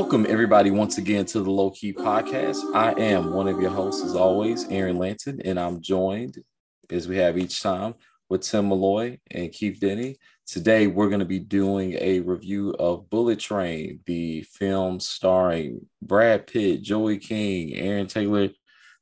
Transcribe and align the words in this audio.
Welcome, 0.00 0.24
everybody, 0.30 0.70
once 0.70 0.96
again 0.96 1.26
to 1.26 1.42
the 1.42 1.50
Low 1.50 1.70
Key 1.72 1.92
Podcast. 1.92 2.74
I 2.74 2.92
am 2.92 3.34
one 3.34 3.46
of 3.46 3.60
your 3.60 3.70
hosts, 3.70 4.02
as 4.02 4.16
always, 4.16 4.66
Aaron 4.70 4.96
Lanton, 4.96 5.42
and 5.44 5.60
I'm 5.60 5.82
joined, 5.82 6.42
as 6.88 7.06
we 7.06 7.18
have 7.18 7.36
each 7.36 7.60
time, 7.60 7.94
with 8.30 8.40
Tim 8.40 8.70
Malloy 8.70 9.18
and 9.30 9.52
Keith 9.52 9.78
Denny. 9.78 10.16
Today, 10.46 10.86
we're 10.86 11.10
going 11.10 11.20
to 11.20 11.26
be 11.26 11.38
doing 11.38 11.98
a 12.00 12.20
review 12.20 12.70
of 12.78 13.10
Bullet 13.10 13.40
Train, 13.40 14.00
the 14.06 14.40
film 14.40 15.00
starring 15.00 15.86
Brad 16.00 16.46
Pitt, 16.46 16.80
Joey 16.80 17.18
King, 17.18 17.74
Aaron 17.74 18.06
Taylor 18.06 18.48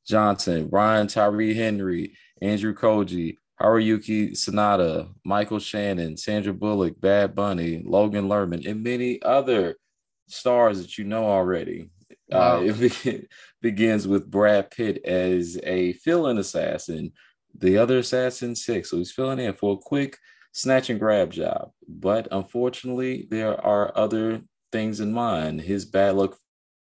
Johnson, 0.04 0.66
Brian 0.66 1.06
Tyree 1.06 1.54
Henry, 1.54 2.16
Andrew 2.42 2.74
Koji, 2.74 3.38
Haruki 3.62 4.32
Sanada, 4.32 5.08
Michael 5.24 5.60
Shannon, 5.60 6.16
Sandra 6.16 6.52
Bullock, 6.52 7.00
Bad 7.00 7.36
Bunny, 7.36 7.84
Logan 7.86 8.26
Lerman, 8.26 8.68
and 8.68 8.82
many 8.82 9.22
other 9.22 9.76
stars 10.28 10.80
that 10.80 10.98
you 10.98 11.04
know 11.04 11.24
already. 11.24 11.90
Uh, 12.30 12.36
wow. 12.38 12.56
Uh, 12.60 12.64
it 13.04 13.28
begins 13.60 14.06
with 14.06 14.30
Brad 14.30 14.70
Pitt 14.70 15.04
as 15.04 15.58
a 15.64 15.94
fill-in 15.94 16.38
assassin, 16.38 17.12
the 17.56 17.78
other 17.78 17.98
assassin 17.98 18.54
six. 18.54 18.90
So 18.90 18.98
he's 18.98 19.12
filling 19.12 19.38
in 19.38 19.54
for 19.54 19.74
a 19.74 19.78
quick 19.78 20.16
snatch 20.52 20.90
and 20.90 21.00
grab 21.00 21.30
job. 21.30 21.70
But 21.88 22.28
unfortunately, 22.30 23.26
there 23.30 23.60
are 23.64 23.96
other 23.96 24.42
things 24.72 25.00
in 25.00 25.12
mind. 25.12 25.60
His 25.60 25.84
bad 25.84 26.16
luck 26.16 26.36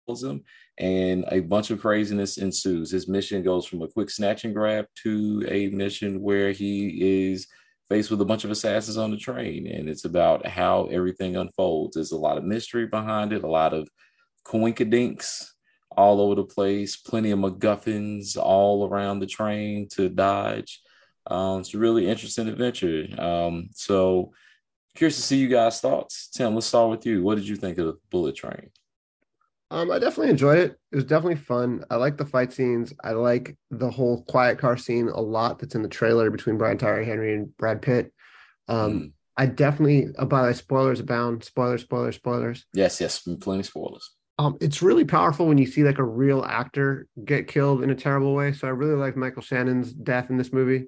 follows 0.05 0.23
him, 0.23 0.43
and 0.77 1.25
a 1.29 1.39
bunch 1.41 1.69
of 1.69 1.81
craziness 1.81 2.37
ensues. 2.37 2.91
His 2.91 3.07
mission 3.07 3.43
goes 3.43 3.65
from 3.65 3.81
a 3.81 3.87
quick 3.87 4.09
snatch 4.09 4.45
and 4.45 4.53
grab 4.53 4.85
to 5.03 5.45
a 5.47 5.67
mission 5.69 6.21
where 6.21 6.51
he 6.51 7.31
is 7.31 7.47
faced 7.89 8.11
with 8.11 8.21
a 8.21 8.25
bunch 8.25 8.43
of 8.43 8.51
assassins 8.51 8.97
on 8.97 9.11
the 9.11 9.17
train, 9.17 9.67
and 9.67 9.89
it's 9.89 10.05
about 10.05 10.45
how 10.45 10.85
everything 10.85 11.35
unfolds. 11.35 11.95
There's 11.95 12.11
a 12.11 12.17
lot 12.17 12.37
of 12.37 12.43
mystery 12.43 12.87
behind 12.87 13.33
it, 13.33 13.43
a 13.43 13.47
lot 13.47 13.73
of 13.73 13.87
coinkydinks 14.45 15.47
all 15.91 16.21
over 16.21 16.35
the 16.35 16.43
place, 16.43 16.95
plenty 16.95 17.31
of 17.31 17.39
MacGuffins 17.39 18.37
all 18.37 18.87
around 18.87 19.19
the 19.19 19.25
train 19.25 19.87
to 19.89 20.09
dodge. 20.09 20.81
Um, 21.25 21.61
it's 21.61 21.73
a 21.73 21.77
really 21.77 22.07
interesting 22.07 22.47
adventure. 22.47 23.07
Um, 23.17 23.69
so, 23.73 24.31
curious 24.95 25.15
to 25.17 25.21
see 25.21 25.37
you 25.37 25.47
guys' 25.47 25.81
thoughts. 25.81 26.29
Tim, 26.29 26.55
let's 26.55 26.67
start 26.67 26.89
with 26.89 27.05
you. 27.05 27.23
What 27.23 27.35
did 27.35 27.47
you 27.47 27.55
think 27.55 27.77
of 27.77 27.97
Bullet 28.09 28.35
Train? 28.35 28.69
Um, 29.69 29.91
I 29.91 29.99
definitely 29.99 30.31
enjoyed 30.31 30.59
it. 30.59 30.79
It 30.91 30.95
was 30.95 31.05
definitely 31.05 31.35
fun. 31.35 31.83
I 31.89 31.97
like 31.97 32.17
the 32.17 32.25
fight 32.25 32.53
scenes. 32.53 32.93
I 33.03 33.11
like 33.11 33.57
the 33.69 33.89
whole 33.89 34.23
quiet 34.23 34.59
car 34.59 34.77
scene 34.77 35.09
a 35.09 35.19
lot 35.19 35.59
that's 35.59 35.75
in 35.75 35.81
the 35.81 35.89
trailer 35.89 36.29
between 36.31 36.57
Brian 36.57 36.77
Tyree 36.77 37.05
Henry 37.05 37.33
and 37.33 37.55
Brad 37.57 37.81
Pitt. 37.81 38.13
Um, 38.69 38.99
mm. 38.99 39.11
I 39.35 39.45
definitely, 39.45 40.07
uh, 40.17 40.25
by 40.25 40.41
the 40.41 40.47
way, 40.47 40.53
spoilers 40.53 40.99
abound. 40.99 41.43
Spoilers, 41.43 41.81
spoilers, 41.81 42.15
spoilers. 42.15 42.65
Yes, 42.73 43.01
yes, 43.01 43.27
plenty 43.41 43.59
of 43.59 43.65
spoilers. 43.65 44.11
Um, 44.39 44.57
it's 44.61 44.81
really 44.81 45.03
powerful 45.03 45.47
when 45.47 45.57
you 45.57 45.65
see 45.65 45.83
like 45.83 45.97
a 45.97 46.03
real 46.03 46.43
actor 46.43 47.07
get 47.25 47.47
killed 47.47 47.83
in 47.83 47.89
a 47.89 47.95
terrible 47.95 48.35
way. 48.35 48.53
So 48.53 48.67
I 48.67 48.71
really 48.71 48.95
like 48.95 49.17
Michael 49.17 49.41
Shannon's 49.41 49.91
death 49.91 50.29
in 50.29 50.37
this 50.37 50.53
movie. 50.53 50.87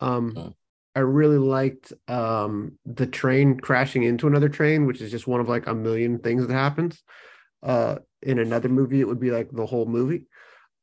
Um, 0.00 0.34
oh. 0.36 0.54
I 0.94 1.00
really 1.00 1.38
liked 1.38 1.92
um, 2.08 2.78
the 2.86 3.06
train 3.06 3.60
crashing 3.60 4.04
into 4.04 4.26
another 4.26 4.48
train, 4.48 4.86
which 4.86 5.02
is 5.02 5.10
just 5.10 5.26
one 5.26 5.40
of 5.40 5.48
like 5.48 5.66
a 5.66 5.74
million 5.74 6.18
things 6.18 6.46
that 6.46 6.54
happens. 6.54 7.02
Uh, 7.62 7.96
in 8.22 8.38
another 8.38 8.68
movie, 8.68 9.00
it 9.00 9.08
would 9.08 9.20
be 9.20 9.30
like 9.30 9.50
the 9.50 9.66
whole 9.66 9.86
movie. 9.86 10.24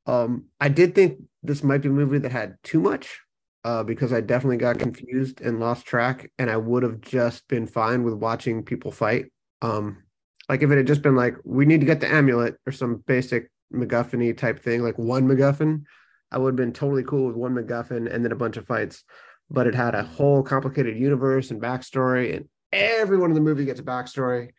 Um, 0.06 0.46
I 0.60 0.70
did 0.70 0.96
think 0.96 1.20
this 1.42 1.64
might 1.64 1.82
be 1.82 1.90
a 1.90 1.92
movie 1.92 2.20
that 2.20 2.32
had 2.32 2.58
too 2.64 2.80
much 2.80 3.20
uh, 3.64 3.84
because 3.84 4.12
I 4.12 4.22
definitely 4.22 4.58
got 4.58 4.80
confused 4.80 5.42
and 5.42 5.60
lost 5.60 5.86
track, 5.86 6.32
and 6.38 6.50
I 6.50 6.58
would 6.58 6.84
have 6.84 7.02
just 7.02 7.48
been 7.48 7.68
fine 7.68 8.04
with 8.04 8.14
watching 8.16 8.64
people 8.64 8.92
fight. 8.92 9.32
Um, 9.62 10.04
like 10.50 10.62
if 10.62 10.72
it 10.72 10.78
had 10.78 10.88
just 10.88 11.02
been 11.02 11.16
like, 11.16 11.36
we 11.46 11.66
need 11.66 11.80
to 11.80 11.86
get 11.86 12.02
the 12.02 12.12
amulet 12.12 12.56
or 12.66 12.74
some 12.74 13.04
basic 13.08 13.50
MacGuffin 13.74 14.38
type 14.38 14.62
thing, 14.62 14.84
like 14.84 14.98
one 14.98 15.28
MacGuffin, 15.28 15.84
I 16.32 16.38
would 16.38 16.50
have 16.50 16.56
been 16.58 16.74
totally 16.74 17.04
cool 17.04 17.28
with 17.28 17.36
one 17.36 17.54
MacGuffin 17.54 18.14
and 18.14 18.26
then 18.26 18.32
a 18.32 18.36
bunch 18.36 18.58
of 18.58 18.68
fights. 18.68 19.04
But 19.50 19.68
it 19.68 19.76
had 19.76 19.96
a 19.96 20.04
whole 20.04 20.44
complicated 20.44 20.98
universe 20.98 21.52
and 21.52 21.62
backstory, 21.62 22.36
and 22.36 22.50
everyone 22.72 23.30
in 23.30 23.36
the 23.36 23.42
movie 23.42 23.66
gets 23.66 23.80
a 23.80 23.84
backstory 23.84 24.50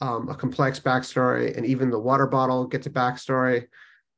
um, 0.00 0.28
a 0.28 0.34
complex 0.34 0.80
backstory, 0.80 1.56
and 1.56 1.66
even 1.66 1.90
the 1.90 1.98
water 1.98 2.26
bottle 2.26 2.66
gets 2.66 2.86
a 2.86 2.90
backstory. 2.90 3.66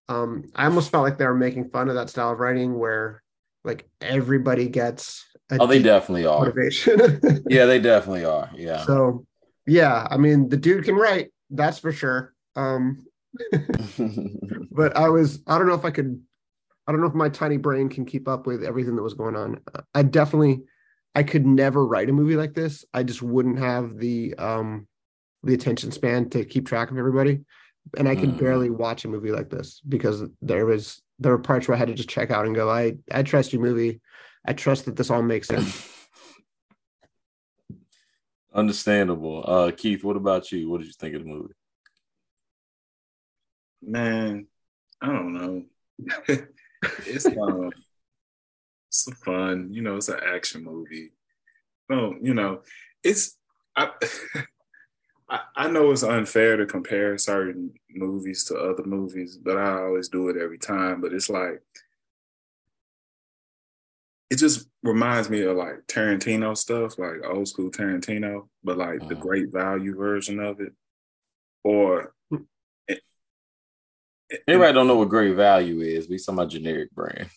Um, 0.08 0.44
I 0.54 0.64
almost 0.64 0.90
felt 0.90 1.04
like 1.04 1.18
they 1.18 1.26
were 1.26 1.34
making 1.34 1.70
fun 1.70 1.88
of 1.88 1.94
that 1.94 2.10
style 2.10 2.32
of 2.32 2.38
writing 2.38 2.78
where 2.78 3.22
like 3.64 3.88
everybody 4.00 4.68
gets 4.68 5.24
oh 5.52 5.66
they 5.66 5.82
definitely 5.82 6.26
are. 6.26 6.40
motivation. 6.40 7.20
Yeah 7.48 7.66
they 7.66 7.78
definitely 7.78 8.24
are 8.24 8.50
yeah. 8.54 8.84
So 8.84 9.26
yeah 9.66 10.08
i 10.10 10.16
mean 10.16 10.48
the 10.48 10.56
dude 10.56 10.84
can 10.84 10.96
write 10.96 11.32
that's 11.50 11.78
for 11.78 11.92
sure. 11.92 12.34
Um 12.56 13.06
but 14.72 14.96
i 14.96 15.08
was 15.08 15.40
i 15.46 15.56
don't 15.56 15.66
know 15.66 15.74
if 15.74 15.86
i 15.86 15.90
could 15.90 16.20
i 16.86 16.92
don't 16.92 17.00
know 17.00 17.06
if 17.06 17.14
my 17.14 17.30
tiny 17.30 17.56
brain 17.56 17.88
can 17.88 18.04
keep 18.04 18.28
up 18.28 18.46
with 18.46 18.62
everything 18.62 18.96
that 18.96 19.02
was 19.02 19.14
going 19.14 19.36
on. 19.36 19.60
I 19.94 20.02
definitely 20.02 20.62
i 21.14 21.22
could 21.22 21.46
never 21.46 21.86
write 21.86 22.10
a 22.10 22.12
movie 22.12 22.36
like 22.36 22.54
this. 22.54 22.84
I 22.92 23.04
just 23.04 23.22
wouldn't 23.22 23.58
have 23.58 23.96
the 23.96 24.34
um 24.34 24.86
the 25.42 25.54
attention 25.54 25.90
span 25.90 26.28
to 26.30 26.44
keep 26.44 26.66
track 26.66 26.90
of 26.90 26.98
everybody. 26.98 27.40
And 27.98 28.08
I 28.08 28.14
can 28.14 28.32
mm. 28.32 28.38
barely 28.38 28.70
watch 28.70 29.04
a 29.04 29.08
movie 29.08 29.32
like 29.32 29.50
this 29.50 29.80
because 29.88 30.22
there 30.40 30.66
was 30.66 31.02
there 31.18 31.32
were 31.32 31.38
parts 31.38 31.66
where 31.66 31.74
I 31.76 31.78
had 31.78 31.88
to 31.88 31.94
just 31.94 32.08
check 32.08 32.30
out 32.30 32.46
and 32.46 32.54
go, 32.54 32.70
I 32.70 32.94
I 33.10 33.22
trust 33.22 33.52
your 33.52 33.62
movie. 33.62 34.00
I 34.46 34.52
trust 34.52 34.84
that 34.84 34.96
this 34.96 35.10
all 35.10 35.22
makes 35.22 35.48
sense. 35.48 35.88
Understandable. 38.54 39.44
Uh 39.46 39.72
Keith, 39.76 40.04
what 40.04 40.16
about 40.16 40.52
you? 40.52 40.70
What 40.70 40.78
did 40.78 40.86
you 40.86 40.92
think 40.92 41.16
of 41.16 41.22
the 41.22 41.28
movie? 41.28 41.54
Man, 43.82 44.46
I 45.00 45.06
don't 45.06 45.32
know. 45.32 45.64
it's 47.06 47.26
um 47.26 47.72
it's 48.88 49.12
fun, 49.24 49.72
you 49.72 49.82
know, 49.82 49.96
it's 49.96 50.08
an 50.08 50.20
action 50.24 50.62
movie. 50.62 51.12
Oh, 51.90 52.14
you 52.20 52.34
know, 52.34 52.60
it's 53.02 53.36
I 53.76 53.90
I, 55.32 55.40
I 55.56 55.68
know 55.68 55.90
it's 55.90 56.02
unfair 56.02 56.58
to 56.58 56.66
compare 56.66 57.16
certain 57.16 57.72
movies 57.88 58.44
to 58.44 58.56
other 58.56 58.84
movies, 58.84 59.38
but 59.42 59.56
I 59.56 59.80
always 59.80 60.10
do 60.10 60.28
it 60.28 60.36
every 60.36 60.58
time. 60.58 61.00
But 61.00 61.14
it's 61.14 61.30
like 61.30 61.62
it 64.30 64.36
just 64.36 64.68
reminds 64.82 65.30
me 65.30 65.40
of 65.42 65.56
like 65.56 65.86
Tarantino 65.88 66.56
stuff, 66.56 66.98
like 66.98 67.24
old 67.24 67.48
school 67.48 67.70
Tarantino, 67.70 68.48
but 68.62 68.76
like 68.76 69.00
uh-huh. 69.00 69.08
the 69.08 69.14
great 69.14 69.50
value 69.50 69.96
version 69.96 70.38
of 70.38 70.60
it. 70.60 70.74
Or 71.64 72.12
Everybody 74.48 74.72
don't 74.72 74.86
know 74.86 74.96
what 74.96 75.08
great 75.08 75.34
value 75.34 75.80
is. 75.80 76.08
We 76.08 76.18
talking 76.18 76.34
about 76.34 76.50
generic 76.50 76.90
brand. 76.92 77.28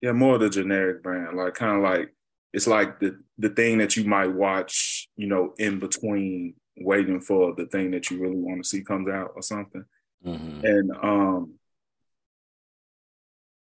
Yeah, 0.00 0.12
more 0.12 0.38
the 0.38 0.50
generic 0.50 1.02
brand. 1.02 1.36
Like 1.36 1.54
kind 1.54 1.76
of 1.76 1.82
like 1.82 2.14
it's 2.52 2.66
like 2.66 3.00
the 3.00 3.20
the 3.38 3.48
thing 3.48 3.78
that 3.78 3.96
you 3.96 4.04
might 4.04 4.28
watch, 4.28 5.08
you 5.16 5.26
know, 5.26 5.54
in 5.58 5.78
between 5.78 6.54
waiting 6.76 7.20
for 7.20 7.54
the 7.54 7.66
thing 7.66 7.90
that 7.92 8.10
you 8.10 8.20
really 8.20 8.36
want 8.36 8.62
to 8.62 8.68
see 8.68 8.82
comes 8.82 9.08
out 9.08 9.32
or 9.34 9.42
something. 9.42 9.84
Mm-hmm. 10.24 10.64
And 10.64 10.90
um, 11.02 11.54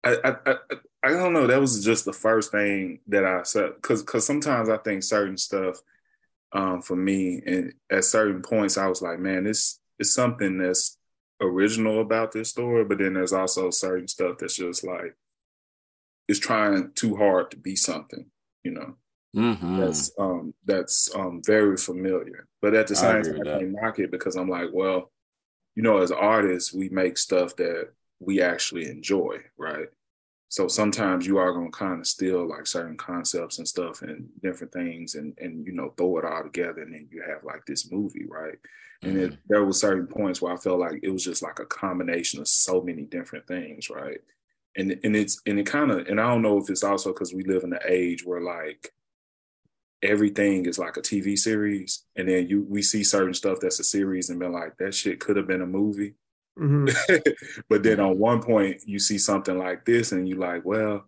I, 0.04 0.16
I, 0.24 0.36
I 0.46 0.56
I 1.02 1.10
don't 1.10 1.32
know. 1.32 1.46
That 1.46 1.60
was 1.60 1.84
just 1.84 2.04
the 2.04 2.12
first 2.12 2.50
thing 2.50 3.00
that 3.08 3.24
I 3.24 3.42
said 3.44 3.74
because 3.76 4.02
because 4.02 4.26
sometimes 4.26 4.68
I 4.68 4.76
think 4.78 5.02
certain 5.02 5.36
stuff 5.36 5.76
um, 6.52 6.82
for 6.82 6.96
me 6.96 7.42
and 7.46 7.74
at 7.90 8.04
certain 8.04 8.42
points 8.42 8.76
I 8.76 8.88
was 8.88 9.02
like, 9.02 9.18
man, 9.18 9.44
this 9.44 9.78
is 9.98 10.14
something 10.14 10.58
that's 10.58 10.98
original 11.40 12.00
about 12.00 12.32
this 12.32 12.50
story, 12.50 12.84
but 12.84 12.98
then 12.98 13.14
there's 13.14 13.32
also 13.32 13.70
certain 13.70 14.08
stuff 14.08 14.38
that's 14.38 14.56
just 14.56 14.84
like 14.84 15.14
it's 16.28 16.40
trying 16.40 16.90
too 16.94 17.16
hard 17.16 17.50
to 17.52 17.56
be 17.56 17.76
something, 17.76 18.26
you 18.64 18.72
know. 18.72 18.96
Mm-hmm. 19.36 19.80
That's 19.80 20.10
um 20.18 20.54
that's 20.64 21.14
um 21.14 21.42
very 21.44 21.76
familiar. 21.76 22.48
But 22.62 22.74
at 22.74 22.86
the 22.86 22.96
same 22.96 23.22
time, 23.22 23.40
I 23.42 23.44
can't 23.44 23.72
knock 23.72 23.98
it 23.98 24.10
because 24.10 24.34
I'm 24.34 24.48
like, 24.48 24.70
well, 24.72 25.10
you 25.74 25.82
know, 25.82 25.98
as 25.98 26.10
artists, 26.10 26.72
we 26.72 26.88
make 26.88 27.18
stuff 27.18 27.54
that 27.56 27.90
we 28.18 28.40
actually 28.40 28.88
enjoy, 28.88 29.40
right? 29.58 29.88
So 30.48 30.68
sometimes 30.68 31.26
you 31.26 31.36
are 31.36 31.52
gonna 31.52 31.70
kind 31.70 32.00
of 32.00 32.06
steal 32.06 32.48
like 32.48 32.66
certain 32.66 32.96
concepts 32.96 33.58
and 33.58 33.68
stuff 33.68 34.00
and 34.02 34.28
different 34.42 34.72
things 34.72 35.16
and 35.16 35.36
and 35.38 35.66
you 35.66 35.72
know 35.72 35.92
throw 35.96 36.18
it 36.18 36.24
all 36.24 36.42
together 36.42 36.82
and 36.82 36.94
then 36.94 37.08
you 37.10 37.22
have 37.22 37.44
like 37.44 37.66
this 37.66 37.90
movie, 37.92 38.24
right? 38.26 38.58
And 39.02 39.16
mm-hmm. 39.16 39.32
it, 39.34 39.38
there 39.48 39.64
were 39.64 39.72
certain 39.74 40.06
points 40.06 40.40
where 40.40 40.54
I 40.54 40.56
felt 40.56 40.80
like 40.80 41.00
it 41.02 41.10
was 41.10 41.24
just 41.24 41.42
like 41.42 41.58
a 41.58 41.66
combination 41.66 42.40
of 42.40 42.48
so 42.48 42.80
many 42.80 43.02
different 43.02 43.46
things, 43.46 43.90
right? 43.90 44.20
And 44.76 44.98
and 45.04 45.14
it's 45.14 45.42
and 45.44 45.58
it 45.58 45.66
kind 45.66 45.90
of 45.90 46.06
and 46.06 46.18
I 46.18 46.28
don't 46.28 46.42
know 46.42 46.56
if 46.58 46.70
it's 46.70 46.84
also 46.84 47.12
because 47.12 47.34
we 47.34 47.42
live 47.44 47.64
in 47.64 47.74
an 47.74 47.80
age 47.86 48.24
where 48.24 48.40
like 48.40 48.94
everything 50.02 50.66
is 50.66 50.78
like 50.78 50.96
a 50.96 51.02
TV 51.02 51.38
series, 51.38 52.04
and 52.16 52.28
then 52.28 52.48
you 52.48 52.66
we 52.68 52.82
see 52.82 53.02
certain 53.04 53.34
stuff 53.34 53.58
that's 53.60 53.80
a 53.80 53.84
series, 53.84 54.30
and 54.30 54.38
been 54.38 54.52
like 54.52 54.76
that 54.78 54.94
shit 54.94 55.20
could 55.20 55.36
have 55.36 55.46
been 55.46 55.62
a 55.62 55.66
movie. 55.66 56.14
Mm-hmm. 56.58 57.16
but 57.68 57.82
then 57.82 58.00
on 58.00 58.18
one 58.18 58.42
point 58.42 58.82
you 58.86 58.98
see 58.98 59.18
something 59.18 59.58
like 59.58 59.84
this, 59.84 60.12
and 60.12 60.28
you 60.28 60.36
like, 60.36 60.64
well, 60.64 61.04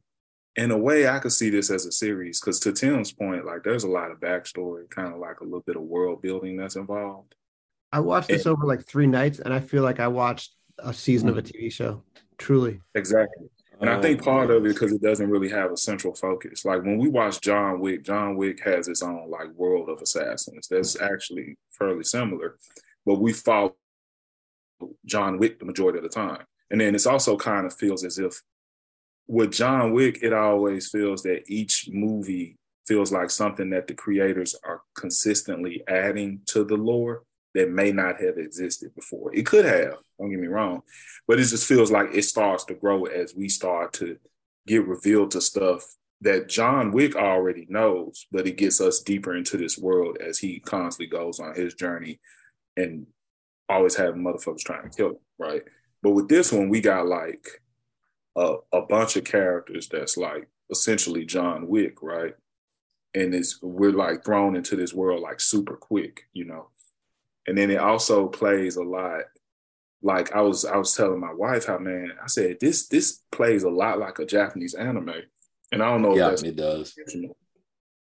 in 0.56 0.70
a 0.70 0.76
way, 0.79 1.08
I 1.08 1.19
could 1.20 1.32
see 1.32 1.50
this 1.50 1.70
as 1.70 1.87
a 1.87 1.93
series 1.93 2.40
because 2.40 2.61
to 2.61 2.73
Tim's 2.73 3.12
point, 3.12 3.46
like 3.46 3.62
there's 3.62 3.85
a 3.85 3.88
lot 3.90 4.11
of 4.11 4.20
backstory, 4.20 4.88
kind 4.91 5.12
of 5.12 5.19
like 5.20 5.41
a 5.41 5.44
little 5.44 5.61
bit 5.67 5.76
of 5.76 5.82
world 5.82 6.20
building 6.23 6.56
that's 6.56 6.76
involved. 6.76 7.34
I 7.93 8.00
watched 8.00 8.29
this 8.29 8.44
And- 8.44 8.52
over 8.52 8.67
like 8.67 8.87
three 8.87 9.06
nights, 9.06 9.38
and 9.38 9.55
I 9.55 9.61
feel 9.61 9.82
like 9.82 10.00
I 10.00 10.08
watched 10.08 10.55
a 10.79 10.93
season 10.93 11.29
of 11.29 11.34
Hmm. 11.34 11.38
a 11.41 11.43
TV 11.43 11.70
show. 11.73 12.02
Truly, 12.37 12.81
Exactly. 12.94 13.49
And 13.81 13.89
I 13.89 13.95
Um, 13.95 14.03
think 14.03 14.23
part 14.23 14.51
of 14.51 14.65
it 14.65 14.69
because 14.69 14.93
it 14.93 15.03
doesn't 15.03 15.31
really 15.31 15.49
have 15.51 15.71
a 15.71 15.77
central 15.77 16.15
focus. 16.15 16.65
Like 16.65 16.83
when 16.83 16.99
we 16.99 17.09
watch 17.09 17.41
John 17.41 17.81
Wick, 17.81 18.03
John 18.03 18.37
Wick 18.37 18.61
has 18.61 18.89
its 18.89 19.03
own 19.03 19.31
like 19.31 19.51
world 19.53 19.89
of 19.89 20.03
assassins. 20.03 20.67
That's 20.69 21.01
actually 21.01 21.57
fairly 21.71 22.05
similar, 22.05 22.59
but 23.07 23.21
we 23.21 23.33
follow 23.33 23.77
John 25.07 25.39
Wick 25.39 25.59
the 25.59 25.65
majority 25.65 25.99
of 25.99 26.03
the 26.05 26.09
time. 26.09 26.45
And 26.71 26.81
then 26.81 26.95
it's 26.95 27.07
also 27.07 27.37
kind 27.37 27.67
of 27.67 27.75
feels 27.75 28.05
as 28.05 28.19
if 28.19 28.43
with 29.29 29.53
John 29.53 29.93
Wick, 29.93 30.23
it 30.23 30.33
always 30.33 30.89
feels 30.89 31.23
that 31.23 31.45
each 31.49 31.89
movie 31.93 32.57
feels 32.87 33.13
like 33.13 33.31
something 33.31 33.71
that 33.71 33.87
the 33.87 33.95
creators 33.95 34.57
are 34.65 34.81
consistently 34.97 35.83
adding 35.87 36.41
to 36.47 36.65
the 36.65 36.77
lore 36.77 37.23
that 37.58 37.70
may 37.70 37.90
not 37.90 38.20
have 38.20 38.38
existed 38.38 38.94
before. 38.94 39.34
It 39.34 39.44
could 39.44 39.64
have, 39.64 39.96
don't 40.16 40.31
get 40.31 40.38
me 40.38 40.46
wrong, 40.46 40.82
but 41.26 41.40
it 41.40 41.44
just 41.44 41.66
feels 41.66 41.90
like 41.90 42.14
it 42.14 42.22
starts 42.22 42.64
to 42.66 42.75
grow 42.75 43.06
as 43.06 43.34
we 43.34 43.49
start 43.49 43.93
to 43.94 44.16
get 44.69 44.87
revealed 44.87 45.32
to 45.32 45.40
stuff 45.40 45.84
that 46.20 46.49
John 46.49 46.93
Wick 46.93 47.16
already 47.16 47.66
knows, 47.69 48.26
but 48.31 48.46
it 48.46 48.58
gets 48.58 48.81
us 48.81 49.00
deeper 49.00 49.34
into 49.34 49.56
this 49.56 49.76
world 49.76 50.19
as 50.20 50.38
he 50.38 50.60
constantly 50.60 51.10
goes 51.10 51.40
on 51.40 51.56
his 51.56 51.75
journey 51.75 52.20
and 52.76 53.08
always 53.69 53.96
having 53.96 54.22
motherfuckers 54.22 54.60
trying 54.64 54.88
to 54.88 54.96
kill 54.96 55.08
him, 55.08 55.19
right? 55.40 55.62
But 56.00 56.12
with 56.12 56.28
this 56.28 56.52
one, 56.52 56.69
we 56.69 56.81
got 56.81 57.08
like 57.08 57.44
a, 58.37 58.55
a 58.72 58.82
bunch 58.82 59.16
of 59.16 59.25
characters 59.25 59.88
that's 59.88 60.16
like 60.16 60.46
essentially 60.70 61.25
John 61.25 61.66
Wick, 61.66 62.02
right? 62.02 62.34
And 63.14 63.34
it's 63.34 63.60
we're 63.60 63.90
like 63.90 64.25
thrown 64.25 64.55
into 64.55 64.76
this 64.76 64.94
world 64.94 65.22
like 65.22 65.40
super 65.40 65.75
quick, 65.75 66.28
you 66.32 66.44
know. 66.44 66.69
And 67.49 67.56
then 67.56 67.71
it 67.71 67.79
also 67.79 68.29
plays 68.29 68.77
a 68.77 68.85
lot. 68.85 69.23
Like 70.03 70.33
I 70.33 70.43
was 70.43 70.67
I 70.67 70.77
was 70.77 70.95
telling 70.95 71.19
my 71.19 71.33
wife 71.33 71.65
how 71.67 71.79
man, 71.79 72.12
I 72.23 72.27
said 72.27 72.59
this 72.61 72.89
this 72.89 73.23
plays 73.33 73.62
a 73.62 73.71
lot 73.71 73.99
like 73.99 74.19
a 74.19 74.27
Japanese 74.27 74.75
anime. 74.75 75.15
And 75.73 75.83
I 75.83 75.87
don't 75.87 76.03
know 76.03 76.12
if 76.12 76.43
Yeah, 76.43 76.49
it 76.50 76.56
does. 76.56 76.95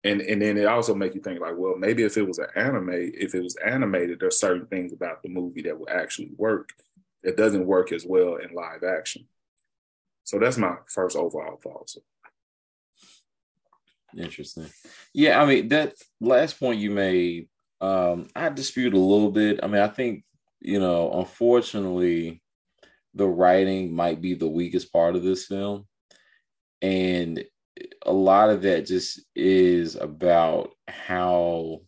And 0.03 0.21
and 0.21 0.41
then 0.41 0.57
it 0.57 0.65
also 0.65 0.95
make 0.95 1.13
you 1.13 1.21
think 1.21 1.39
like, 1.39 1.53
well, 1.55 1.75
maybe 1.77 2.03
if 2.03 2.17
it 2.17 2.27
was 2.27 2.39
an 2.39 2.47
anime, 2.55 2.89
if 2.91 3.35
it 3.35 3.41
was 3.41 3.55
animated, 3.55 4.19
there's 4.19 4.39
certain 4.39 4.65
things 4.65 4.91
about 4.91 5.21
the 5.21 5.29
movie 5.29 5.61
that 5.61 5.79
would 5.79 5.89
actually 5.89 6.31
work. 6.37 6.69
It 7.21 7.37
doesn't 7.37 7.67
work 7.67 7.91
as 7.91 8.03
well 8.03 8.37
in 8.37 8.53
live 8.53 8.83
action. 8.83 9.27
So 10.23 10.39
that's 10.39 10.57
my 10.57 10.77
first 10.87 11.15
overall 11.15 11.57
thoughts. 11.57 11.97
Interesting. 14.17 14.67
Yeah, 15.13 15.39
I 15.39 15.45
mean 15.45 15.67
that 15.67 15.93
last 16.19 16.59
point 16.59 16.79
you 16.79 16.89
made, 16.89 17.47
um, 17.85 18.27
I 18.35 18.49
dispute 18.49 18.93
a 18.93 18.99
little 18.99 19.31
bit. 19.31 19.59
I 19.61 19.67
mean, 19.67 19.81
I 19.81 19.87
think 19.87 20.23
you 20.59 20.79
know, 20.79 21.11
unfortunately, 21.13 22.41
the 23.13 23.27
writing 23.27 23.93
might 23.93 24.21
be 24.21 24.33
the 24.33 24.47
weakest 24.47 24.91
part 24.91 25.15
of 25.15 25.23
this 25.23 25.45
film, 25.45 25.85
and 26.81 27.43
a 28.05 28.11
lot 28.11 28.49
of 28.49 28.63
that 28.63 28.87
just 28.87 29.21
is 29.35 29.95
about 29.95 30.71
how. 30.87 31.81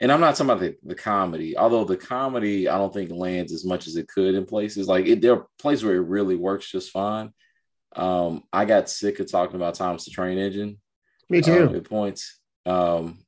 And 0.00 0.10
I'm 0.10 0.18
not 0.18 0.34
talking 0.34 0.50
about 0.50 0.60
the, 0.60 0.76
the 0.82 0.96
comedy, 0.96 1.56
although 1.56 1.84
the 1.84 1.96
comedy 1.96 2.68
I 2.68 2.76
don't 2.76 2.92
think 2.92 3.12
lands 3.12 3.52
as 3.52 3.64
much 3.64 3.86
as 3.86 3.94
it 3.94 4.08
could 4.08 4.34
in 4.34 4.44
places. 4.44 4.88
Like 4.88 5.06
it, 5.06 5.20
there 5.20 5.34
are 5.34 5.46
places 5.60 5.84
where 5.84 5.94
it 5.94 6.00
really 6.00 6.34
works 6.34 6.68
just 6.68 6.90
fine. 6.90 7.32
Um, 7.94 8.42
I 8.52 8.64
got 8.64 8.90
sick 8.90 9.20
of 9.20 9.30
talking 9.30 9.54
about 9.54 9.76
Thomas 9.76 10.04
the 10.04 10.10
Train 10.10 10.38
Engine 10.38 10.80
me 11.28 11.40
too. 11.40 11.72
at 11.76 11.84
points. 11.84 12.40
Um, 12.66 13.18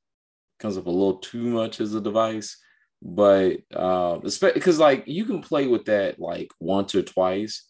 comes 0.65 0.79
up 0.79 0.87
a 0.87 0.91
little 0.91 1.19
too 1.19 1.43
much 1.43 1.79
as 1.79 1.95
a 1.95 2.01
device, 2.01 2.57
but 3.03 3.59
um, 3.77 4.21
because 4.21 4.79
like 4.79 5.05
you 5.07 5.27
can 5.27 5.43
play 5.43 5.67
with 5.67 5.85
that 5.85 6.19
like 6.19 6.51
once 6.59 6.95
or 6.95 7.03
twice. 7.03 7.69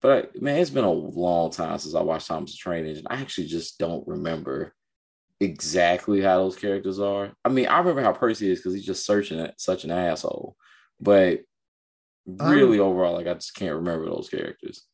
But 0.00 0.40
man, 0.40 0.60
it's 0.60 0.70
been 0.70 0.84
a 0.84 0.90
long 0.92 1.50
time 1.50 1.76
since 1.78 1.96
I 1.96 2.02
watched 2.02 2.28
Thomas 2.28 2.52
the 2.52 2.58
Train 2.58 2.86
Engine. 2.86 3.08
I 3.10 3.20
actually 3.20 3.48
just 3.48 3.80
don't 3.80 4.06
remember 4.06 4.72
exactly 5.40 6.20
how 6.20 6.38
those 6.38 6.54
characters 6.54 7.00
are. 7.00 7.32
I 7.44 7.48
mean, 7.48 7.66
I 7.66 7.80
remember 7.80 8.02
how 8.02 8.12
Percy 8.12 8.52
is 8.52 8.60
because 8.60 8.74
he's 8.74 8.86
just 8.86 9.04
searching 9.04 9.40
at 9.40 9.60
such 9.60 9.82
an 9.82 9.90
asshole. 9.90 10.54
But 11.00 11.40
really, 12.26 12.78
overall, 12.78 13.14
like 13.14 13.26
I 13.26 13.34
just 13.34 13.56
can't 13.56 13.74
remember 13.74 14.06
those 14.06 14.28
characters. 14.28 14.84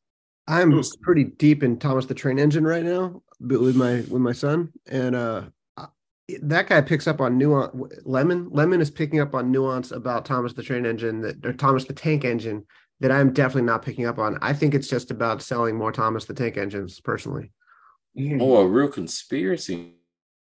I'm 0.48 0.82
pretty 1.02 1.24
deep 1.24 1.62
in 1.62 1.78
Thomas 1.78 2.06
the 2.06 2.14
Train 2.14 2.38
Engine 2.38 2.64
right 2.64 2.84
now, 2.84 3.20
but 3.38 3.60
with 3.60 3.76
my 3.76 3.96
with 4.08 4.22
my 4.22 4.32
son, 4.32 4.72
and 4.86 5.14
uh, 5.14 5.42
I- 5.44 5.50
that 6.42 6.68
guy 6.68 6.80
picks 6.80 7.06
up 7.06 7.20
on 7.20 7.38
nuance. 7.38 7.74
Lemon 8.04 8.48
Lemon 8.50 8.80
is 8.80 8.90
picking 8.90 9.20
up 9.20 9.34
on 9.34 9.50
nuance 9.50 9.90
about 9.90 10.24
Thomas 10.24 10.52
the 10.52 10.62
Train 10.62 10.86
Engine 10.86 11.20
that 11.20 11.44
or 11.44 11.52
Thomas 11.52 11.84
the 11.84 11.92
Tank 11.92 12.24
Engine 12.24 12.64
that 13.00 13.12
I'm 13.12 13.32
definitely 13.32 13.62
not 13.62 13.82
picking 13.82 14.06
up 14.06 14.18
on. 14.18 14.38
I 14.40 14.52
think 14.52 14.74
it's 14.74 14.88
just 14.88 15.10
about 15.10 15.42
selling 15.42 15.76
more 15.76 15.92
Thomas 15.92 16.24
the 16.24 16.34
Tank 16.34 16.56
Engines, 16.56 17.00
personally. 17.00 17.50
Mm-hmm. 18.18 18.40
Oh, 18.40 18.56
a 18.58 18.66
real 18.66 18.88
conspiracy 18.88 19.94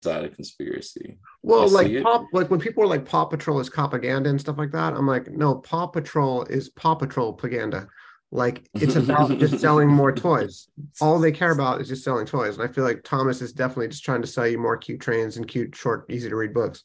side 0.03 0.25
of 0.25 0.35
conspiracy. 0.35 1.19
Well, 1.43 1.63
I 1.63 1.67
like 1.67 1.89
it. 1.89 2.03
Paw, 2.03 2.25
like 2.33 2.51
when 2.51 2.61
people 2.61 2.83
are 2.83 2.89
like 2.89 3.05
Paw 3.05 3.25
Patrol 3.25 3.61
is 3.61 3.71
propaganda 3.71 4.29
and 4.29 4.41
stuff 4.41 4.59
like 4.59 4.73
that, 4.73 4.95
I'm 4.95 5.07
like, 5.07 5.31
no, 5.31 5.57
Paw 5.57 5.87
Patrol 5.87 6.43
is 6.45 6.69
Paw 6.69 6.95
Patrol 6.95 7.33
propaganda. 7.33 7.89
Like 8.33 8.63
it's 8.75 8.95
about 8.97 9.37
just 9.39 9.59
selling 9.59 9.89
more 9.89 10.15
toys. 10.15 10.69
All 11.01 11.19
they 11.19 11.33
care 11.33 11.51
about 11.51 11.81
is 11.81 11.89
just 11.89 12.05
selling 12.05 12.27
toys. 12.27 12.57
And 12.59 12.69
I 12.69 12.73
feel 12.73 12.85
like 12.85 13.03
Thomas 13.03 13.43
is 13.43 13.53
definitely 13.53 13.89
just 13.89 14.05
trying 14.05 14.21
to 14.23 14.29
sell 14.29 14.47
you 14.47 14.59
more 14.59 14.77
cute 14.77 15.01
trains 15.01 15.37
and 15.37 15.49
cute, 15.49 15.75
short, 15.75 16.07
easy 16.09 16.29
to 16.29 16.37
read 16.37 16.55
books. 16.55 16.85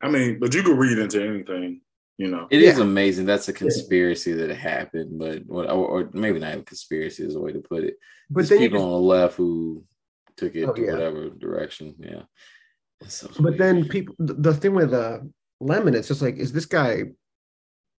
I 0.00 0.08
mean, 0.08 0.38
but 0.38 0.54
you 0.54 0.62
could 0.62 0.78
read 0.78 0.98
into 0.98 1.22
anything, 1.24 1.80
you 2.16 2.28
know. 2.28 2.46
It 2.50 2.62
is 2.62 2.76
Yeah. 2.78 2.84
amazing. 2.84 3.26
That's 3.26 3.48
a 3.48 3.52
conspiracy 3.52 4.32
that 4.32 4.50
happened, 4.56 5.18
but 5.18 5.42
or, 5.48 5.66
or 5.68 6.10
maybe 6.12 6.38
not 6.38 6.58
a 6.58 6.62
conspiracy 6.62 7.24
is 7.24 7.34
a 7.34 7.40
way 7.40 7.52
to 7.52 7.60
put 7.60 7.84
it. 7.84 7.96
But 8.30 8.46
There's 8.48 8.60
people 8.60 8.78
just, 8.78 8.84
on 8.84 8.90
the 8.92 8.98
left 8.98 9.36
who 9.36 9.84
took 10.36 10.54
it 10.54 10.64
Oh, 10.64 10.72
to 10.72 10.82
yeah. 10.82 10.92
whatever 10.92 11.28
direction. 11.30 11.94
Yeah. 11.98 12.22
So 13.08 13.28
but 13.36 13.42
weird. 13.44 13.58
then 13.58 13.88
people 13.88 14.14
the 14.20 14.34
the 14.34 14.54
thing 14.54 14.74
with 14.74 14.92
uh 14.94 15.20
Lemon, 15.60 15.94
it's 15.94 16.08
just 16.08 16.22
like, 16.22 16.36
is 16.36 16.52
this 16.52 16.66
guy 16.66 17.04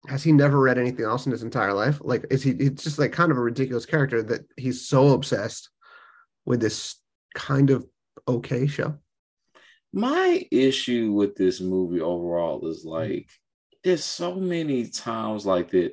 has 0.08 0.22
he 0.22 0.32
never 0.32 0.60
read 0.60 0.78
anything 0.78 1.04
else 1.04 1.26
in 1.26 1.32
his 1.32 1.42
entire 1.42 1.72
life? 1.72 2.00
Like, 2.00 2.26
is 2.30 2.42
he 2.42 2.50
it's 2.50 2.84
just 2.84 2.98
like 2.98 3.12
kind 3.12 3.30
of 3.30 3.38
a 3.38 3.42
ridiculous 3.42 3.86
character 3.86 4.22
that 4.24 4.42
he's 4.56 4.86
so 4.86 5.10
obsessed 5.10 5.70
with 6.44 6.60
this 6.60 6.96
kind 7.34 7.70
of 7.70 7.86
okay 8.28 8.66
show. 8.66 8.94
my 9.92 10.46
issue 10.50 11.12
with 11.12 11.34
this 11.34 11.60
movie 11.60 12.00
overall 12.00 12.66
is 12.68 12.84
like 12.84 13.28
there's 13.84 14.04
so 14.04 14.34
many 14.36 14.86
times 14.86 15.44
like 15.44 15.70
that 15.70 15.92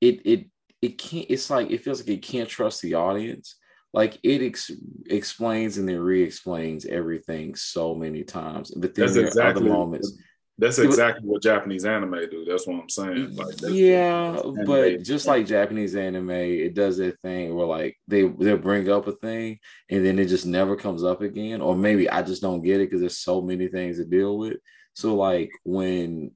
it 0.00 0.20
it 0.24 0.46
it 0.82 0.98
can't 0.98 1.26
it's 1.28 1.50
like 1.50 1.70
it 1.70 1.82
feels 1.82 2.00
like 2.00 2.08
it 2.08 2.22
can't 2.22 2.48
trust 2.48 2.82
the 2.82 2.94
audience 2.94 3.56
like 3.92 4.18
it 4.22 4.42
ex- 4.42 4.70
explains 5.06 5.78
and 5.78 5.88
then 5.88 5.98
re-explains 5.98 6.86
everything 6.86 7.54
so 7.54 7.94
many 7.94 8.24
times 8.24 8.72
but 8.76 8.94
then 8.94 9.04
That's 9.06 9.14
there 9.14 9.24
are 9.24 9.28
exactly 9.28 9.62
other 9.62 9.72
moments 9.72 10.18
That's 10.58 10.78
exactly 10.78 11.28
what 11.28 11.42
Japanese 11.42 11.84
anime 11.84 12.18
do. 12.30 12.44
That's 12.48 12.66
what 12.66 12.80
I'm 12.80 12.88
saying. 12.88 13.36
Like 13.36 13.56
yeah 13.68 14.40
but 14.64 15.02
just 15.02 15.26
like 15.26 15.46
japanese 15.46 15.94
anime 15.94 16.30
it 16.30 16.74
does 16.74 16.96
that 16.96 17.20
thing 17.20 17.54
where 17.54 17.66
like 17.66 17.96
they 18.08 18.22
they'll 18.22 18.56
bring 18.56 18.88
up 18.88 19.06
a 19.06 19.12
thing 19.12 19.58
and 19.90 20.04
then 20.04 20.18
it 20.18 20.26
just 20.26 20.46
never 20.46 20.76
comes 20.76 21.04
up 21.04 21.20
again 21.20 21.60
or 21.60 21.76
maybe 21.76 22.08
i 22.10 22.22
just 22.22 22.42
don't 22.42 22.62
get 22.62 22.80
it 22.80 22.86
because 22.86 23.00
there's 23.00 23.18
so 23.18 23.40
many 23.40 23.68
things 23.68 23.98
to 23.98 24.04
deal 24.04 24.38
with 24.38 24.56
so 24.94 25.14
like 25.14 25.50
when 25.64 26.30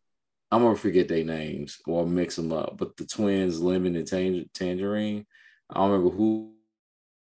i'm 0.50 0.62
gonna 0.62 0.76
forget 0.76 1.08
their 1.08 1.24
names 1.24 1.78
or 1.86 2.06
mix 2.06 2.36
them 2.36 2.52
up 2.52 2.76
but 2.76 2.96
the 2.96 3.06
twins 3.06 3.60
lemon 3.60 3.96
and 3.96 4.06
Tang- 4.06 4.48
tangerine 4.54 5.26
i 5.70 5.74
don't 5.74 5.90
remember 5.90 6.14
who 6.14 6.52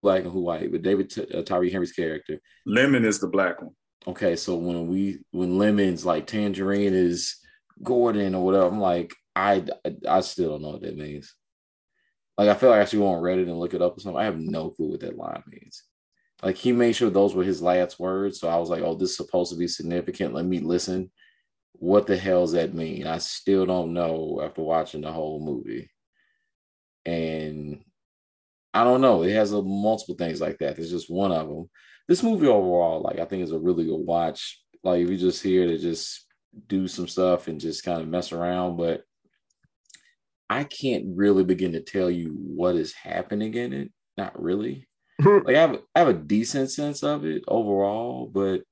black 0.04 0.24
and 0.24 0.32
who 0.32 0.42
white 0.42 0.72
but 0.72 0.84
david 0.84 1.10
T- 1.10 1.25
uh, 1.34 1.42
tyree 1.42 1.72
henry's 1.72 1.94
character 1.94 2.39
Lemon 2.65 3.06
is 3.06 3.20
the 3.20 3.27
black 3.27 3.62
one. 3.62 3.75
Okay, 4.08 4.36
so 4.36 4.56
when 4.56 4.88
we 4.88 5.20
when 5.32 5.58
lemons 5.58 6.06
like 6.06 6.28
tangerine 6.28 6.94
is 6.94 7.38
Gordon 7.84 8.36
or 8.36 8.46
whatever, 8.46 8.68
I'm 8.68 8.80
like, 8.80 9.14
I 9.36 9.66
I 10.08 10.22
still 10.22 10.52
don't 10.52 10.62
know 10.62 10.72
what 10.72 10.82
that 10.82 10.98
means. 10.98 11.34
Like 12.38 12.50
I 12.50 12.54
feel 12.56 12.70
like 12.70 12.82
I 12.82 12.86
should 12.86 13.00
go 13.00 13.08
on 13.08 13.22
Reddit 13.22 13.44
and 13.44 13.60
look 13.60 13.74
it 13.74 13.82
up 13.82 13.98
or 13.98 14.00
something. 14.00 14.20
I 14.20 14.26
have 14.26 14.38
no 14.38 14.70
clue 14.70 14.92
what 14.92 15.00
that 15.02 15.18
line 15.18 15.44
means. 15.48 15.84
Like 16.44 16.58
he 16.58 16.72
made 16.72 16.96
sure 16.96 17.10
those 17.10 17.34
were 17.34 17.44
his 17.44 17.62
last 17.62 18.00
words, 18.00 18.40
so 18.40 18.48
I 18.50 18.58
was 18.58 18.70
like, 18.70 18.84
oh, 18.84 18.96
this 18.96 19.12
is 19.12 19.18
supposed 19.18 19.52
to 19.52 19.58
be 19.58 19.68
significant. 19.68 20.34
Let 20.34 20.46
me 20.46 20.60
listen. 20.60 21.12
What 21.74 22.08
the 22.08 22.18
hell 22.18 22.42
does 22.42 22.54
that 22.54 22.74
mean? 22.74 23.08
I 23.08 23.18
still 23.18 23.66
don't 23.66 23.94
know 23.94 24.42
after 24.44 24.62
watching 24.62 25.02
the 25.02 25.12
whole 25.12 25.40
movie. 25.40 25.90
And 27.06 27.84
I 28.75 28.84
don't 28.84 29.01
know. 29.01 29.24
It 29.24 29.34
has 29.34 29.53
a 29.53 29.62
multiple 29.62 30.15
things 30.15 30.41
like 30.41 30.60
that. 30.60 30.75
There's 30.75 30.91
just 30.91 31.10
one 31.10 31.32
of 31.32 31.48
them 31.48 31.70
this 32.08 32.24
movie 32.24 32.48
overall, 32.48 33.01
like 33.01 33.20
I 33.20 33.25
think 33.25 33.44
is 33.44 33.51
a 33.51 33.60
really 33.60 33.86
good 33.86 34.05
watch. 34.05 34.62
Like 34.84 35.01
if 35.01 35.10
you're 35.10 35.17
just 35.17 35.41
here 35.41 35.67
to 35.67 35.77
just 35.77 36.25
do 36.67 36.88
some 36.88 37.08
stuff 37.08 37.48
and 37.48 37.60
just 37.60 37.84
kind 37.84 38.01
of 38.01 38.08
mess 38.08 38.32
around, 38.32 38.77
but 38.77 39.01
I 40.50 40.63
can't 40.63 41.05
really 41.15 41.44
begin 41.44 41.72
to 41.74 41.82
tell 41.82 42.10
you 42.10 42.36
what 42.36 42.75
is 42.75 42.94
happening 42.94 43.53
in 43.55 43.74
it. 43.74 43.91
Not 44.17 44.41
really. 44.41 44.88
Like 45.24 45.55
I 45.55 45.62
have, 45.62 45.79
I 45.96 46.00
have 46.00 46.08
a 46.10 46.13
decent 46.13 46.72
sense 46.72 47.01
of 47.01 47.25
it 47.25 47.44
overall, 47.48 48.27
but 48.27 48.63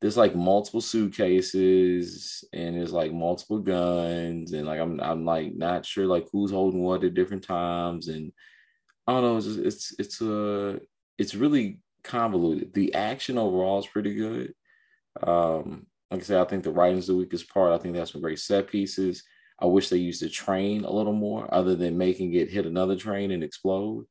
there's 0.00 0.16
like 0.16 0.34
multiple 0.34 0.80
suitcases 0.80 2.44
and 2.52 2.76
there's 2.76 2.92
like 2.92 3.12
multiple 3.12 3.60
guns 3.60 4.52
and 4.52 4.66
like 4.66 4.80
I'm 4.80 5.00
I'm 5.00 5.24
like 5.24 5.54
not 5.54 5.86
sure 5.86 6.06
like 6.06 6.26
who's 6.32 6.50
holding 6.50 6.82
what 6.82 7.04
at 7.04 7.14
different 7.14 7.44
times 7.44 8.08
and 8.08 8.32
I 9.06 9.12
don't 9.12 9.22
know 9.22 9.36
it's 9.36 9.46
just, 9.46 9.58
it's 9.58 9.94
it's 9.98 10.22
uh 10.22 10.78
it's 11.18 11.34
really 11.34 11.80
convoluted. 12.02 12.74
The 12.74 12.94
action 12.94 13.38
overall 13.38 13.78
is 13.78 13.86
pretty 13.86 14.14
good. 14.14 14.54
Um, 15.22 15.86
like 16.10 16.20
I 16.20 16.24
said, 16.24 16.40
I 16.40 16.44
think 16.44 16.64
the 16.64 16.70
writing's 16.70 17.06
the 17.06 17.16
weakest 17.16 17.48
part. 17.48 17.72
I 17.72 17.78
think 17.78 17.94
that's 17.94 18.12
some 18.12 18.20
great 18.20 18.38
set 18.38 18.68
pieces. 18.68 19.22
I 19.60 19.66
wish 19.66 19.88
they 19.88 19.96
used 19.96 20.22
the 20.22 20.28
train 20.28 20.84
a 20.84 20.90
little 20.90 21.12
more, 21.12 21.52
other 21.52 21.76
than 21.76 21.96
making 21.96 22.34
it 22.34 22.50
hit 22.50 22.66
another 22.66 22.96
train 22.96 23.30
and 23.30 23.42
explode. 23.42 24.04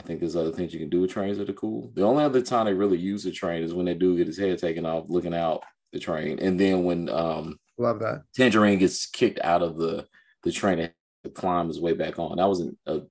I 0.00 0.02
think 0.02 0.20
there's 0.20 0.36
other 0.36 0.52
things 0.52 0.72
you 0.72 0.80
can 0.80 0.88
do 0.88 1.02
with 1.02 1.10
trains 1.10 1.36
that 1.38 1.50
are 1.50 1.54
cool. 1.54 1.92
The 1.94 2.02
only 2.04 2.24
other 2.24 2.40
time 2.40 2.66
they 2.66 2.72
really 2.72 2.98
use 2.98 3.22
the 3.22 3.30
train 3.30 3.62
is 3.62 3.74
when 3.74 3.86
they 3.86 3.94
do 3.94 4.16
get 4.16 4.26
his 4.26 4.38
head 4.38 4.58
taken 4.58 4.86
off, 4.86 5.04
looking 5.08 5.34
out 5.34 5.62
the 5.92 5.98
train, 5.98 6.38
and 6.38 6.58
then 6.58 6.84
when 6.84 7.08
um 7.10 7.58
love 7.78 7.98
that 8.00 8.22
Tangerine 8.34 8.78
gets 8.78 9.06
kicked 9.06 9.40
out 9.40 9.62
of 9.62 9.76
the 9.76 10.06
the 10.42 10.52
train 10.52 10.90
and 11.24 11.34
climb 11.34 11.68
his 11.68 11.80
way 11.80 11.92
back 11.92 12.18
on. 12.18 12.38
That 12.38 12.48
was 12.48 12.66
a 12.86 13.02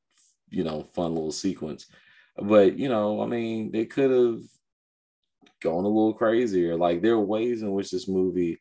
you 0.49 0.63
know 0.63 0.83
fun 0.83 1.13
little 1.13 1.31
sequence, 1.31 1.87
but 2.37 2.77
you 2.77 2.89
know 2.89 3.21
I 3.21 3.25
mean 3.25 3.71
they 3.71 3.85
could 3.85 4.11
have 4.11 4.41
gone 5.61 5.83
a 5.83 5.87
little 5.87 6.13
crazier. 6.13 6.75
Like 6.75 7.01
there 7.01 7.13
are 7.13 7.19
ways 7.19 7.61
in 7.61 7.71
which 7.71 7.91
this 7.91 8.07
movie 8.07 8.59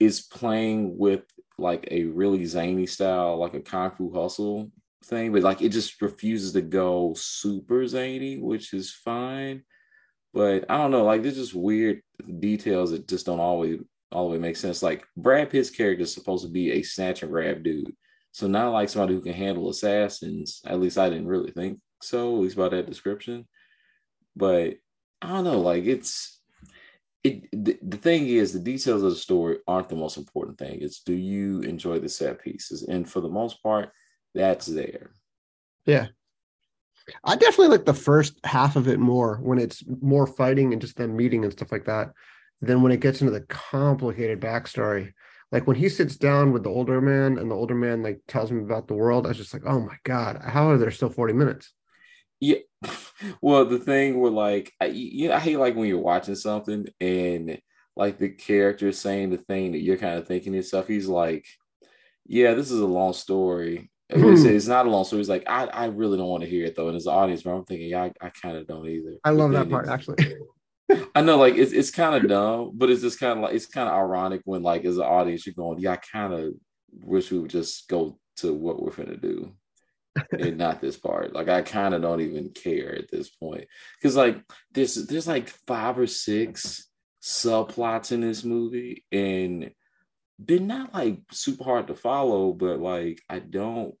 is 0.00 0.20
playing 0.20 0.96
with 0.96 1.22
like 1.58 1.88
a 1.90 2.04
really 2.04 2.44
zany 2.46 2.86
style, 2.86 3.36
like 3.36 3.54
a 3.54 3.60
kung 3.60 3.90
fu 3.90 4.12
hustle 4.12 4.70
thing, 5.04 5.32
but 5.32 5.42
like 5.42 5.62
it 5.62 5.70
just 5.70 6.00
refuses 6.00 6.52
to 6.52 6.62
go 6.62 7.14
super 7.16 7.86
zany, 7.86 8.38
which 8.38 8.72
is 8.72 8.92
fine. 8.92 9.62
But 10.32 10.66
I 10.68 10.76
don't 10.78 10.90
know, 10.90 11.04
like 11.04 11.22
there's 11.22 11.36
just 11.36 11.54
weird 11.54 12.02
details 12.38 12.92
that 12.92 13.08
just 13.08 13.26
don't 13.26 13.40
always 13.40 13.80
way 14.12 14.38
make 14.38 14.56
sense. 14.56 14.82
Like 14.82 15.06
Brad 15.16 15.50
Pitt's 15.50 15.70
character 15.70 16.02
is 16.02 16.14
supposed 16.14 16.44
to 16.44 16.50
be 16.50 16.72
a 16.72 16.82
snatch 16.82 17.22
and 17.22 17.32
grab 17.32 17.62
dude. 17.62 17.94
So 18.38 18.46
not 18.46 18.70
like 18.70 18.88
somebody 18.88 19.14
who 19.14 19.20
can 19.20 19.32
handle 19.32 19.68
assassins. 19.68 20.60
At 20.64 20.78
least 20.78 20.96
I 20.96 21.08
didn't 21.08 21.26
really 21.26 21.50
think 21.50 21.80
so, 22.00 22.36
at 22.36 22.42
least 22.42 22.56
by 22.56 22.68
that 22.68 22.86
description. 22.86 23.48
But 24.36 24.74
I 25.20 25.28
don't 25.28 25.42
know, 25.42 25.58
like 25.60 25.86
it's 25.86 26.40
it 27.24 27.48
the, 27.50 27.76
the 27.82 27.96
thing 27.96 28.28
is 28.28 28.52
the 28.52 28.60
details 28.60 29.02
of 29.02 29.10
the 29.10 29.16
story 29.16 29.58
aren't 29.66 29.88
the 29.88 29.96
most 29.96 30.18
important 30.18 30.56
thing. 30.56 30.78
It's 30.80 31.00
do 31.00 31.14
you 31.14 31.62
enjoy 31.62 31.98
the 31.98 32.08
set 32.08 32.40
pieces? 32.40 32.84
And 32.84 33.10
for 33.10 33.20
the 33.20 33.28
most 33.28 33.60
part, 33.60 33.90
that's 34.36 34.66
there. 34.66 35.10
Yeah. 35.84 36.06
I 37.24 37.34
definitely 37.34 37.76
like 37.76 37.86
the 37.86 37.92
first 37.94 38.38
half 38.44 38.76
of 38.76 38.86
it 38.86 39.00
more 39.00 39.38
when 39.42 39.58
it's 39.58 39.82
more 40.00 40.28
fighting 40.28 40.72
and 40.72 40.80
just 40.80 40.96
them 40.96 41.16
meeting 41.16 41.42
and 41.42 41.52
stuff 41.52 41.72
like 41.72 41.86
that 41.86 42.12
than 42.60 42.82
when 42.82 42.92
it 42.92 43.00
gets 43.00 43.20
into 43.20 43.32
the 43.32 43.46
complicated 43.48 44.40
backstory. 44.40 45.12
Like 45.50 45.66
when 45.66 45.76
he 45.76 45.88
sits 45.88 46.16
down 46.16 46.52
with 46.52 46.62
the 46.62 46.70
older 46.70 47.00
man 47.00 47.38
and 47.38 47.50
the 47.50 47.54
older 47.54 47.74
man 47.74 48.02
like 48.02 48.20
tells 48.28 48.50
him 48.50 48.58
about 48.58 48.86
the 48.86 48.94
world, 48.94 49.24
I 49.24 49.30
was 49.30 49.38
just 49.38 49.54
like, 49.54 49.62
oh 49.64 49.80
my 49.80 49.96
God, 50.04 50.40
how 50.42 50.70
are 50.70 50.78
there 50.78 50.90
still 50.90 51.08
40 51.08 51.34
minutes? 51.34 51.72
Yeah. 52.40 52.58
Well, 53.42 53.64
the 53.64 53.80
thing 53.80 54.20
where 54.20 54.30
like 54.30 54.72
I 54.80 54.86
you 54.86 55.26
know, 55.28 55.34
I 55.34 55.40
hate 55.40 55.56
like 55.56 55.74
when 55.74 55.88
you're 55.88 55.98
watching 55.98 56.36
something 56.36 56.86
and 57.00 57.60
like 57.96 58.16
the 58.18 58.28
character 58.28 58.92
saying 58.92 59.30
the 59.30 59.38
thing 59.38 59.72
that 59.72 59.80
you're 59.80 59.96
kind 59.96 60.20
of 60.20 60.28
thinking 60.28 60.54
yourself. 60.54 60.86
He's 60.86 61.08
like, 61.08 61.44
Yeah, 62.24 62.54
this 62.54 62.70
is 62.70 62.78
a 62.78 62.86
long 62.86 63.12
story. 63.12 63.90
It's, 64.08 64.42
hmm. 64.42 64.48
it's 64.48 64.68
not 64.68 64.86
a 64.86 64.88
long 64.88 65.02
story. 65.02 65.18
It's 65.18 65.28
like 65.28 65.48
I, 65.48 65.64
I 65.64 65.86
really 65.86 66.16
don't 66.16 66.28
want 66.28 66.44
to 66.44 66.48
hear 66.48 66.64
it 66.64 66.76
though. 66.76 66.86
And 66.86 66.96
as 66.96 67.06
an 67.06 67.12
audience, 67.12 67.44
I'm 67.44 67.64
thinking, 67.64 67.88
yeah, 67.88 68.04
I, 68.04 68.12
I 68.26 68.30
kind 68.30 68.56
of 68.56 68.68
don't 68.68 68.88
either. 68.88 69.16
I 69.24 69.30
love 69.30 69.50
that 69.50 69.68
part 69.68 69.88
actually. 69.88 70.36
I 71.14 71.20
know, 71.22 71.36
like 71.36 71.56
it's 71.56 71.72
it's 71.72 71.90
kind 71.90 72.14
of 72.14 72.28
dumb, 72.28 72.72
but 72.74 72.90
it's 72.90 73.02
just 73.02 73.20
kind 73.20 73.32
of 73.38 73.38
like 73.44 73.54
it's 73.54 73.66
kind 73.66 73.88
of 73.88 73.94
ironic 73.94 74.40
when, 74.44 74.62
like, 74.62 74.84
as 74.84 74.96
an 74.96 75.04
audience, 75.04 75.46
you're 75.46 75.54
going, 75.54 75.78
"Yeah, 75.78 75.92
I 75.92 75.96
kind 75.96 76.32
of 76.32 76.54
wish 76.92 77.30
we 77.30 77.38
would 77.38 77.50
just 77.50 77.88
go 77.88 78.18
to 78.36 78.54
what 78.54 78.82
we're 78.82 78.92
gonna 78.92 79.16
do, 79.16 79.52
and 80.32 80.56
not 80.58 80.80
this 80.80 80.96
part." 80.96 81.34
Like, 81.34 81.48
I 81.48 81.62
kind 81.62 81.94
of 81.94 82.02
don't 82.02 82.20
even 82.22 82.50
care 82.50 82.94
at 82.96 83.10
this 83.10 83.28
point 83.30 83.66
because, 84.00 84.16
like, 84.16 84.42
there's 84.72 84.94
there's 85.06 85.28
like 85.28 85.48
five 85.66 85.98
or 85.98 86.06
six 86.06 86.88
subplots 87.22 88.12
in 88.12 88.20
this 88.22 88.44
movie, 88.44 89.04
and 89.12 89.70
they're 90.38 90.60
not 90.60 90.94
like 90.94 91.20
super 91.32 91.64
hard 91.64 91.88
to 91.88 91.94
follow, 91.94 92.52
but 92.52 92.80
like 92.80 93.20
I 93.28 93.40
don't 93.40 93.94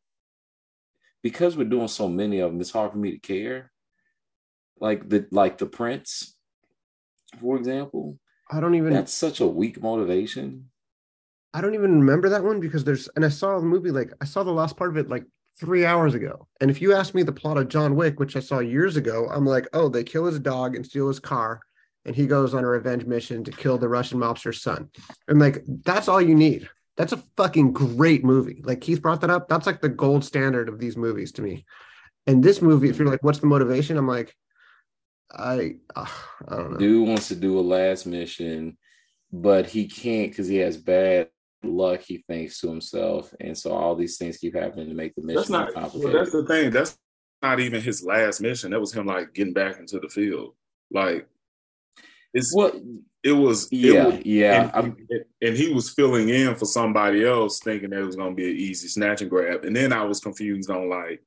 because 1.22 1.56
we're 1.56 1.64
doing 1.64 1.88
so 1.88 2.08
many 2.08 2.40
of 2.40 2.50
them. 2.50 2.60
It's 2.60 2.70
hard 2.70 2.92
for 2.92 2.98
me 2.98 3.12
to 3.12 3.18
care. 3.18 3.72
Like 4.80 5.08
the 5.08 5.26
like 5.32 5.58
the 5.58 5.66
prince 5.66 6.36
for 7.40 7.56
example. 7.56 8.18
I 8.50 8.60
don't 8.60 8.74
even. 8.74 8.92
That's 8.92 9.14
such 9.14 9.40
a 9.40 9.46
weak 9.46 9.82
motivation. 9.82 10.70
I 11.54 11.60
don't 11.60 11.74
even 11.74 12.00
remember 12.00 12.28
that 12.28 12.44
one 12.44 12.60
because 12.60 12.84
there's, 12.84 13.08
and 13.16 13.24
I 13.24 13.30
saw 13.30 13.58
the 13.58 13.66
movie 13.66 13.90
like 13.90 14.12
I 14.20 14.24
saw 14.24 14.42
the 14.42 14.52
last 14.52 14.76
part 14.76 14.90
of 14.90 14.96
it 14.96 15.08
like 15.08 15.24
three 15.58 15.84
hours 15.84 16.14
ago. 16.14 16.46
And 16.60 16.70
if 16.70 16.80
you 16.80 16.94
ask 16.94 17.14
me 17.14 17.22
the 17.22 17.32
plot 17.32 17.58
of 17.58 17.68
John 17.68 17.96
Wick, 17.96 18.20
which 18.20 18.36
I 18.36 18.40
saw 18.40 18.60
years 18.60 18.96
ago, 18.96 19.28
I'm 19.30 19.46
like, 19.46 19.66
oh, 19.72 19.88
they 19.88 20.04
kill 20.04 20.26
his 20.26 20.38
dog 20.38 20.76
and 20.76 20.86
steal 20.86 21.08
his 21.08 21.18
car, 21.18 21.60
and 22.04 22.14
he 22.14 22.26
goes 22.26 22.54
on 22.54 22.64
a 22.64 22.68
revenge 22.68 23.04
mission 23.06 23.44
to 23.44 23.50
kill 23.50 23.78
the 23.78 23.88
Russian 23.88 24.18
mobster's 24.18 24.62
son. 24.62 24.90
And 25.26 25.38
like, 25.38 25.64
that's 25.84 26.08
all 26.08 26.20
you 26.20 26.34
need. 26.34 26.68
That's 26.96 27.12
a 27.12 27.22
fucking 27.36 27.72
great 27.72 28.24
movie. 28.24 28.60
Like 28.64 28.80
Keith 28.80 29.02
brought 29.02 29.20
that 29.22 29.30
up. 29.30 29.48
That's 29.48 29.66
like 29.66 29.80
the 29.80 29.88
gold 29.88 30.24
standard 30.24 30.68
of 30.68 30.78
these 30.78 30.96
movies 30.96 31.32
to 31.32 31.42
me. 31.42 31.64
And 32.26 32.42
this 32.42 32.60
movie, 32.60 32.88
if 32.88 32.98
you're 32.98 33.08
like, 33.08 33.22
what's 33.22 33.38
the 33.38 33.46
motivation? 33.46 33.96
I'm 33.96 34.08
like, 34.08 34.34
I 35.30 35.76
uh, 35.94 36.06
I 36.48 36.56
don't 36.56 36.72
know. 36.72 36.78
Dude 36.78 37.08
wants 37.08 37.28
to 37.28 37.36
do 37.36 37.58
a 37.58 37.60
last 37.60 38.06
mission, 38.06 38.76
but 39.32 39.66
he 39.66 39.86
can't 39.86 40.30
because 40.30 40.48
he 40.48 40.56
has 40.56 40.76
bad 40.76 41.28
luck. 41.62 42.00
He 42.00 42.24
thinks 42.28 42.60
to 42.60 42.68
himself, 42.68 43.32
and 43.40 43.56
so 43.56 43.72
all 43.72 43.94
these 43.94 44.16
things 44.16 44.38
keep 44.38 44.54
happening 44.54 44.88
to 44.88 44.94
make 44.94 45.14
the 45.14 45.22
mission 45.22 45.36
that's 45.36 45.50
not, 45.50 45.74
complicated. 45.74 46.04
Well, 46.04 46.24
that's 46.24 46.32
the 46.32 46.46
thing. 46.46 46.70
That's 46.70 46.98
not 47.42 47.60
even 47.60 47.82
his 47.82 48.04
last 48.04 48.40
mission. 48.40 48.70
That 48.70 48.80
was 48.80 48.92
him 48.92 49.06
like 49.06 49.34
getting 49.34 49.52
back 49.52 49.78
into 49.78 50.00
the 50.00 50.08
field. 50.08 50.54
Like 50.90 51.28
it's 52.32 52.54
what 52.54 52.76
it 53.22 53.32
was. 53.32 53.68
Yeah, 53.70 53.92
it 53.92 54.06
was, 54.06 54.26
yeah. 54.26 54.70
And, 54.74 54.96
and, 55.42 55.56
he 55.56 55.72
was 55.72 55.90
filling 55.90 56.30
in 56.30 56.54
for 56.54 56.64
somebody 56.64 57.26
else, 57.26 57.60
thinking 57.60 57.90
that 57.90 58.00
it 58.00 58.06
was 58.06 58.16
going 58.16 58.30
to 58.30 58.36
be 58.36 58.50
an 58.50 58.56
easy 58.56 58.88
snatch 58.88 59.20
and 59.20 59.30
grab. 59.30 59.64
And 59.64 59.76
then 59.76 59.92
I 59.92 60.04
was 60.04 60.20
confused 60.20 60.70
on 60.70 60.88
like 60.88 61.22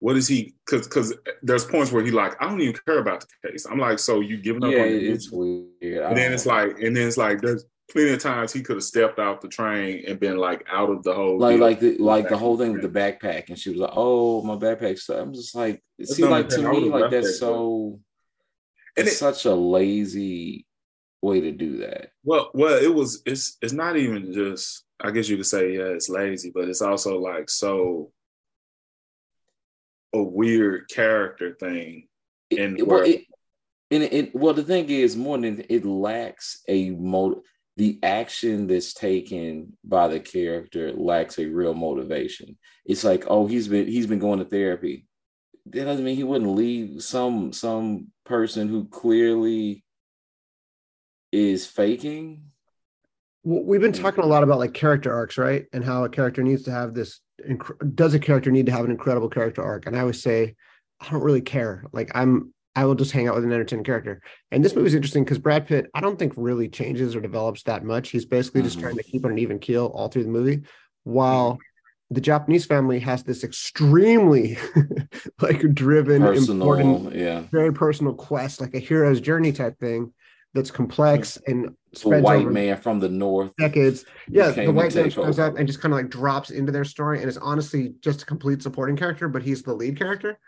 what 0.00 0.16
is 0.16 0.28
he? 0.28 0.54
Because 0.64 0.86
because 0.86 1.14
there's 1.42 1.64
points 1.64 1.90
where 1.90 2.04
he 2.04 2.10
like 2.10 2.40
I 2.40 2.48
don't 2.48 2.60
even 2.60 2.78
care 2.86 2.98
about 2.98 3.24
the 3.42 3.50
case. 3.50 3.66
I'm 3.66 3.78
like, 3.78 3.98
so 3.98 4.20
you 4.20 4.36
giving 4.36 4.64
up? 4.64 4.70
Yeah, 4.70 4.82
on 4.82 4.88
it's 4.88 5.30
weird. 5.30 6.04
And 6.04 6.16
then 6.16 6.32
it's 6.32 6.46
like, 6.46 6.78
and 6.80 6.96
then 6.96 7.08
it's 7.08 7.16
like 7.16 7.40
there's 7.40 7.64
plenty 7.90 8.12
of 8.12 8.20
times 8.20 8.52
he 8.52 8.62
could 8.62 8.76
have 8.76 8.82
stepped 8.82 9.18
off 9.18 9.40
the 9.40 9.48
train 9.48 10.04
and 10.06 10.20
been 10.20 10.36
like 10.36 10.66
out 10.70 10.90
of 10.90 11.02
the 11.02 11.14
whole 11.14 11.38
like 11.38 11.60
like 11.60 11.80
the 11.80 11.96
like 11.98 12.28
the 12.28 12.36
whole 12.36 12.58
thing 12.58 12.72
with 12.72 12.82
the 12.82 12.88
backpack, 12.88 13.48
and 13.48 13.58
she 13.58 13.70
was 13.70 13.78
like, 13.78 13.92
"Oh, 13.94 14.42
my 14.42 14.54
backpack." 14.56 14.98
So 14.98 15.18
I'm 15.18 15.32
just 15.32 15.54
like, 15.54 15.82
it 15.98 16.08
seems 16.08 16.28
like 16.28 16.48
to 16.50 16.70
me 16.70 16.88
like 16.88 17.10
that's 17.10 17.38
so. 17.38 18.00
And 18.98 19.06
it's 19.06 19.16
it, 19.16 19.18
such 19.18 19.44
a 19.44 19.54
lazy 19.54 20.66
way 21.20 21.40
to 21.42 21.52
do 21.52 21.78
that. 21.78 22.12
Well, 22.24 22.50
well, 22.54 22.82
it 22.82 22.92
was. 22.92 23.22
It's 23.26 23.56
it's 23.62 23.72
not 23.72 23.96
even 23.96 24.32
just. 24.32 24.84
I 24.98 25.10
guess 25.10 25.28
you 25.28 25.36
could 25.36 25.46
say 25.46 25.76
yeah, 25.76 25.88
it's 25.88 26.08
lazy, 26.08 26.50
but 26.54 26.68
it's 26.68 26.80
also 26.80 27.18
like 27.18 27.50
so 27.50 28.12
a 30.14 30.22
weird 30.22 30.88
character 30.88 31.54
thing. 31.58 32.08
And 32.56 32.78
it, 32.78 32.86
well, 32.86 33.02
it, 33.02 33.22
and 33.90 34.02
it, 34.02 34.34
well, 34.34 34.54
the 34.54 34.62
thing 34.62 34.88
is, 34.88 35.16
more 35.16 35.38
than 35.38 35.64
it 35.68 35.84
lacks 35.84 36.62
a 36.68 36.90
motive. 36.90 37.42
The 37.78 37.98
action 38.02 38.66
that's 38.66 38.94
taken 38.94 39.76
by 39.84 40.08
the 40.08 40.18
character 40.18 40.92
lacks 40.92 41.38
a 41.38 41.44
real 41.44 41.74
motivation. 41.74 42.56
It's 42.86 43.04
like, 43.04 43.24
oh, 43.28 43.46
he's 43.46 43.68
been 43.68 43.86
he's 43.86 44.06
been 44.06 44.18
going 44.18 44.38
to 44.38 44.46
therapy. 44.46 45.06
That 45.66 45.84
doesn't 45.84 46.04
mean 46.04 46.16
he 46.16 46.24
wouldn't 46.24 46.56
leave 46.56 47.02
some 47.02 47.52
some 47.52 48.06
person 48.24 48.68
who 48.68 48.88
clearly 48.88 49.84
is 51.32 51.66
faking 51.66 52.44
we've 53.46 53.80
been 53.80 53.92
talking 53.92 54.24
a 54.24 54.26
lot 54.26 54.42
about 54.42 54.58
like 54.58 54.74
character 54.74 55.12
arcs, 55.12 55.38
right? 55.38 55.66
And 55.72 55.84
how 55.84 56.04
a 56.04 56.08
character 56.08 56.42
needs 56.42 56.64
to 56.64 56.72
have 56.72 56.94
this. 56.94 57.20
Inc- 57.48 57.94
does 57.94 58.12
a 58.12 58.18
character 58.18 58.50
need 58.50 58.66
to 58.66 58.72
have 58.72 58.84
an 58.84 58.90
incredible 58.90 59.28
character 59.28 59.62
arc? 59.62 59.86
And 59.86 59.96
I 59.96 60.00
always 60.00 60.20
say, 60.20 60.56
I 61.00 61.10
don't 61.10 61.22
really 61.22 61.42
care. 61.42 61.84
Like 61.92 62.10
I'm, 62.14 62.52
I 62.74 62.84
will 62.86 62.96
just 62.96 63.12
hang 63.12 63.28
out 63.28 63.36
with 63.36 63.44
an 63.44 63.52
entertaining 63.52 63.84
character. 63.84 64.20
And 64.50 64.64
this 64.64 64.74
movie 64.74 64.88
is 64.88 64.94
interesting 64.94 65.22
because 65.22 65.38
Brad 65.38 65.66
Pitt, 65.66 65.86
I 65.94 66.00
don't 66.00 66.18
think 66.18 66.32
really 66.36 66.68
changes 66.68 67.14
or 67.14 67.20
develops 67.20 67.62
that 67.64 67.84
much. 67.84 68.10
He's 68.10 68.26
basically 68.26 68.62
mm-hmm. 68.62 68.68
just 68.68 68.80
trying 68.80 68.96
to 68.96 69.02
keep 69.04 69.24
on 69.24 69.30
an 69.30 69.38
even 69.38 69.60
keel 69.60 69.86
all 69.94 70.08
through 70.08 70.24
the 70.24 70.30
movie, 70.30 70.62
while 71.04 71.58
the 72.10 72.20
Japanese 72.20 72.66
family 72.66 72.98
has 72.98 73.22
this 73.22 73.44
extremely 73.44 74.58
like 75.40 75.60
driven, 75.72 76.20
personal, 76.20 76.62
important, 76.62 77.14
yeah, 77.14 77.44
very 77.52 77.72
personal 77.72 78.12
quest, 78.12 78.60
like 78.60 78.74
a 78.74 78.78
hero's 78.78 79.20
journey 79.20 79.52
type 79.52 79.78
thing 79.78 80.12
that's 80.56 80.72
complex 80.72 81.38
and 81.46 81.76
the 82.02 82.08
white 82.20 82.48
man 82.48 82.76
from 82.78 82.98
the 82.98 83.08
north 83.08 83.52
decades. 83.56 84.04
Yeah, 84.28 84.50
the 84.50 84.72
white 84.72 84.94
man 84.94 85.10
shows 85.10 85.38
up 85.38 85.56
and 85.56 85.66
just 85.68 85.80
kind 85.80 85.94
of 85.94 85.98
like 86.00 86.10
drops 86.10 86.50
into 86.50 86.72
their 86.72 86.84
story 86.84 87.20
and 87.20 87.28
is 87.28 87.38
honestly 87.38 87.94
just 88.00 88.22
a 88.22 88.26
complete 88.26 88.62
supporting 88.62 88.96
character, 88.96 89.28
but 89.28 89.42
he's 89.42 89.62
the 89.62 89.72
lead 89.74 89.96
character. 89.98 90.38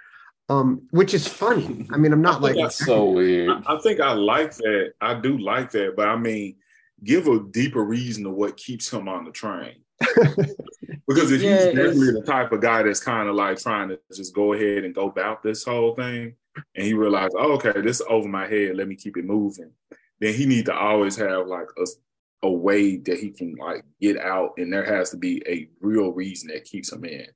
um, 0.49 0.83
which 0.91 1.15
is 1.15 1.29
funny. 1.29 1.87
I 1.93 1.97
mean, 1.99 2.13
I'm 2.13 2.23
not 2.31 2.43
like 2.43 2.57
That's 2.57 2.85
so 2.85 3.11
weird. 3.13 3.51
I, 3.51 3.77
I 3.77 3.81
think 3.81 4.01
I 4.01 4.13
like 4.13 4.55
that. 4.57 4.93
I 5.01 5.15
do 5.21 5.39
like 5.39 5.71
that, 5.73 5.95
but 5.97 6.09
I 6.09 6.17
mean, 6.17 6.57
give 7.05 7.29
a 7.29 7.39
deeper 7.41 7.83
reason 7.85 8.25
to 8.25 8.31
what 8.31 8.57
keeps 8.57 8.91
him 8.93 9.09
on 9.09 9.25
the 9.25 9.31
train. 9.31 9.77
because 11.07 11.33
if 11.33 11.43
Yeah, 11.43 11.67
he's 11.67 11.75
definitely 11.75 12.13
the 12.13 12.23
type 12.27 12.53
of 12.53 12.61
guy 12.61 12.83
that's 12.83 13.01
kind 13.01 13.29
of 13.29 13.35
like 13.35 13.59
trying 13.59 13.89
to 13.91 13.99
just 14.15 14.35
go 14.35 14.53
ahead 14.53 14.85
and 14.85 14.95
go 14.95 15.09
about 15.09 15.43
this 15.43 15.65
whole 15.65 15.95
thing, 15.95 16.35
and 16.75 16.85
he 16.87 16.95
realized, 16.95 17.35
oh, 17.39 17.53
okay, 17.55 17.73
this 17.81 18.01
is 18.01 18.07
over 18.09 18.29
my 18.29 18.47
head. 18.47 18.77
Let 18.77 18.89
me 18.89 18.97
keep 18.97 19.17
it 19.17 19.25
moving. 19.25 19.73
Then 20.21 20.35
he 20.35 20.47
need 20.47 20.67
to 20.67 20.75
always 20.75 21.17
have 21.17 21.47
like 21.47 21.69
a 21.79 21.87
a 22.45 22.51
way 22.51 22.97
that 22.99 23.19
he 23.19 23.31
can 23.31 23.55
like 23.57 23.85
get 24.01 24.17
out, 24.17 24.51
and 24.59 24.73
there 24.73 24.85
has 24.85 25.11
to 25.11 25.17
be 25.17 25.43
a 25.49 25.69
real 25.81 26.13
reason 26.13 26.49
that 26.49 26.65
keeps 26.65 26.93
him 26.93 27.05
in. 27.05 27.27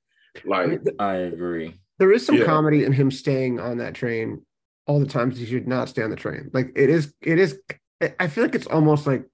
Like, 0.44 0.80
I 0.98 1.14
agree. 1.16 1.74
there 1.98 2.12
is 2.12 2.24
some 2.24 2.36
Yeah. 2.36 2.44
comedy 2.44 2.84
in 2.84 2.92
him 2.92 3.10
staying 3.10 3.58
on 3.60 3.78
that 3.78 3.94
train 3.94 4.44
all 4.86 4.98
the 5.00 5.06
times 5.06 5.38
he 5.38 5.46
should 5.46 5.66
not 5.68 5.88
stay 5.88 6.02
on 6.02 6.10
the 6.10 6.16
train. 6.16 6.50
Like 6.52 6.72
it 6.76 6.88
is, 6.90 7.12
it 7.20 7.38
is. 7.38 7.58
I- 8.00 8.14
I 8.20 8.26
feel 8.28 8.44
like 8.44 8.54
it's 8.54 8.66
almost 8.66 9.06
like 9.06 9.24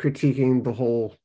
critiquing 0.00 0.64
the 0.64 0.72
whole 0.72 1.16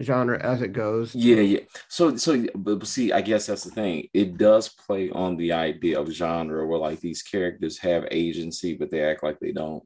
genre 0.00 0.38
as 0.42 0.62
it 0.62 0.72
goes. 0.72 1.14
Yeah, 1.14 1.40
yeah. 1.40 1.60
So, 1.88 2.16
so, 2.16 2.44
but 2.54 2.78
but 2.80 2.88
see, 2.88 3.12
I 3.12 3.20
guess 3.20 3.46
that's 3.46 3.64
the 3.64 3.70
thing. 3.70 4.08
It 4.12 4.36
does 4.36 4.68
play 4.68 5.10
on 5.10 5.36
the 5.36 5.52
idea 5.52 6.00
of 6.00 6.10
genre 6.10 6.66
where 6.66 6.78
like 6.78 7.00
these 7.00 7.22
characters 7.22 7.78
have 7.78 8.06
agency, 8.10 8.74
but 8.76 8.90
they 8.90 9.02
act 9.04 9.22
like 9.22 9.38
they 9.40 9.52
don't. 9.52 9.84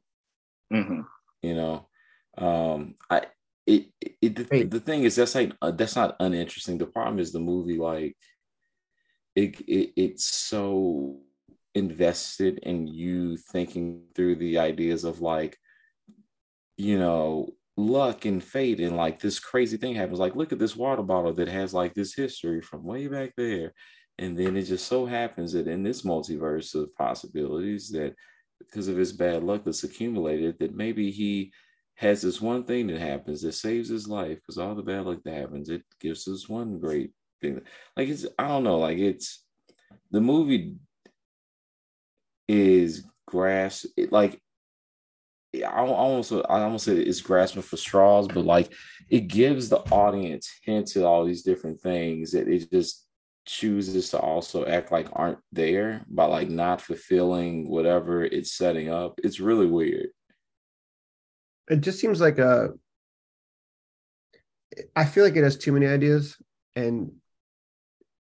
mhm. 0.71 1.05
You 1.41 1.55
know, 1.55 1.87
um, 2.37 2.95
I 3.09 3.27
it 3.65 3.87
it 4.21 4.35
the, 4.35 4.47
Wait. 4.51 4.71
the 4.71 4.79
thing 4.79 5.03
is 5.03 5.15
that's 5.15 5.35
like 5.35 5.53
uh, 5.61 5.71
that's 5.71 5.95
not 5.95 6.15
uninteresting. 6.19 6.77
The 6.77 6.87
problem 6.87 7.19
is 7.19 7.31
the 7.31 7.39
movie 7.39 7.77
like 7.77 8.17
it, 9.35 9.59
it 9.61 9.93
it's 9.95 10.25
so 10.25 11.19
invested 11.75 12.59
in 12.63 12.87
you 12.87 13.37
thinking 13.37 14.03
through 14.15 14.35
the 14.35 14.57
ideas 14.59 15.03
of 15.03 15.21
like 15.21 15.57
you 16.77 16.97
know 16.97 17.49
luck 17.79 18.25
and 18.25 18.43
fate 18.43 18.79
and 18.79 18.97
like 18.97 19.19
this 19.19 19.39
crazy 19.39 19.77
thing 19.77 19.95
happens 19.95 20.19
like 20.19 20.35
look 20.35 20.51
at 20.51 20.59
this 20.59 20.75
water 20.75 21.01
bottle 21.01 21.33
that 21.33 21.47
has 21.47 21.73
like 21.73 21.93
this 21.93 22.13
history 22.13 22.61
from 22.61 22.83
way 22.83 23.07
back 23.07 23.33
there. 23.37 23.73
And 24.17 24.37
then 24.37 24.57
it 24.57 24.63
just 24.63 24.87
so 24.87 25.05
happens 25.05 25.53
that 25.53 25.67
in 25.67 25.81
this 25.81 26.01
multiverse 26.01 26.75
of 26.75 26.93
possibilities 26.95 27.89
that 27.91 28.15
because 28.59 28.89
of 28.89 28.97
his 28.97 29.13
bad 29.13 29.43
luck 29.43 29.63
that's 29.63 29.85
accumulated 29.85 30.59
that 30.59 30.75
maybe 30.75 31.09
he 31.09 31.53
has 31.95 32.21
this 32.21 32.41
one 32.41 32.65
thing 32.65 32.87
that 32.87 32.99
happens 32.99 33.41
that 33.41 33.53
saves 33.53 33.87
his 33.87 34.07
life 34.07 34.35
because 34.37 34.57
all 34.57 34.75
the 34.75 34.83
bad 34.83 35.05
luck 35.05 35.19
that 35.23 35.33
happens 35.33 35.69
it 35.69 35.83
gives 36.01 36.27
us 36.27 36.49
one 36.49 36.79
great 36.79 37.11
thing. 37.41 37.61
Like 37.95 38.09
it's 38.09 38.25
i 38.37 38.47
don't 38.47 38.63
know 38.63 38.79
like 38.79 38.97
it's 38.97 39.45
the 40.11 40.19
movie 40.19 40.75
is 42.49 43.05
grass 43.25 43.85
it, 43.95 44.11
like 44.11 44.41
I 45.55 45.81
almost 45.81 46.31
I 46.31 46.61
almost 46.61 46.85
say 46.85 46.97
it's 46.97 47.21
grasping 47.21 47.63
for 47.63 47.77
straws, 47.77 48.27
but 48.27 48.45
like 48.45 48.71
it 49.09 49.21
gives 49.21 49.69
the 49.69 49.79
audience 49.91 50.49
hints 50.63 50.95
at 50.95 51.03
all 51.03 51.25
these 51.25 51.41
different 51.41 51.81
things 51.81 52.31
that 52.31 52.47
it 52.47 52.69
just 52.71 53.07
chooses 53.45 54.11
to 54.11 54.19
also 54.19 54.63
act 54.65 54.91
like 54.91 55.07
aren't 55.13 55.39
there 55.51 56.05
by 56.07 56.25
like 56.25 56.49
not 56.49 56.81
fulfilling 56.81 57.67
whatever 57.67 58.23
it's 58.23 58.51
setting 58.51 58.89
up. 58.89 59.19
It's 59.23 59.39
really 59.39 59.65
weird. 59.65 60.09
It 61.67 61.81
just 61.81 61.99
seems 61.99 62.21
like 62.21 62.37
a. 62.37 62.69
I 64.95 65.05
feel 65.05 65.23
like 65.23 65.35
it 65.35 65.43
has 65.43 65.57
too 65.57 65.71
many 65.71 65.87
ideas, 65.87 66.37
and 66.75 67.11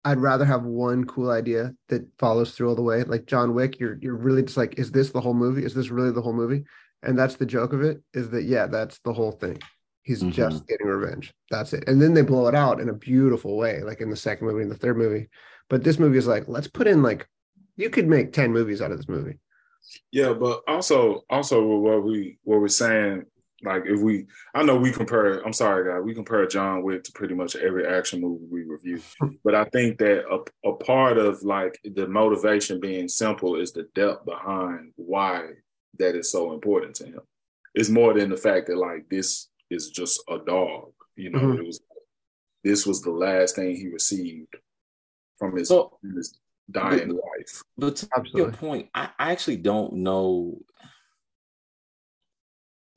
I'd 0.03 0.19
rather 0.19 0.45
have 0.45 0.63
one 0.63 1.05
cool 1.05 1.31
idea 1.31 1.73
that 1.89 2.07
follows 2.19 2.51
through 2.51 2.69
all 2.69 2.75
the 2.75 2.83
way. 2.83 3.03
Like 3.03 3.25
John 3.25 3.55
Wick, 3.55 3.79
you're 3.79 3.97
you're 3.99 4.15
really 4.15 4.43
just 4.43 4.57
like, 4.57 4.77
is 4.77 4.91
this 4.91 5.09
the 5.09 5.21
whole 5.21 5.33
movie? 5.33 5.65
Is 5.65 5.73
this 5.73 5.89
really 5.89 6.11
the 6.11 6.21
whole 6.21 6.33
movie? 6.33 6.63
And 7.05 7.17
that's 7.17 7.35
the 7.35 7.45
joke 7.45 7.73
of 7.73 7.81
it, 7.81 8.01
is 8.13 8.29
that 8.31 8.43
yeah, 8.43 8.67
that's 8.67 8.99
the 8.99 9.13
whole 9.13 9.31
thing. 9.31 9.57
He's 10.03 10.21
Mhm. 10.21 10.31
just 10.33 10.67
getting 10.67 10.87
revenge. 10.87 11.33
That's 11.49 11.73
it. 11.73 11.83
And 11.87 12.01
then 12.01 12.13
they 12.13 12.21
blow 12.21 12.47
it 12.47 12.55
out 12.55 12.79
in 12.79 12.89
a 12.89 12.93
beautiful 12.93 13.57
way, 13.57 13.81
like 13.81 14.01
in 14.01 14.09
the 14.09 14.15
second 14.15 14.47
movie 14.47 14.61
and 14.61 14.71
the 14.71 14.75
third 14.77 14.97
movie. 14.97 15.29
But 15.69 15.83
this 15.83 15.97
movie 15.97 16.17
is 16.19 16.27
like, 16.27 16.47
let's 16.47 16.67
put 16.67 16.87
in 16.87 17.01
like, 17.01 17.27
you 17.75 17.89
could 17.89 18.07
make 18.07 18.31
10 18.31 18.51
movies 18.53 18.81
out 18.81 18.91
of 18.91 18.97
this 18.97 19.09
movie. 19.09 19.39
Yeah, 20.11 20.33
but 20.33 20.61
also 20.67 21.23
also 21.29 21.65
what 21.65 22.03
we 22.03 22.37
what 22.43 22.59
we're 22.59 22.67
saying, 22.67 23.25
like 23.63 23.83
if 23.85 23.99
we 23.99 24.25
I 24.53 24.63
know 24.63 24.75
we 24.77 24.91
compare 24.91 25.45
I'm 25.45 25.53
sorry 25.53 25.85
guys, 25.91 26.03
we 26.03 26.13
compare 26.15 26.45
John 26.47 26.83
Wick 26.83 27.03
to 27.03 27.11
pretty 27.11 27.35
much 27.35 27.55
every 27.55 27.85
action 27.87 28.21
movie 28.21 28.45
we 28.49 28.63
review. 28.63 28.99
but 29.43 29.53
I 29.55 29.65
think 29.65 29.97
that 29.99 30.25
a, 30.29 30.69
a 30.69 30.73
part 30.75 31.17
of 31.17 31.43
like 31.43 31.79
the 31.83 32.07
motivation 32.07 32.79
being 32.79 33.07
simple 33.07 33.55
is 33.59 33.73
the 33.73 33.83
depth 33.95 34.25
behind 34.25 34.91
why 34.95 35.49
that 35.99 36.15
is 36.15 36.31
so 36.31 36.53
important 36.53 36.95
to 36.95 37.05
him. 37.05 37.21
It's 37.73 37.89
more 37.89 38.13
than 38.13 38.29
the 38.29 38.37
fact 38.37 38.67
that 38.67 38.77
like 38.77 39.07
this 39.09 39.49
is 39.69 39.89
just 39.89 40.21
a 40.29 40.37
dog. 40.39 40.91
You 41.15 41.29
know, 41.31 41.39
Mhm. 41.39 41.59
it 41.59 41.65
was 41.65 41.81
this 42.63 42.85
was 42.85 43.01
the 43.01 43.11
last 43.11 43.55
thing 43.55 43.75
he 43.75 43.87
received 43.89 44.55
from 45.37 45.55
his, 45.55 45.67
So- 45.67 45.97
from 46.01 46.15
his 46.15 46.39
dying 46.71 47.13
wife. 47.13 47.61
But 47.77 47.95
to 47.97 48.05
your 48.07 48.19
Absolutely. 48.19 48.57
point, 48.57 48.89
I, 48.95 49.11
I 49.19 49.31
actually 49.31 49.57
don't 49.57 49.93
know. 49.97 50.59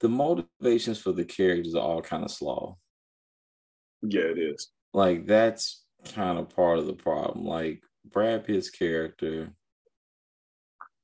The 0.01 0.09
motivations 0.09 0.99
for 0.99 1.13
the 1.13 1.25
characters 1.25 1.75
are 1.75 1.83
all 1.83 2.01
kind 2.03 2.25
of 2.25 2.31
slow. 2.31 2.79
Yeah, 4.03 4.23
it 4.23 4.39
is. 4.39 4.71
like 4.95 5.27
that's 5.27 5.85
kind 6.15 6.39
of 6.39 6.49
part 6.49 6.79
of 6.79 6.87
the 6.87 6.95
problem. 6.95 7.45
Like 7.45 7.83
Brad 8.07 8.45
Pitt's 8.47 8.71
character, 8.71 9.53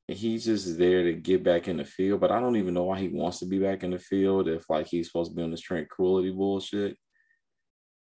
he's 0.08 0.44
just 0.44 0.78
there 0.78 1.04
to 1.04 1.12
get 1.14 1.42
back 1.42 1.66
in 1.68 1.78
the 1.78 1.84
field, 1.84 2.20
but 2.20 2.30
I 2.30 2.40
don't 2.40 2.56
even 2.56 2.74
know 2.74 2.84
why 2.84 2.98
he 3.00 3.08
wants 3.08 3.38
to 3.40 3.46
be 3.46 3.58
back 3.58 3.82
in 3.82 3.90
the 3.90 3.98
field 3.98 4.48
if 4.48 4.68
like 4.68 4.86
he's 4.86 5.06
supposed 5.06 5.30
to 5.30 5.36
be 5.36 5.42
on 5.42 5.50
this 5.50 5.60
tranquility 5.60 6.30
bullshit. 6.30 6.96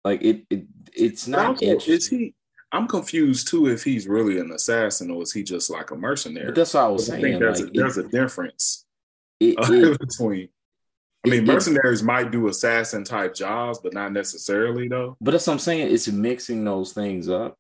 Like 0.05 0.23
it, 0.23 0.44
it 0.51 0.66
it's 0.94 1.27
not. 1.27 1.62
Is 1.62 2.09
he? 2.09 2.35
I'm 2.73 2.88
confused 2.88 3.49
too. 3.49 3.68
If 3.68 3.85
he's 3.85 4.07
really 4.09 4.38
an 4.40 4.51
assassin 4.51 5.11
or 5.11 5.23
is 5.23 5.33
he 5.33 5.42
just 5.42 5.70
like 5.70 5.90
a 5.92 5.94
mercenary? 5.97 6.47
But 6.47 6.55
that's 6.57 6.75
what 6.75 6.85
I 6.85 6.88
was 6.88 7.09
I 7.09 7.12
saying. 7.12 7.23
think 7.23 7.38
there's, 7.40 7.61
like, 7.61 7.70
a, 7.70 7.73
there's 7.73 7.99
it, 7.99 8.07
a 8.07 8.09
difference 8.09 8.85
it- 9.40 9.57
it- 9.61 9.99
between. 10.01 10.49
I 11.27 11.31
mean, 11.31 11.47
mercenaries 11.47 12.03
might 12.03 12.31
do 12.31 12.49
assassin 12.49 13.03
type 13.03 13.35
jobs, 13.35 13.79
but 13.83 13.94
not 13.94 14.12
necessarily 14.12 14.88
though. 14.88 15.16
but 15.23 15.31
that's 15.31 15.47
what 15.47 15.55
I'm 15.55 15.59
saying. 15.59 15.90
It's 15.90 16.07
mixing 16.07 16.64
those 16.64 16.92
things 16.92 17.31
up 17.31 17.57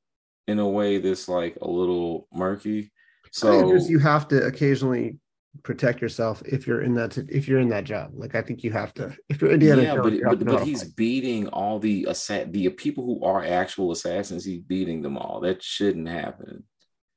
in 0.46 0.58
a 0.58 0.68
way 0.68 0.98
that's 0.98 1.28
like 1.28 1.56
a 1.62 1.66
little 1.66 2.28
murky. 2.30 2.92
So 3.34 3.68
just 3.72 3.90
you 3.90 3.98
have 3.98 4.28
to 4.28 4.44
occasionally 4.46 5.18
protect 5.64 6.00
yourself 6.00 6.40
if 6.46 6.68
you're 6.68 6.82
in 6.82 6.94
that 6.94 7.18
if 7.18 7.48
you're 7.48 7.58
in 7.58 7.68
that 7.70 7.82
job. 7.82 8.12
Like 8.14 8.36
I 8.36 8.42
think 8.42 8.62
you 8.62 8.70
have 8.70 8.94
to. 8.94 9.12
If 9.28 9.42
you're 9.42 9.50
Indiana 9.50 9.82
yeah, 9.82 9.94
Jones, 9.96 10.20
but 10.20 10.38
but, 10.38 10.46
but 10.46 10.62
he's 10.64 10.84
fight. 10.84 10.94
beating 10.94 11.48
all 11.48 11.80
the 11.80 12.06
assa- 12.08 12.46
the 12.48 12.68
people 12.68 13.04
who 13.04 13.24
are 13.24 13.44
actual 13.44 13.90
assassins. 13.90 14.44
He's 14.44 14.60
beating 14.60 15.02
them 15.02 15.18
all. 15.18 15.40
That 15.40 15.64
shouldn't 15.64 16.08
happen. 16.08 16.62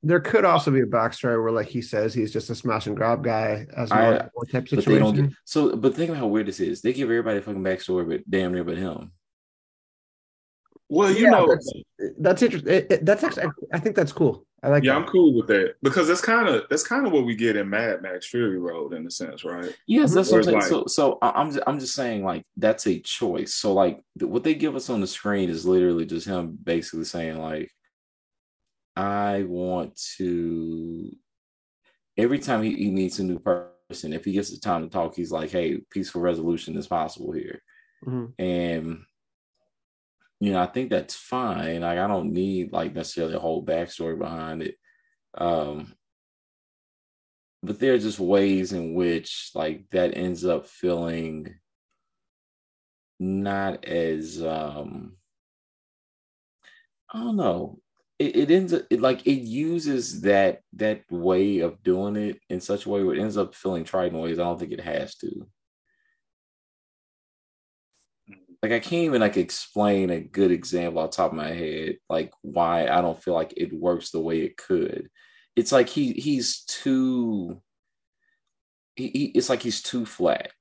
There 0.01 0.19
could 0.19 0.43
also 0.43 0.71
be 0.71 0.81
a 0.81 0.85
backstory 0.87 1.39
where, 1.41 1.51
like 1.51 1.67
he 1.67 1.83
says, 1.83 2.15
he's 2.15 2.33
just 2.33 2.49
a 2.49 2.55
smash 2.55 2.87
and 2.87 2.95
grab 2.95 3.23
guy 3.23 3.67
as 3.75 3.91
I- 3.91 4.17
type 4.17 4.31
But 4.51 4.69
situation. 4.69 5.27
Get, 5.27 5.33
so, 5.45 5.75
but 5.75 5.93
think 5.93 6.09
about 6.09 6.19
how 6.19 6.27
weird 6.27 6.47
this 6.47 6.59
is. 6.59 6.81
They 6.81 6.93
give 6.93 7.09
everybody 7.09 7.37
a 7.37 7.41
fucking 7.43 7.63
backstory, 7.63 8.09
but 8.09 8.27
damn 8.27 8.53
near 8.53 8.63
but 8.63 8.77
him. 8.77 9.11
Well, 10.89 11.11
you 11.11 11.25
Yeah, 11.25 11.31
know, 11.31 11.47
that's, 11.47 11.71
that's 12.19 12.41
interesting. 12.41 12.71
It- 12.73 12.91
it- 12.91 13.05
that's 13.05 13.23
actually, 13.23 13.49
I 13.73 13.79
think 13.79 13.95
that's 13.95 14.11
cool. 14.13 14.45
I 14.63 14.69
like 14.69 14.83
yeah, 14.83 14.93
that. 14.93 15.01
I'm 15.01 15.07
cool 15.07 15.35
with 15.35 15.47
that 15.47 15.75
because 15.83 16.07
that's 16.07 16.21
kind 16.21 16.47
of 16.49 16.63
that's 16.69 16.81
kind 16.83 17.05
of 17.05 17.13
what 17.13 17.25
we 17.25 17.35
get 17.35 17.55
in 17.55 17.69
Mad 17.69 18.01
Max 18.01 18.25
Fury 18.27 18.57
Road 18.57 18.93
in 18.93 19.05
a 19.05 19.11
sense, 19.11 19.43
right? 19.45 19.71
Yes, 19.85 20.13
that's 20.13 20.31
what 20.31 20.37
I'm 20.39 20.43
saying. 20.45 20.55
Whereas, 20.57 20.69
so, 20.69 20.85
so 20.87 21.19
I- 21.21 21.39
I'm 21.39 21.51
just, 21.51 21.63
I'm 21.67 21.79
just 21.79 21.93
saying 21.93 22.23
like 22.25 22.43
that's 22.57 22.87
a 22.87 22.99
choice. 22.99 23.53
So, 23.53 23.73
like 23.73 24.01
what 24.19 24.43
they 24.43 24.55
give 24.55 24.75
us 24.75 24.89
on 24.89 24.99
the 25.01 25.05
screen 25.07 25.49
is 25.51 25.65
literally 25.67 26.05
just 26.07 26.25
him 26.25 26.57
basically 26.63 27.03
saying 27.05 27.37
like, 27.37 27.69
I 28.95 29.43
want 29.43 29.99
to. 30.17 31.15
Every 32.17 32.39
time 32.39 32.63
he, 32.63 32.73
he 32.75 32.89
meets 32.89 33.19
a 33.19 33.23
new 33.23 33.37
person, 33.37 34.11
if 34.13 34.25
he 34.25 34.31
gets 34.31 34.49
the 34.49 34.57
time 34.59 34.81
to 34.81 34.89
talk, 34.89 35.15
he's 35.15 35.31
like, 35.31 35.51
"Hey, 35.51 35.77
peaceful 35.91 36.21
resolution 36.21 36.75
is 36.77 36.87
possible 36.87 37.31
here." 37.31 37.61
Mhm. 38.05 38.33
and 38.39 38.99
you 40.39 40.51
know 40.51 40.61
i 40.61 40.65
think 40.67 40.89
that's 40.89 41.15
fine. 41.15 41.81
Like 41.81 41.97
i 41.99 42.07
don't 42.07 42.33
need 42.33 42.71
like 42.71 42.93
necessarily 42.93 43.35
a 43.35 43.39
whole 43.39 43.65
backstory 43.65 44.17
behind 44.17 44.61
it. 44.63 44.75
Um 45.35 45.93
but 47.63 47.79
there 47.79 47.93
are 47.93 47.99
just 47.99 48.19
ways 48.19 48.71
in 48.71 48.93
which 48.93 49.51
like 49.55 49.89
that 49.91 50.15
ends 50.15 50.45
up 50.45 50.67
feeling 50.67 51.55
not 53.19 53.83
as 53.85 54.43
um 54.43 55.17
i 57.11 57.19
don't 57.19 57.35
know. 57.35 57.79
It, 58.19 58.35
it 58.35 58.51
ends 58.51 58.73
up 58.73 58.83
it, 58.89 58.99
like 59.01 59.25
it 59.27 59.41
uses 59.41 60.21
that 60.21 60.61
that 60.73 61.03
way 61.11 61.59
of 61.59 61.81
doing 61.83 62.15
it 62.15 62.39
in 62.49 62.61
such 62.61 62.85
a 62.85 62.89
way 62.89 63.03
where 63.03 63.15
it 63.15 63.21
ends 63.21 63.37
up 63.37 63.53
feeling 63.53 63.83
trite 63.83 64.11
in 64.11 64.19
ways 64.19 64.39
i 64.39 64.43
don't 64.43 64.59
think 64.59 64.71
it 64.71 64.81
has 64.81 65.15
to 65.17 65.47
like 68.63 68.71
I 68.71 68.79
can't 68.79 69.03
even 69.05 69.21
like 69.21 69.37
explain 69.37 70.09
a 70.09 70.19
good 70.19 70.51
example 70.51 71.01
off 71.01 71.11
top 71.11 71.31
of 71.31 71.37
my 71.37 71.49
head, 71.49 71.97
like 72.09 72.31
why 72.41 72.87
I 72.87 73.01
don't 73.01 73.21
feel 73.21 73.33
like 73.33 73.53
it 73.55 73.71
works 73.73 74.11
the 74.11 74.19
way 74.19 74.41
it 74.41 74.57
could. 74.57 75.09
it's 75.55 75.71
like 75.71 75.89
he 75.89 76.13
he's 76.13 76.61
too 76.65 77.61
he, 78.95 79.07
he, 79.09 79.25
it's 79.27 79.49
like 79.49 79.61
he's 79.61 79.81
too 79.81 80.05
flat. 80.05 80.51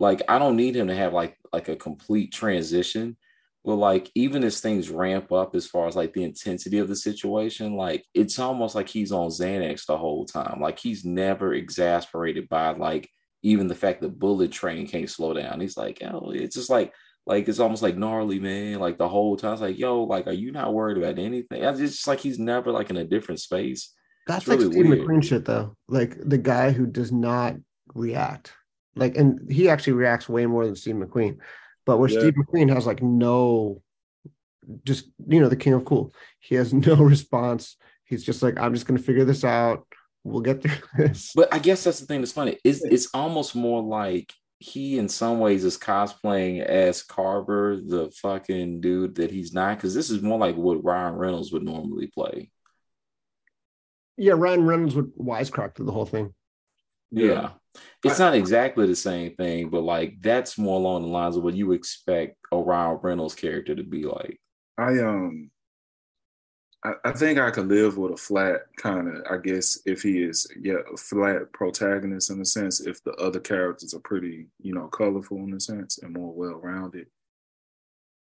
Like 0.00 0.22
I 0.28 0.38
don't 0.38 0.56
need 0.56 0.76
him 0.76 0.88
to 0.88 0.94
have 0.94 1.12
like 1.12 1.36
like 1.52 1.68
a 1.68 1.76
complete 1.76 2.32
transition. 2.32 3.16
But 3.64 3.76
like 3.76 4.10
even 4.14 4.44
as 4.44 4.60
things 4.60 4.90
ramp 4.90 5.32
up 5.32 5.54
as 5.56 5.66
far 5.66 5.88
as 5.88 5.96
like 5.96 6.14
the 6.14 6.22
intensity 6.24 6.78
of 6.78 6.88
the 6.88 6.96
situation, 6.96 7.74
like 7.76 8.04
it's 8.14 8.38
almost 8.38 8.74
like 8.76 8.88
he's 8.88 9.12
on 9.12 9.28
Xanax 9.28 9.86
the 9.86 9.98
whole 9.98 10.24
time. 10.24 10.60
Like 10.60 10.78
he's 10.78 11.04
never 11.04 11.52
exasperated 11.52 12.48
by 12.48 12.70
like 12.72 13.10
even 13.46 13.68
the 13.68 13.74
fact 13.76 14.00
that 14.00 14.18
bullet 14.18 14.50
train 14.50 14.88
can't 14.88 15.08
slow 15.08 15.32
down. 15.32 15.60
He's 15.60 15.76
like, 15.76 16.02
oh, 16.02 16.32
it's 16.34 16.56
just 16.56 16.68
like 16.68 16.92
like 17.26 17.48
it's 17.48 17.60
almost 17.60 17.82
like 17.82 17.96
gnarly, 17.96 18.40
man. 18.40 18.80
Like 18.80 18.98
the 18.98 19.08
whole 19.08 19.36
time, 19.36 19.52
it's 19.52 19.62
like, 19.62 19.78
yo, 19.78 20.02
like, 20.02 20.26
are 20.26 20.32
you 20.32 20.50
not 20.50 20.74
worried 20.74 20.98
about 20.98 21.18
anything? 21.18 21.62
It's 21.62 21.78
just 21.78 22.08
like 22.08 22.18
he's 22.18 22.40
never 22.40 22.72
like 22.72 22.90
in 22.90 22.96
a 22.96 23.04
different 23.04 23.40
space. 23.40 23.92
That's 24.26 24.48
like 24.48 24.60
Steve 24.60 24.86
McQueen 24.86 25.22
shit, 25.22 25.44
though. 25.44 25.76
Like 25.88 26.16
the 26.20 26.38
guy 26.38 26.72
who 26.72 26.86
does 26.86 27.12
not 27.12 27.54
react. 27.94 28.52
Like, 28.96 29.16
and 29.16 29.50
he 29.50 29.68
actually 29.68 29.92
reacts 29.92 30.28
way 30.28 30.46
more 30.46 30.66
than 30.66 30.74
Steve 30.74 30.96
McQueen. 30.96 31.38
But 31.84 31.98
where 31.98 32.10
yeah. 32.10 32.18
Steve 32.18 32.34
McQueen 32.34 32.74
has 32.74 32.84
like 32.84 33.00
no, 33.00 33.80
just 34.84 35.08
you 35.28 35.40
know, 35.40 35.48
the 35.48 35.56
king 35.56 35.72
of 35.74 35.84
cool. 35.84 36.12
He 36.40 36.56
has 36.56 36.74
no 36.74 36.94
response. 36.96 37.76
He's 38.04 38.24
just 38.24 38.42
like, 38.42 38.58
I'm 38.58 38.74
just 38.74 38.86
gonna 38.86 38.98
figure 38.98 39.24
this 39.24 39.44
out. 39.44 39.86
We'll 40.26 40.42
get 40.42 40.62
through 40.62 40.72
this. 41.06 41.32
But 41.34 41.52
I 41.54 41.58
guess 41.58 41.84
that's 41.84 42.00
the 42.00 42.06
thing 42.06 42.20
that's 42.20 42.32
funny. 42.32 42.58
It's 42.64 42.84
it's 42.84 43.08
almost 43.14 43.54
more 43.54 43.80
like 43.80 44.32
he 44.58 44.98
in 44.98 45.08
some 45.08 45.38
ways 45.38 45.64
is 45.64 45.78
cosplaying 45.78 46.62
as 46.64 47.02
Carver, 47.02 47.76
the 47.76 48.10
fucking 48.10 48.80
dude 48.80 49.16
that 49.16 49.30
he's 49.30 49.52
not, 49.52 49.76
because 49.76 49.94
this 49.94 50.10
is 50.10 50.22
more 50.22 50.38
like 50.38 50.56
what 50.56 50.82
Ryan 50.82 51.14
Reynolds 51.14 51.52
would 51.52 51.62
normally 51.62 52.08
play. 52.08 52.50
Yeah, 54.16 54.32
Ryan 54.36 54.66
Reynolds 54.66 54.94
would 54.96 55.14
wisecrack 55.14 55.74
to 55.74 55.84
the 55.84 55.92
whole 55.92 56.06
thing. 56.06 56.34
Yeah. 57.10 57.50
It's 58.02 58.18
not 58.18 58.34
exactly 58.34 58.86
the 58.86 58.96
same 58.96 59.34
thing, 59.36 59.68
but 59.68 59.82
like 59.82 60.16
that's 60.22 60.56
more 60.56 60.78
along 60.78 61.02
the 61.02 61.08
lines 61.08 61.36
of 61.36 61.44
what 61.44 61.54
you 61.54 61.72
expect 61.72 62.36
a 62.50 62.56
Ryan 62.56 62.98
Reynolds 63.02 63.34
character 63.34 63.74
to 63.76 63.84
be 63.84 64.04
like. 64.04 64.40
I 64.78 64.98
um 64.98 65.50
I, 66.86 67.08
I 67.08 67.12
think 67.12 67.38
I 67.38 67.50
could 67.50 67.66
live 67.66 67.98
with 67.98 68.12
a 68.12 68.16
flat 68.16 68.60
kind 68.76 69.08
of, 69.08 69.24
I 69.28 69.38
guess, 69.38 69.80
if 69.86 70.02
he 70.02 70.22
is, 70.22 70.46
yeah, 70.60 70.76
a 70.92 70.96
flat 70.96 71.52
protagonist 71.52 72.30
in 72.30 72.40
a 72.40 72.44
sense, 72.44 72.80
if 72.80 73.02
the 73.02 73.12
other 73.14 73.40
characters 73.40 73.92
are 73.92 74.00
pretty, 74.00 74.46
you 74.60 74.72
know, 74.72 74.86
colorful 74.86 75.38
in 75.38 75.52
a 75.54 75.58
sense 75.58 75.98
and 75.98 76.12
more 76.12 76.32
well 76.32 76.60
rounded. 76.60 77.08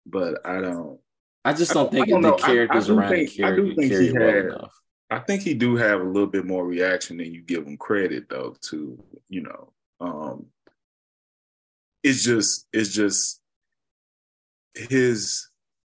But 0.05 0.45
I 0.45 0.61
don't. 0.61 0.99
I 1.43 1.51
just 1.51 1.73
don't 1.73 1.91
think 1.91 2.07
don't 2.07 2.21
the 2.21 2.29
know. 2.29 2.37
characters 2.37 2.89
I, 2.89 2.93
I 2.93 2.95
around 2.95 3.09
think, 3.09 3.29
the 3.31 3.37
character 3.37 3.61
I 3.61 3.65
do 3.65 3.75
think 3.75 3.91
he 3.91 4.07
had, 4.07 4.15
well 4.15 4.57
enough. 4.57 4.81
I 5.11 5.19
think 5.19 5.41
he 5.41 5.53
do 5.53 5.75
have 5.75 5.99
a 5.99 6.05
little 6.05 6.29
bit 6.29 6.45
more 6.45 6.65
reaction 6.65 7.17
than 7.17 7.33
you 7.33 7.41
give 7.41 7.67
him 7.67 7.75
credit, 7.77 8.29
though. 8.29 8.55
To 8.69 9.03
you 9.27 9.41
know, 9.41 9.73
um, 9.99 10.45
it's 12.03 12.23
just, 12.23 12.67
it's 12.71 12.93
just 12.93 13.41
his. 14.73 15.49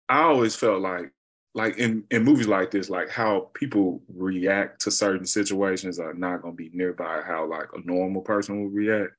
I 0.10 0.23
always 0.23 0.56
felt 0.56 0.82
like 0.82 1.12
like 1.56 1.78
in, 1.78 2.04
in 2.12 2.24
movies 2.24 2.48
like 2.48 2.70
this, 2.70 2.89
like 2.89 3.10
how 3.10 3.50
people 3.54 4.02
react 4.13 4.82
to 4.82 4.91
certain 4.91 5.26
situations 5.26 6.00
are 6.00 6.13
not 6.13 6.41
going 6.41 6.54
to 6.54 6.58
be 6.58 6.70
nearby 6.74 7.22
how 7.26 7.50
like 7.50 7.68
a 7.74 7.80
normal 7.86 8.22
person 8.22 8.62
would 8.62 8.74
react 8.74 9.13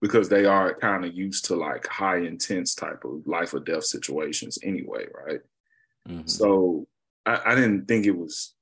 because 0.00 0.30
they 0.30 0.46
are 0.46 0.74
kind 0.74 1.04
of 1.04 1.14
used 1.14 1.44
to 1.44 1.54
like 1.54 1.86
high 1.86 2.16
intense 2.16 2.74
type 2.74 3.04
of 3.04 3.20
life 3.26 3.52
or 3.52 3.60
death 3.60 3.84
situations 3.84 4.58
anyway, 4.64 5.04
right? 5.26 5.40
Mm-hmm. 6.08 6.26
So 6.26 6.86
I, 7.26 7.40
I, 7.44 7.54
didn't 7.54 7.86
think 7.86 8.06
it 8.06 8.16
was 8.16 8.54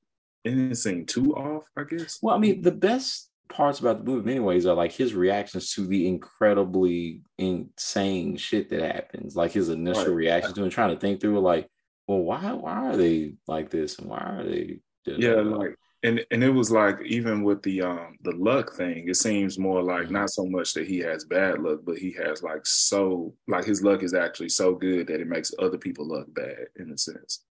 it 0.45 0.51
didn't 0.51 0.75
seem 0.75 1.07
too 1.07 1.33
off, 1.35 1.65
I 1.77 1.85
guess. 1.85 2.19
Well, 2.21 2.35
I 2.35 2.39
mean, 2.39 2.63
the 2.63 2.73
best 2.73 3.31
parts 3.49 3.79
about 3.79 3.99
the 3.99 4.11
movie, 4.11 4.33
anyways, 4.33 4.67
are 4.67 4.75
like 4.75 4.93
his 4.93 5.15
reactions 5.15 5.73
to 5.75 5.87
the 5.87 6.09
incredibly 6.09 7.23
insane 7.39 8.37
shit 8.37 8.71
that 8.71 8.83
happens, 8.83 9.37
like 9.37 9.53
his 9.53 9.69
initial 9.69 10.07
right. 10.07 10.15
reaction 10.15 10.53
to 10.55 10.65
it, 10.65 10.71
trying 10.71 10.95
to 10.95 11.01
think 11.01 11.21
through 11.21 11.39
it, 11.39 11.43
like 11.43 11.69
well, 12.11 12.23
why 12.23 12.53
why 12.53 12.89
are 12.89 12.97
they 12.97 13.35
like 13.47 13.71
this 13.71 14.01
and 14.01 14.09
why 14.09 14.19
are 14.19 14.43
they? 14.43 14.81
Yeah, 15.07 15.35
like 15.35 15.77
and 16.03 16.25
and 16.33 16.43
it 16.43 16.51
was 16.51 16.73
like 16.73 16.99
even 17.05 17.45
with 17.45 17.63
the 17.63 17.83
um 17.83 18.19
the 18.23 18.33
luck 18.33 18.75
thing, 18.75 19.09
it 19.09 19.15
seems 19.15 19.61
more 19.61 19.81
like 19.81 20.07
mm-hmm. 20.07 20.15
not 20.15 20.31
so 20.31 20.45
much 20.45 20.75
that 20.75 20.89
he 20.89 20.99
has 20.99 21.25
bad 21.25 21.61
luck, 21.61 21.81
but 21.85 21.99
he 21.99 22.11
has 22.13 22.43
like 22.43 22.67
so 22.67 23.33
like 23.47 23.65
his 23.65 23.85
luck 23.85 24.03
is 24.03 24.13
actually 24.13 24.49
so 24.49 24.75
good 24.75 25.07
that 25.07 25.21
it 25.21 25.29
makes 25.29 25.53
other 25.61 25.79
people 25.79 26.05
look 26.09 26.35
bad 26.35 26.67
in 26.81 26.91
a 26.91 26.99
sense. 26.99 27.45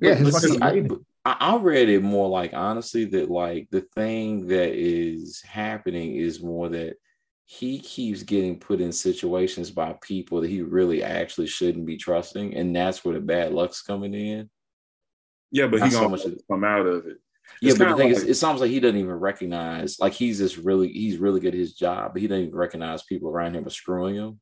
Yeah, 0.00 0.20
but, 0.20 0.32
but 0.32 0.42
see, 0.42 0.58
I, 0.60 0.84
I 1.24 1.56
read 1.58 1.88
it 1.88 2.02
more 2.02 2.28
like 2.28 2.54
honestly 2.54 3.04
that 3.04 3.30
like 3.30 3.68
the 3.70 3.82
thing 3.94 4.48
that 4.48 4.72
is 4.74 5.40
happening 5.42 6.16
is 6.16 6.42
more 6.42 6.68
that 6.70 6.96
he 7.52 7.78
keeps 7.80 8.22
getting 8.22 8.58
put 8.58 8.80
in 8.80 8.90
situations 8.92 9.70
by 9.70 9.94
people 10.00 10.40
that 10.40 10.48
he 10.48 10.62
really 10.62 11.04
actually 11.04 11.46
shouldn't 11.46 11.84
be 11.84 11.98
trusting, 11.98 12.54
and 12.54 12.74
that's 12.74 13.04
where 13.04 13.12
the 13.12 13.20
bad 13.20 13.52
luck's 13.52 13.82
coming 13.82 14.14
in. 14.14 14.48
Yeah, 15.50 15.66
but 15.66 15.80
Not 15.80 15.88
he 15.90 15.94
gonna 15.94 16.18
so 16.18 16.28
much 16.30 16.36
come 16.50 16.64
out 16.64 16.86
of 16.86 17.06
it. 17.06 17.18
It's 17.60 17.78
yeah, 17.78 17.84
but 17.86 17.90
the 17.90 17.96
thing 17.96 18.08
like, 18.14 18.22
is, 18.22 18.24
it 18.24 18.34
sounds 18.36 18.62
like 18.62 18.70
he 18.70 18.80
doesn't 18.80 18.96
even 18.96 19.12
recognize. 19.12 20.00
Like 20.00 20.14
he's 20.14 20.38
just 20.38 20.56
really, 20.56 20.88
he's 20.88 21.18
really 21.18 21.40
good 21.40 21.52
at 21.52 21.60
his 21.60 21.74
job, 21.74 22.14
but 22.14 22.22
he 22.22 22.28
doesn't 22.28 22.44
even 22.46 22.56
recognize 22.56 23.02
people 23.02 23.28
around 23.28 23.54
him 23.54 23.66
are 23.66 23.70
screwing 23.70 24.14
him. 24.14 24.40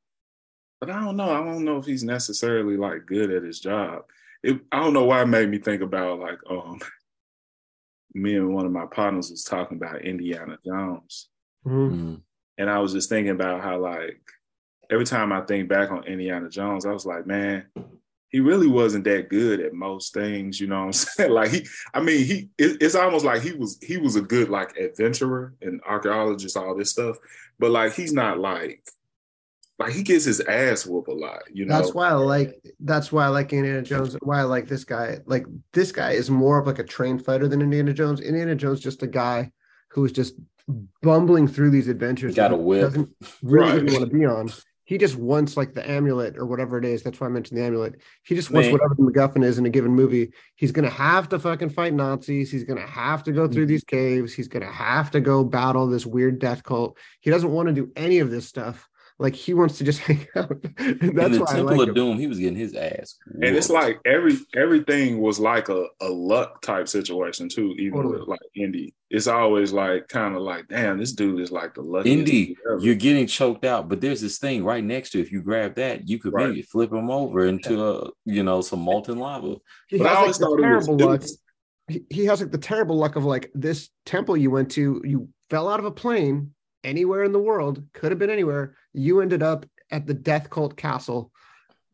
But 0.80 0.90
I 0.90 1.00
don't 1.00 1.16
know. 1.16 1.32
I 1.32 1.44
don't 1.44 1.64
know 1.64 1.78
if 1.78 1.86
he's 1.86 2.04
necessarily 2.04 2.76
like 2.76 3.06
good 3.06 3.32
at 3.32 3.42
his 3.42 3.58
job. 3.58 4.02
It, 4.44 4.60
I 4.70 4.78
don't 4.78 4.94
know 4.94 5.04
why 5.04 5.22
it 5.22 5.26
made 5.26 5.50
me 5.50 5.58
think 5.58 5.82
about 5.82 6.20
like 6.20 6.38
um 6.48 6.78
me 8.14 8.36
and 8.36 8.54
one 8.54 8.66
of 8.66 8.72
my 8.72 8.86
partners 8.86 9.32
was 9.32 9.42
talking 9.42 9.78
about 9.78 10.04
Indiana 10.04 10.58
Jones. 10.64 11.28
Mm-hmm. 11.66 12.14
And 12.60 12.68
I 12.68 12.78
was 12.78 12.92
just 12.92 13.08
thinking 13.08 13.32
about 13.32 13.62
how 13.62 13.78
like 13.78 14.20
every 14.90 15.06
time 15.06 15.32
I 15.32 15.40
think 15.40 15.66
back 15.66 15.90
on 15.90 16.04
Indiana 16.04 16.50
Jones, 16.50 16.84
I 16.84 16.92
was 16.92 17.06
like, 17.06 17.26
man, 17.26 17.64
he 18.28 18.40
really 18.40 18.66
wasn't 18.66 19.04
that 19.04 19.30
good 19.30 19.60
at 19.60 19.72
most 19.72 20.12
things, 20.12 20.60
you 20.60 20.66
know 20.66 20.80
what 20.80 20.86
I'm 20.86 20.92
saying? 20.92 21.30
like 21.30 21.50
he, 21.52 21.66
I 21.94 22.00
mean, 22.00 22.26
he, 22.26 22.50
it, 22.58 22.76
it's 22.82 22.94
almost 22.94 23.24
like 23.24 23.40
he 23.40 23.52
was, 23.52 23.78
he 23.80 23.96
was 23.96 24.16
a 24.16 24.20
good 24.20 24.50
like 24.50 24.76
adventurer 24.76 25.54
and 25.62 25.80
archaeologist, 25.88 26.58
all 26.58 26.76
this 26.76 26.90
stuff, 26.90 27.16
but 27.58 27.70
like 27.70 27.94
he's 27.94 28.12
not 28.12 28.38
like, 28.38 28.82
like 29.78 29.94
he 29.94 30.02
gets 30.02 30.26
his 30.26 30.40
ass 30.40 30.84
whooped 30.84 31.08
a 31.08 31.14
lot, 31.14 31.40
you 31.50 31.64
know. 31.64 31.78
That's 31.78 31.94
why 31.94 32.10
I 32.10 32.12
like. 32.12 32.62
That's 32.80 33.10
why 33.10 33.24
I 33.24 33.28
like 33.28 33.54
Indiana 33.54 33.80
Jones. 33.80 34.14
Why 34.20 34.40
I 34.40 34.42
like 34.42 34.68
this 34.68 34.84
guy. 34.84 35.20
Like 35.24 35.46
this 35.72 35.90
guy 35.90 36.10
is 36.10 36.28
more 36.28 36.58
of 36.58 36.66
like 36.66 36.78
a 36.78 36.84
trained 36.84 37.24
fighter 37.24 37.48
than 37.48 37.62
Indiana 37.62 37.94
Jones. 37.94 38.20
Indiana 38.20 38.54
Jones 38.54 38.80
just 38.80 39.02
a 39.02 39.06
guy 39.06 39.50
who 39.88 40.04
is 40.04 40.12
just 40.12 40.34
bumbling 41.02 41.48
through 41.48 41.70
these 41.70 41.88
adventures. 41.88 42.34
Got 42.34 42.52
a 42.52 42.56
whip. 42.56 42.82
Doesn't 42.82 43.10
really 43.42 43.82
right. 43.82 43.92
want 43.92 44.10
to 44.10 44.16
be 44.18 44.24
on. 44.24 44.50
He 44.84 44.98
just 44.98 45.14
wants 45.14 45.56
like 45.56 45.72
the 45.72 45.88
amulet 45.88 46.36
or 46.36 46.46
whatever 46.46 46.76
it 46.76 46.84
is. 46.84 47.04
That's 47.04 47.20
why 47.20 47.28
I 47.28 47.30
mentioned 47.30 47.60
the 47.60 47.64
amulet. 47.64 48.00
He 48.24 48.34
just 48.34 48.50
wants 48.50 48.66
Man. 48.66 48.72
whatever 48.72 48.96
the 48.96 49.02
MacGuffin 49.04 49.44
is 49.44 49.56
in 49.56 49.64
a 49.64 49.70
given 49.70 49.92
movie. 49.92 50.32
He's 50.56 50.72
gonna 50.72 50.90
have 50.90 51.28
to 51.28 51.38
fucking 51.38 51.70
fight 51.70 51.94
Nazis. 51.94 52.50
He's 52.50 52.64
gonna 52.64 52.86
have 52.86 53.22
to 53.22 53.32
go 53.32 53.46
through 53.46 53.66
mm-hmm. 53.66 53.68
these 53.68 53.84
caves. 53.84 54.32
He's 54.32 54.48
gonna 54.48 54.72
have 54.72 55.12
to 55.12 55.20
go 55.20 55.44
battle 55.44 55.86
this 55.86 56.04
weird 56.04 56.40
death 56.40 56.64
cult. 56.64 56.98
He 57.20 57.30
doesn't 57.30 57.52
want 57.52 57.68
to 57.68 57.72
do 57.72 57.92
any 57.94 58.18
of 58.18 58.32
this 58.32 58.48
stuff. 58.48 58.88
Like 59.20 59.34
he 59.34 59.52
wants 59.52 59.76
to 59.78 59.84
just 59.84 59.98
hang 60.08 60.26
out. 60.34 60.50
And 60.78 61.16
that's 61.16 61.34
In 61.34 61.40
the 61.40 61.46
Temple 61.46 61.76
like 61.76 61.80
of 61.82 61.88
him. 61.88 61.94
Doom, 61.94 62.18
he 62.18 62.26
was 62.26 62.38
getting 62.38 62.56
his 62.56 62.74
ass. 62.74 63.16
Whooped. 63.26 63.46
And 63.46 63.56
it's 63.56 63.68
like 63.68 64.00
every 64.06 64.38
everything 64.56 65.20
was 65.20 65.38
like 65.38 65.68
a, 65.68 65.86
a 66.00 66.08
luck 66.08 66.62
type 66.62 66.88
situation 66.88 67.50
too, 67.50 67.74
even 67.78 67.98
totally. 67.98 68.18
with 68.20 68.28
like 68.28 68.40
Indy. 68.54 68.94
It's 69.10 69.26
always 69.26 69.72
like 69.72 70.08
kind 70.08 70.34
of 70.34 70.42
like, 70.42 70.68
damn, 70.68 70.96
this 70.98 71.12
dude 71.12 71.40
is 71.40 71.52
like 71.52 71.74
the 71.74 71.82
lucky. 71.82 72.12
Indy, 72.12 72.56
you're 72.80 72.94
getting 72.94 73.26
choked 73.26 73.66
out, 73.66 73.88
but 73.90 74.00
there's 74.00 74.22
this 74.22 74.38
thing 74.38 74.64
right 74.64 74.82
next 74.82 75.10
to. 75.10 75.20
If 75.20 75.30
you 75.30 75.42
grab 75.42 75.74
that, 75.74 76.08
you 76.08 76.18
could 76.18 76.32
right. 76.32 76.48
maybe 76.48 76.62
flip 76.62 76.90
him 76.90 77.10
over 77.10 77.44
into 77.44 77.84
a, 77.84 78.10
you 78.24 78.42
know 78.42 78.62
some 78.62 78.80
molten 78.80 79.18
lava. 79.18 79.56
He 79.88 79.98
but 79.98 80.08
has 80.08 80.40
like 80.40 80.50
the 80.50 80.58
terrible 80.62 80.96
luck. 80.96 81.22
He, 81.88 82.04
he 82.08 82.24
has 82.24 82.40
like 82.40 82.52
the 82.52 82.58
terrible 82.58 82.96
luck 82.96 83.16
of 83.16 83.24
like 83.24 83.50
this 83.52 83.90
temple 84.06 84.38
you 84.38 84.50
went 84.50 84.70
to. 84.72 85.02
You 85.04 85.28
fell 85.50 85.68
out 85.68 85.78
of 85.78 85.84
a 85.84 85.90
plane 85.90 86.52
anywhere 86.84 87.24
in 87.24 87.32
the 87.32 87.38
world, 87.38 87.82
could 87.92 88.12
have 88.12 88.18
been 88.18 88.30
anywhere. 88.30 88.74
You 88.92 89.20
ended 89.20 89.42
up 89.42 89.66
at 89.90 90.06
the 90.06 90.14
Death 90.14 90.50
Cult 90.50 90.76
Castle 90.76 91.30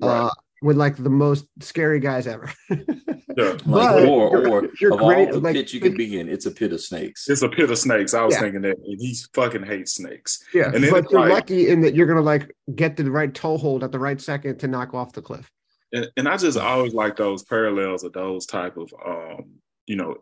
right. 0.01 0.27
uh, 0.27 0.31
with 0.63 0.77
like 0.77 0.97
the 0.97 1.11
most 1.11 1.47
scary 1.61 2.01
guys 2.01 2.27
ever. 2.27 2.51
yeah. 2.71 3.57
like, 3.67 4.07
or 4.07 4.49
or 4.49 4.69
you're 4.81 4.95
of 4.95 4.99
great, 4.99 5.29
all 5.29 5.35
the 5.35 5.41
like, 5.41 5.55
pits 5.55 5.75
you 5.75 5.81
could 5.81 5.97
be 5.97 6.19
in, 6.19 6.29
it's 6.29 6.47
a 6.47 6.51
pit 6.51 6.73
of 6.73 6.81
snakes. 6.81 7.29
It's 7.29 7.43
a 7.43 7.49
pit 7.49 7.71
of 7.71 7.79
snakes. 7.79 8.15
I 8.15 8.25
was 8.25 8.35
yeah. 8.35 8.41
thinking 8.41 8.63
that, 8.63 8.79
and 8.79 9.01
he 9.01 9.17
fucking 9.35 9.65
hates 9.65 9.95
snakes. 9.95 10.45
Yeah, 10.55 10.73
and 10.73 10.87
but 10.91 11.11
you're 11.11 11.21
like, 11.21 11.33
lucky 11.33 11.69
in 11.69 11.81
that 11.83 11.95
you're 11.95 12.07
gonna 12.07 12.21
like 12.21 12.55
get 12.75 12.97
the 12.97 13.11
right 13.11 13.33
toehold 13.33 13.85
at 13.85 13.93
the 13.93 13.99
right 13.99 14.21
second 14.21 14.59
to 14.59 14.69
knock 14.69 14.95
off 14.95 15.13
the 15.13 15.23
cliff. 15.23 15.51
And, 15.93 16.09
and 16.17 16.29
I 16.29 16.37
just 16.37 16.59
always 16.59 16.95
like 16.95 17.17
those 17.17 17.43
parallels 17.45 18.05
of 18.05 18.13
those 18.13 18.47
type 18.47 18.77
of 18.77 18.93
um, 19.07 19.57
you 19.87 19.97
know 19.97 20.17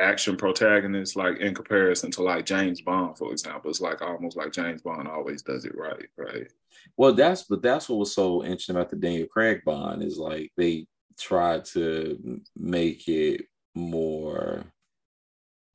action 0.00 0.36
protagonist, 0.36 1.16
like 1.16 1.38
in 1.38 1.54
comparison 1.54 2.10
to 2.12 2.22
like 2.22 2.46
James 2.46 2.80
Bond, 2.80 3.18
for 3.18 3.32
example. 3.32 3.70
It's 3.70 3.80
like 3.80 4.02
almost 4.02 4.36
like 4.36 4.52
James 4.52 4.82
Bond 4.82 5.08
always 5.08 5.42
does 5.42 5.64
it 5.64 5.76
right, 5.76 6.06
right? 6.16 6.50
Well, 6.96 7.12
that's 7.12 7.44
but 7.44 7.62
that's 7.62 7.88
what 7.88 7.98
was 7.98 8.14
so 8.14 8.42
interesting 8.42 8.76
about 8.76 8.90
the 8.90 8.96
Daniel 8.96 9.28
Craig 9.28 9.62
Bond 9.64 10.02
is 10.02 10.18
like 10.18 10.52
they 10.56 10.86
tried 11.18 11.64
to 11.66 12.40
make 12.56 13.06
it 13.08 13.46
more 13.74 14.64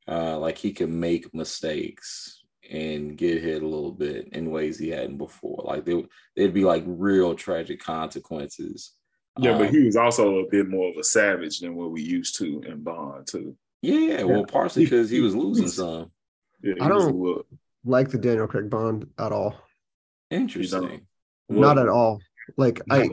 uh, 0.07 0.37
like 0.37 0.57
he 0.57 0.73
could 0.73 0.89
make 0.89 1.33
mistakes 1.33 2.43
and 2.69 3.17
get 3.17 3.41
hit 3.41 3.61
a 3.61 3.67
little 3.67 3.91
bit 3.91 4.29
in 4.33 4.49
ways 4.51 4.77
he 4.77 4.89
hadn't 4.89 5.17
before. 5.17 5.61
Like 5.63 5.85
they 5.85 6.05
they'd 6.35 6.53
be 6.53 6.65
like 6.65 6.83
real 6.85 7.35
tragic 7.35 7.79
consequences. 7.79 8.93
Yeah, 9.37 9.51
Um, 9.51 9.59
but 9.59 9.69
he 9.69 9.83
was 9.83 9.95
also 9.95 10.39
a 10.39 10.49
bit 10.49 10.67
more 10.69 10.89
of 10.89 10.97
a 10.97 11.03
savage 11.03 11.59
than 11.59 11.75
what 11.75 11.91
we 11.91 12.01
used 12.01 12.37
to 12.37 12.61
in 12.61 12.83
Bond 12.83 13.27
too. 13.27 13.55
Yeah, 13.85 14.23
well, 14.23 14.45
partially 14.45 14.83
because 14.85 15.09
he 15.09 15.19
was 15.21 15.35
losing 15.35 15.67
some. 15.67 16.11
Yeah, 16.61 16.73
I 16.81 16.87
don't- 16.87 17.45
Like 17.83 18.09
the 18.09 18.17
Daniel 18.17 18.47
Craig 18.47 18.69
Bond 18.69 19.07
at 19.19 19.31
all. 19.31 19.55
Interesting. 20.31 21.05
Not 21.49 21.77
at 21.77 21.87
all. 21.87 22.19
Like 22.57 22.81
I 22.89 23.09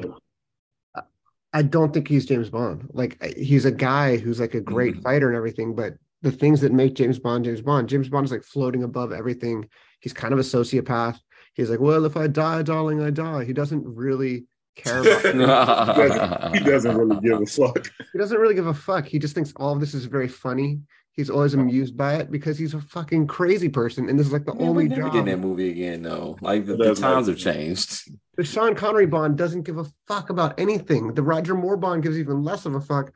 I 1.53 1.63
don't 1.63 1.93
think 1.93 2.09
he's 2.09 2.25
James 2.25 2.49
Bond. 2.49 2.89
Like 2.93 3.23
he's 3.37 3.67
a 3.67 3.71
guy 3.71 4.17
who's 4.17 4.41
like 4.41 4.55
a 4.55 4.61
great 4.61 4.97
Mhm. 4.97 5.03
fighter 5.03 5.29
and 5.29 5.37
everything, 5.37 5.75
but 5.75 5.95
the 6.23 6.33
things 6.33 6.63
that 6.63 6.73
make 6.73 6.95
James 6.95 7.19
Bond 7.19 7.45
James 7.45 7.61
Bond, 7.61 7.89
James 7.89 8.09
Bond 8.09 8.25
is 8.25 8.33
like 8.33 8.45
floating 8.45 8.83
above 8.85 9.13
everything. 9.13 9.69
He's 10.01 10.13
kind 10.15 10.33
of 10.33 10.39
a 10.41 10.43
sociopath. 10.43 11.19
He's 11.55 11.69
like, 11.69 11.81
well, 11.81 12.07
if 12.07 12.17
I 12.17 12.27
die, 12.29 12.63
darling, 12.63 13.03
I 13.03 13.11
die. 13.11 13.45
He 13.45 13.53
doesn't 13.53 13.85
really 13.87 14.47
care 14.75 15.01
about. 15.01 15.23
he, 15.97 16.09
doesn't, 16.09 16.55
he 16.55 16.61
doesn't 16.61 16.97
really 16.97 17.21
give 17.21 17.41
a 17.41 17.47
fuck. 17.47 17.91
he 18.13 18.19
doesn't 18.19 18.39
really 18.39 18.55
give 18.55 18.67
a 18.67 18.75
fuck. 18.75 19.07
He 19.07 19.19
just 19.19 19.35
thinks 19.35 19.53
all 19.57 19.73
of 19.73 19.81
this 19.81 19.95
is 19.95 20.05
very 20.07 20.29
funny. 20.29 20.81
He's 21.15 21.29
always 21.29 21.53
amused 21.53 21.95
by 21.95 22.15
it 22.15 22.31
because 22.31 22.59
he's 22.59 22.73
a 22.73 22.81
fucking 22.81 23.27
crazy 23.27 23.69
person, 23.69 24.09
and 24.09 24.19
this 24.19 24.27
is 24.27 24.33
like 24.33 24.47
the 24.47 24.55
Man, 24.55 24.69
only 24.69 24.85
we 24.85 24.89
never 24.89 25.03
job. 25.03 25.13
get 25.13 25.25
that 25.27 25.39
movie 25.41 25.71
again, 25.71 26.03
though. 26.03 26.39
Like 26.41 26.65
the, 26.65 26.75
the 26.75 26.95
times 26.95 27.01
not. 27.01 27.29
have 27.29 27.37
changed. 27.37 28.11
The 28.37 28.45
Sean 28.45 28.75
Connery 28.75 29.05
Bond 29.05 29.37
doesn't 29.37 29.65
give 29.65 29.77
a 29.77 29.85
fuck 30.09 30.31
about 30.31 30.59
anything. 30.59 31.13
The 31.13 31.23
Roger 31.23 31.55
Moore 31.55 31.77
Bond 31.77 32.03
gives 32.03 32.19
even 32.19 32.43
less 32.43 32.65
of 32.65 32.75
a 32.75 32.81
fuck. 32.81 33.13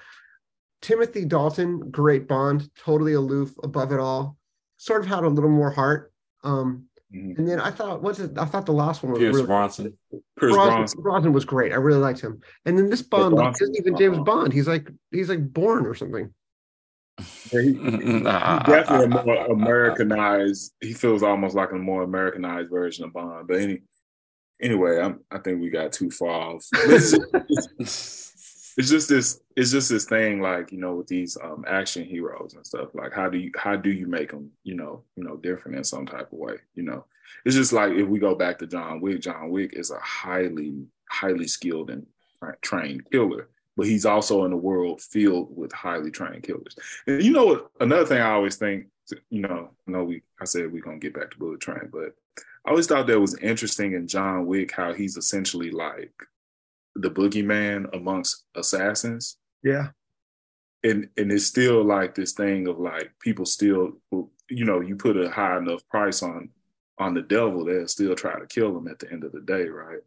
Timothy 0.82 1.24
Dalton, 1.24 1.90
great 1.90 2.28
Bond, 2.28 2.68
totally 2.78 3.14
aloof, 3.14 3.54
above 3.62 3.92
it 3.92 3.98
all. 3.98 4.36
Sort 4.76 5.00
of 5.00 5.06
had 5.06 5.24
a 5.24 5.28
little 5.28 5.48
more 5.48 5.70
heart. 5.70 6.12
Um, 6.44 6.88
Mhm. 7.14 7.38
and 7.38 7.48
then 7.48 7.60
I 7.60 7.70
thought, 7.70 8.02
what's 8.02 8.18
it? 8.18 8.36
I 8.36 8.44
thought 8.46 8.66
the 8.66 8.72
last 8.72 9.02
one 9.02 9.12
was 9.12 9.20
Pierce 9.20 9.34
really, 9.34 9.46
Bronson. 9.46 9.96
Pierce 10.38 10.52
Brosnan, 10.52 10.76
Bronson. 10.76 11.02
Brosnan 11.02 11.32
was 11.32 11.44
great. 11.44 11.72
I 11.72 11.76
really 11.76 12.00
liked 12.00 12.20
him. 12.20 12.40
And 12.64 12.76
then 12.76 12.90
this 12.90 13.02
Bond 13.02 13.34
like, 13.34 13.54
isn't 13.60 13.76
even 13.76 13.96
James. 13.96 14.18
Bond. 14.18 14.52
He's 14.52 14.66
like 14.66 14.90
he's 15.12 15.28
like 15.28 15.52
Bourne 15.52 15.86
or 15.86 15.94
something. 15.94 16.34
Yeah, 17.52 17.60
he, 17.62 17.74
he 17.74 18.20
definitely 18.22 19.04
a 19.04 19.24
more 19.24 19.46
Americanized. 19.46 20.74
He 20.80 20.94
feels 20.94 21.22
almost 21.22 21.54
like 21.54 21.70
a 21.70 21.76
more 21.76 22.02
Americanized 22.02 22.70
version 22.70 23.04
of 23.04 23.12
Bond. 23.12 23.46
But 23.46 23.60
any, 23.60 23.82
anyway, 24.60 25.00
I'm, 25.00 25.20
I 25.30 25.38
think 25.38 25.60
we 25.60 25.70
got 25.70 25.92
too 25.92 26.10
far 26.10 26.56
off. 26.56 26.66
It's 28.76 28.90
just, 28.90 29.08
this. 29.08 29.40
It's 29.56 29.70
just 29.70 29.88
this 29.88 30.04
thing, 30.04 30.40
like 30.40 30.70
you 30.70 30.78
know, 30.78 30.94
with 30.94 31.06
these 31.06 31.36
um, 31.42 31.64
action 31.66 32.04
heroes 32.04 32.54
and 32.54 32.66
stuff. 32.66 32.94
Like, 32.94 33.12
how 33.12 33.28
do 33.28 33.38
you 33.38 33.50
how 33.56 33.76
do 33.76 33.90
you 33.90 34.06
make 34.06 34.30
them, 34.30 34.50
you 34.64 34.74
know, 34.74 35.02
you 35.16 35.24
know, 35.24 35.36
different 35.36 35.78
in 35.78 35.84
some 35.84 36.06
type 36.06 36.32
of 36.32 36.38
way? 36.38 36.56
You 36.74 36.82
know, 36.82 37.04
it's 37.44 37.56
just 37.56 37.72
like 37.72 37.92
if 37.92 38.06
we 38.06 38.18
go 38.18 38.34
back 38.34 38.58
to 38.58 38.66
John 38.66 39.00
Wick. 39.00 39.20
John 39.22 39.50
Wick 39.50 39.72
is 39.72 39.90
a 39.90 39.98
highly 39.98 40.86
highly 41.08 41.46
skilled 41.46 41.90
and 41.90 42.06
trained 42.60 43.10
killer 43.10 43.48
but 43.76 43.86
he's 43.86 44.06
also 44.06 44.44
in 44.44 44.52
a 44.52 44.56
world 44.56 45.02
filled 45.02 45.54
with 45.56 45.72
highly 45.72 46.10
trained 46.10 46.42
killers. 46.42 46.76
And 47.06 47.22
you 47.22 47.32
know? 47.32 47.68
Another 47.78 48.06
thing 48.06 48.20
I 48.20 48.30
always 48.30 48.56
think, 48.56 48.86
you 49.30 49.42
know, 49.42 49.70
I 49.86 49.90
know 49.90 50.04
we, 50.04 50.22
I 50.40 50.44
said 50.44 50.72
we're 50.72 50.82
gonna 50.82 50.98
get 50.98 51.14
back 51.14 51.30
to 51.30 51.38
Bullet 51.38 51.60
Train, 51.60 51.90
but 51.92 52.14
I 52.64 52.70
always 52.70 52.86
thought 52.86 53.06
that 53.06 53.20
was 53.20 53.38
interesting 53.38 53.92
in 53.92 54.08
John 54.08 54.46
Wick 54.46 54.72
how 54.72 54.92
he's 54.92 55.16
essentially 55.16 55.70
like 55.70 56.12
the 57.00 57.10
boogeyman 57.10 57.86
amongst 57.94 58.44
assassins, 58.54 59.38
Yeah. 59.62 59.88
and 60.84 61.08
and 61.16 61.32
it's 61.32 61.46
still 61.46 61.84
like 61.84 62.14
this 62.14 62.32
thing 62.32 62.68
of 62.68 62.78
like 62.78 63.10
people 63.20 63.46
still, 63.46 63.98
you 64.48 64.64
know, 64.64 64.80
you 64.80 64.96
put 64.96 65.16
a 65.16 65.30
high 65.30 65.58
enough 65.58 65.86
price 65.88 66.22
on 66.22 66.50
on 66.98 67.12
the 67.14 67.22
devil, 67.22 67.64
they'll 67.64 67.86
still 67.88 68.14
try 68.14 68.38
to 68.38 68.46
kill 68.46 68.76
him 68.78 68.88
at 68.88 68.98
the 68.98 69.10
end 69.12 69.22
of 69.24 69.32
the 69.32 69.40
day, 69.42 69.66
right? 69.68 69.98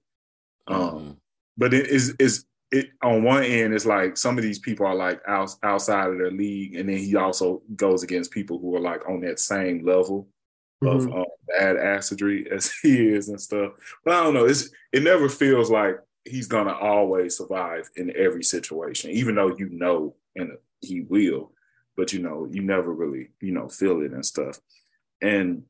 Um, 0.68 0.82
Um, 0.82 1.18
but 1.58 1.74
it 1.74 1.88
is 1.88 2.16
is 2.20 2.46
it 2.72 2.90
on 3.02 3.24
one 3.24 3.44
end 3.44 3.74
it's 3.74 3.86
like 3.86 4.16
some 4.16 4.38
of 4.38 4.44
these 4.44 4.60
people 4.60 4.86
are 4.86 4.94
like 4.96 5.20
out, 5.28 5.50
outside 5.64 6.08
of 6.12 6.18
their 6.20 6.30
league 6.32 6.76
and 6.76 6.88
then 6.88 6.98
he 6.98 7.16
also 7.16 7.64
goes 7.76 8.04
against 8.04 8.30
people 8.32 8.60
who 8.60 8.76
are 8.76 8.80
like 8.80 9.08
on 9.10 9.22
that 9.22 9.40
same 9.40 9.84
level 9.84 10.28
of 10.84 11.02
Mhm. 11.02 11.18
um, 11.18 11.26
bad 11.48 11.76
assedry 11.78 12.46
as 12.52 12.72
he 12.84 13.08
is 13.08 13.28
and 13.30 13.42
stuff 13.42 13.74
but 14.06 14.14
i 14.14 14.24
don't 14.24 14.36
know 14.36 14.46
it's 14.46 14.70
it 14.94 15.02
never 15.02 15.28
feels 15.28 15.72
like 15.72 15.98
he's 16.30 16.48
gonna 16.48 16.74
always 16.74 17.38
survive 17.38 17.90
in 17.96 18.16
every 18.16 18.44
situation 18.44 19.10
even 19.12 19.36
though 19.36 19.56
you 19.58 19.70
know 19.72 20.16
and 20.36 20.52
he 20.82 21.02
will 21.02 21.52
but 21.98 22.14
you 22.14 22.20
know 22.20 22.48
you 22.52 22.62
never 22.62 22.94
really 22.94 23.30
you 23.42 23.52
know 23.52 23.68
feel 23.68 24.02
it 24.02 24.12
and 24.12 24.26
stuff 24.26 24.60
and 25.22 25.64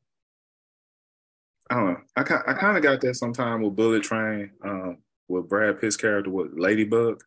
I 1.70 1.74
don't 1.76 1.86
know. 1.86 2.00
I, 2.16 2.24
ki- 2.24 2.34
I 2.48 2.52
kind 2.54 2.76
of 2.76 2.82
got 2.82 3.00
that 3.00 3.14
sometime 3.14 3.62
with 3.62 3.76
Bullet 3.76 4.02
Train, 4.02 4.50
um, 4.64 4.98
with 5.28 5.48
Brad 5.48 5.80
Pitt's 5.80 5.96
character, 5.96 6.28
with 6.28 6.48
Ladybug. 6.52 7.22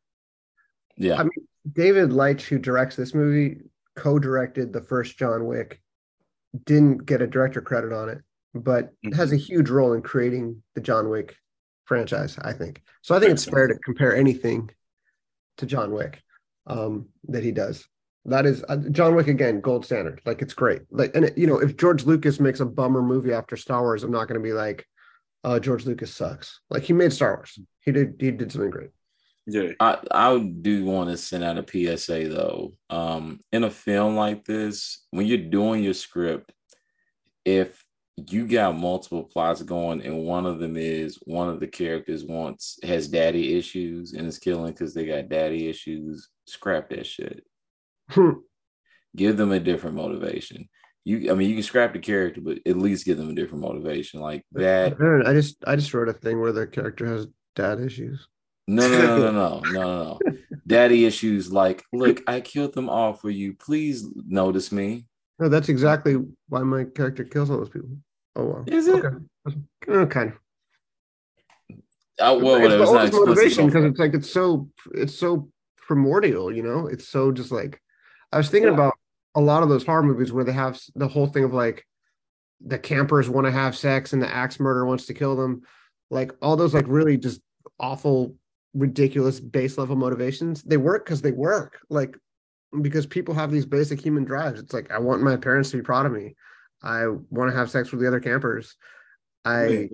yeah. 0.98 1.16
I 1.16 1.24
mean, 1.24 1.48
David 1.72 2.12
Leitch, 2.12 2.44
who 2.50 2.60
directs 2.60 2.98
this 2.98 3.14
movie, 3.14 3.62
co-directed 3.96 4.74
the 4.74 4.82
first 4.82 5.18
John 5.18 5.46
Wick. 5.46 5.82
Didn't 6.66 7.06
get 7.06 7.22
a 7.22 7.28
director 7.28 7.62
credit 7.62 7.94
on 7.94 8.10
it, 8.10 8.20
but 8.54 8.90
has 9.14 9.32
a 9.32 9.38
huge 9.38 9.70
role 9.70 9.94
in 9.94 10.02
creating 10.02 10.62
the 10.76 10.82
John 10.82 11.10
Wick 11.10 11.36
franchise. 11.86 12.38
I 12.42 12.54
think 12.54 12.82
so. 13.02 13.16
I 13.16 13.20
think 13.20 13.32
it's 13.32 13.46
fair 13.46 13.68
to 13.68 13.76
compare 13.80 14.16
anything 14.16 14.70
to 15.58 15.66
John 15.66 15.92
Wick 15.92 16.22
um, 16.68 17.10
that 17.28 17.44
he 17.44 17.52
does. 17.52 17.86
That 18.26 18.46
is 18.46 18.64
uh, 18.70 18.78
John 18.92 19.16
Wick 19.16 19.28
again, 19.28 19.60
gold 19.60 19.86
standard. 19.86 20.22
Like 20.26 20.42
it's 20.42 20.54
great. 20.54 20.82
Like 20.92 21.16
and 21.16 21.26
it, 21.26 21.38
you 21.38 21.48
know, 21.48 21.58
if 21.58 21.78
George 21.78 22.06
Lucas 22.06 22.40
makes 22.40 22.60
a 22.60 22.66
bummer 22.66 23.02
movie 23.02 23.34
after 23.34 23.58
Star 23.58 23.82
Wars, 23.82 24.04
I'm 24.04 24.12
not 24.12 24.28
going 24.28 24.40
to 24.40 24.44
be 24.44 24.54
like, 24.54 24.86
"Uh, 25.44 25.60
George 25.60 25.86
Lucas 25.86 26.14
sucks." 26.14 26.62
Like 26.70 26.84
he 26.84 26.94
made 26.94 27.12
Star 27.12 27.36
Wars. 27.36 27.60
He 27.82 27.92
did. 27.92 28.16
He 28.20 28.32
did 28.32 28.52
something 28.52 28.70
great. 28.70 28.92
Yeah. 29.46 29.72
I, 29.80 29.98
I 30.10 30.40
do 30.40 30.86
want 30.86 31.10
to 31.10 31.18
send 31.18 31.44
out 31.44 31.58
a 31.58 31.98
PSA 31.98 32.30
though. 32.30 32.74
Um, 32.90 33.42
in 33.52 33.64
a 33.64 33.70
film 33.70 34.16
like 34.16 34.46
this, 34.46 35.06
when 35.12 35.26
you're 35.26 35.38
doing 35.38 35.84
your 35.84 35.94
script, 35.94 36.54
if 37.44 37.83
you 38.16 38.48
got 38.48 38.78
multiple 38.78 39.24
plots 39.24 39.64
going 39.64 40.06
and 40.06 40.24
one 40.24 40.46
of 40.46 40.60
them 40.60 40.78
is 40.78 41.18
one 41.26 41.50
of 41.50 41.60
the 41.60 41.68
characters 41.68 42.24
wants 42.24 42.78
has 42.84 43.08
daddy 43.08 43.58
issues 43.58 44.14
and 44.14 44.28
is 44.28 44.38
killing 44.38 44.72
because 44.72 44.94
they 44.94 45.06
got 45.06 45.30
daddy 45.30 45.68
issues, 45.68 46.30
scrap 46.46 46.90
that 46.90 47.08
shit. 47.08 47.44
Hmm. 48.10 48.32
Give 49.16 49.36
them 49.36 49.52
a 49.52 49.60
different 49.60 49.96
motivation. 49.96 50.70
You, 51.06 51.32
I 51.32 51.36
mean, 51.36 51.50
you 51.50 51.56
can 51.56 51.64
scrap 51.64 51.94
the 51.94 52.00
character, 52.00 52.40
but 52.42 52.60
at 52.66 52.78
least 52.78 53.06
give 53.06 53.18
them 53.18 53.30
a 53.30 53.36
different 53.36 53.64
motivation. 53.64 54.22
Like 54.22 54.46
that. 54.54 54.96
I, 55.00 55.30
I 55.30 55.34
just 55.34 55.58
I 55.68 55.76
just 55.76 55.94
wrote 55.94 56.10
a 56.10 56.14
thing 56.14 56.40
where 56.40 56.54
the 56.54 56.66
character 56.66 57.06
has 57.08 57.28
dad 57.56 57.80
issues. 57.80 58.28
No, 58.68 58.88
no, 58.88 59.00
no, 59.00 59.18
no, 59.18 59.32
no, 59.32 59.62
no, 59.72 59.72
no, 59.72 60.20
no. 60.22 60.38
Daddy 60.66 61.06
issues 61.06 61.52
like, 61.52 61.84
look, 61.92 62.22
I 62.28 62.40
killed 62.40 62.74
them 62.74 62.90
all 62.90 63.14
for 63.14 63.30
you. 63.30 63.54
Please 63.54 64.08
notice 64.16 64.72
me. 64.72 65.06
No, 65.40 65.50
that's 65.50 65.70
exactly 65.70 66.16
why 66.50 66.62
my 66.62 66.84
character 66.86 67.24
kills 67.24 67.50
all 67.50 67.58
those 67.58 67.70
people. 67.70 67.90
Oh 68.36 68.46
well. 68.46 68.64
Is 68.68 68.88
it? 68.88 69.04
Okay. 69.04 69.18
Kind 70.08 70.32
of. 70.32 70.38
Uh, 72.20 72.38
well, 72.42 72.56
it's 72.58 72.70
the 72.70 72.82
It's 72.82 72.92
not 72.92 73.00
oldest 73.00 73.14
motivation 73.14 73.66
because 73.68 73.86
it's 73.86 74.00
like 74.00 74.14
it's 74.14 74.30
so 74.32 74.70
it's 74.94 75.18
so 75.18 75.50
primordial, 75.78 76.54
you 76.56 76.64
know. 76.64 76.88
It's 76.88 77.08
so 77.08 77.32
just 77.32 77.52
like 77.52 77.82
I 78.32 78.38
was 78.38 78.50
thinking 78.50 78.68
Yeah. 78.70 78.76
about 78.76 78.94
a 79.36 79.42
lot 79.42 79.64
of 79.64 79.70
those 79.70 79.86
horror 79.86 80.04
movies 80.04 80.32
where 80.32 80.44
they 80.44 80.52
have 80.54 80.80
the 80.96 81.08
whole 81.08 81.28
thing 81.28 81.44
of 81.44 81.54
like 81.54 81.86
the 82.66 82.78
campers 82.78 83.30
want 83.30 83.46
to 83.46 83.52
have 83.52 83.76
sex 83.76 84.14
and 84.14 84.22
the 84.22 84.34
axe 84.34 84.60
murderer 84.60 84.86
wants 84.86 85.08
to 85.08 85.14
kill 85.14 85.36
them, 85.36 85.64
like 86.12 86.32
all 86.42 86.56
those 86.56 86.74
like 86.74 86.86
really 86.88 87.18
just 87.18 87.42
awful, 87.80 88.36
ridiculous 88.76 89.40
base 89.40 89.78
level 89.78 89.96
motivations. 89.96 90.62
They 90.62 90.78
work 90.78 91.06
because 91.06 91.22
they 91.22 91.32
work, 91.32 91.80
like 91.90 92.16
because 92.82 93.06
people 93.06 93.34
have 93.34 93.52
these 93.52 93.66
basic 93.66 94.02
human 94.02 94.24
drives. 94.24 94.60
It's 94.60 94.74
like 94.74 94.92
I 94.92 95.00
want 95.00 95.22
my 95.22 95.38
parents 95.38 95.72
to 95.72 95.78
be 95.78 95.84
proud 95.84 96.06
of 96.06 96.12
me. 96.12 96.36
I 96.82 97.08
want 97.30 97.52
to 97.52 97.56
have 97.58 97.70
sex 97.70 97.92
with 97.92 98.02
the 98.02 98.08
other 98.08 98.20
campers. 98.20 98.76
I 99.46 99.90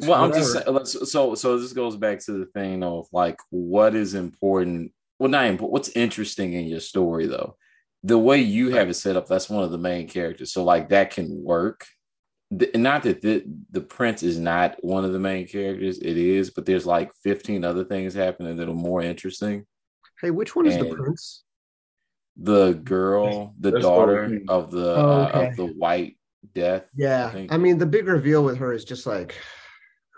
Well, 0.00 0.24
I'm 0.24 0.32
just 0.32 0.66
let's- 0.68 1.10
so 1.12 1.34
so 1.34 1.58
this 1.58 1.72
goes 1.72 1.96
back 1.96 2.20
to 2.26 2.32
the 2.32 2.46
thing 2.46 2.82
of 2.82 3.06
like 3.12 3.38
what 3.50 3.94
is 3.94 4.14
important. 4.14 4.92
Well, 5.18 5.30
not 5.30 5.46
important. 5.46 5.72
What's 5.72 5.88
interesting 5.90 6.52
in 6.52 6.66
your 6.66 6.80
story 6.80 7.26
though? 7.26 7.56
The 8.04 8.18
way 8.18 8.38
you 8.40 8.70
have 8.70 8.88
it 8.88 8.94
set 8.94 9.16
up, 9.16 9.26
that's 9.26 9.50
one 9.50 9.64
of 9.64 9.72
the 9.72 9.78
main 9.78 10.06
characters. 10.08 10.52
So 10.52 10.62
like 10.62 10.90
that 10.90 11.10
can 11.10 11.42
work. 11.42 11.84
The- 12.50 12.70
Not 12.76 13.02
that 13.02 13.20
the 13.22 13.44
the 13.70 13.80
prince 13.80 14.22
is 14.22 14.38
not 14.38 14.76
one 14.84 15.04
of 15.04 15.12
the 15.12 15.18
main 15.18 15.46
characters. 15.48 15.98
It 15.98 16.16
is, 16.16 16.50
but 16.50 16.64
there's 16.64 16.86
like 16.86 17.10
15 17.24 17.64
other 17.64 17.84
things 17.84 18.14
happening 18.14 18.56
that 18.56 18.68
are 18.68 18.74
more 18.74 19.02
interesting. 19.02 19.66
hey, 20.20 20.30
which 20.30 20.54
one 20.56 20.66
is 20.66 20.76
the 20.76 20.94
prince? 20.94 21.44
The 22.40 22.72
girl, 22.72 23.54
the 23.58 23.72
That's 23.72 23.82
daughter 23.82 24.40
of 24.48 24.70
the 24.70 24.94
Oh, 24.94 25.22
uh, 25.22 25.48
of 25.48 25.56
the 25.56 25.66
white 25.66 26.16
death. 26.54 26.84
Yeah, 26.94 27.32
I 27.34 27.48
I 27.50 27.56
mean 27.58 27.78
the 27.78 27.86
big 27.86 28.06
reveal 28.06 28.44
with 28.44 28.58
her 28.58 28.72
is 28.72 28.84
just 28.84 29.06
like, 29.06 29.34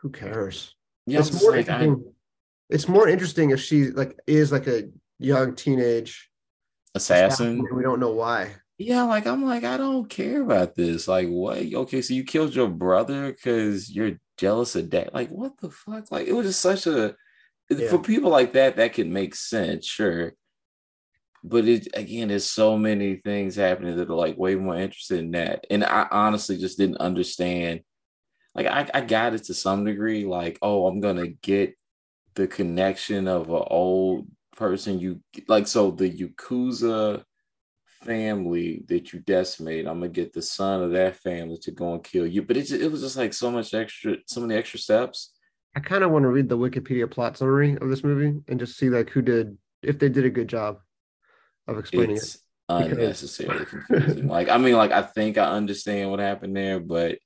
who 0.02 0.10
cares? 0.10 0.74
Yeah, 1.06 1.18
I'm 1.18 1.26
it's 1.26 1.42
more 1.42 1.52
like, 1.52 1.68
I- 1.68 1.82
interesting. 1.82 2.14
It's 2.68 2.88
more 2.88 3.08
interesting 3.08 3.50
if 3.50 3.60
she 3.60 3.86
like 3.86 4.18
is 4.26 4.52
like 4.52 4.68
a 4.68 4.90
young 5.18 5.56
teenage 5.56 6.30
assassin. 6.94 7.58
and 7.58 7.76
we 7.76 7.82
don't 7.82 8.00
know 8.00 8.12
why. 8.12 8.54
Yeah, 8.78 9.02
like 9.02 9.26
I'm 9.26 9.44
like, 9.44 9.64
I 9.64 9.76
don't 9.76 10.08
care 10.08 10.40
about 10.40 10.74
this. 10.74 11.08
Like, 11.08 11.28
what? 11.28 11.58
Okay, 11.58 12.00
so 12.00 12.14
you 12.14 12.24
killed 12.24 12.54
your 12.54 12.68
brother 12.68 13.32
because 13.32 13.90
you're 13.90 14.20
jealous 14.38 14.76
of 14.76 14.88
dad. 14.88 15.10
Like, 15.12 15.28
what 15.30 15.58
the 15.58 15.70
fuck? 15.70 16.10
Like, 16.10 16.28
it 16.28 16.32
was 16.32 16.46
just 16.46 16.60
such 16.60 16.86
a 16.86 17.14
yeah. 17.70 17.90
for 17.90 17.98
people 17.98 18.30
like 18.30 18.54
that, 18.54 18.76
that 18.76 18.94
could 18.94 19.06
make 19.08 19.34
sense, 19.34 19.86
sure. 19.86 20.32
But 21.42 21.66
it 21.66 21.88
again, 21.94 22.28
there's 22.28 22.50
so 22.50 22.76
many 22.76 23.16
things 23.16 23.56
happening 23.56 23.96
that 23.96 24.10
are 24.10 24.14
like 24.14 24.36
way 24.36 24.56
more 24.56 24.76
interested 24.76 25.20
in 25.20 25.30
that. 25.32 25.66
And 25.70 25.84
I 25.84 26.06
honestly 26.10 26.58
just 26.58 26.78
didn't 26.78 26.98
understand. 26.98 27.80
Like, 28.54 28.66
I, 28.66 28.90
I 28.92 29.00
got 29.00 29.34
it 29.34 29.44
to 29.44 29.54
some 29.54 29.84
degree, 29.84 30.24
like, 30.26 30.58
oh, 30.60 30.86
I'm 30.86 31.00
gonna 31.00 31.28
get 31.28 31.74
the 32.34 32.46
connection 32.46 33.26
of 33.28 33.48
an 33.48 33.64
old 33.66 34.28
person 34.56 34.98
you 35.00 35.20
like 35.48 35.66
so 35.66 35.90
the 35.90 36.10
Yakuza 36.10 37.24
family 38.02 38.84
that 38.88 39.12
you 39.12 39.20
decimate, 39.20 39.86
I'm 39.86 40.00
gonna 40.00 40.08
get 40.08 40.32
the 40.32 40.42
son 40.42 40.82
of 40.82 40.92
that 40.92 41.16
family 41.16 41.58
to 41.62 41.70
go 41.70 41.94
and 41.94 42.04
kill 42.04 42.26
you. 42.26 42.42
But 42.42 42.56
it 42.56 42.70
it 42.70 42.90
was 42.90 43.00
just 43.00 43.16
like 43.16 43.32
so 43.32 43.50
much 43.50 43.72
extra, 43.72 44.16
so 44.26 44.40
many 44.40 44.54
extra 44.54 44.78
steps. 44.78 45.32
I 45.76 45.80
kind 45.80 46.02
of 46.02 46.10
want 46.10 46.24
to 46.24 46.28
read 46.28 46.48
the 46.48 46.58
Wikipedia 46.58 47.10
plot 47.10 47.36
summary 47.36 47.78
of 47.80 47.88
this 47.88 48.02
movie 48.02 48.40
and 48.48 48.58
just 48.58 48.76
see 48.76 48.90
like 48.90 49.10
who 49.10 49.22
did 49.22 49.56
if 49.82 49.98
they 49.98 50.08
did 50.08 50.24
a 50.24 50.30
good 50.30 50.48
job 50.48 50.78
of 51.70 51.78
explaining 51.78 52.16
it's 52.16 52.36
it. 52.36 52.40
Unnecessarily 52.68 53.64
confusing. 53.64 54.28
like 54.28 54.48
I 54.48 54.58
mean, 54.58 54.74
like 54.74 54.92
I 54.92 55.02
think 55.02 55.38
I 55.38 55.46
understand 55.46 56.10
what 56.10 56.20
happened 56.20 56.56
there, 56.56 56.78
but 56.78 57.18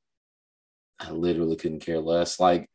I 0.99 1.11
literally 1.11 1.57
couldn't 1.57 1.81
care 1.81 2.01
less. 2.01 2.41
Like 2.41 2.69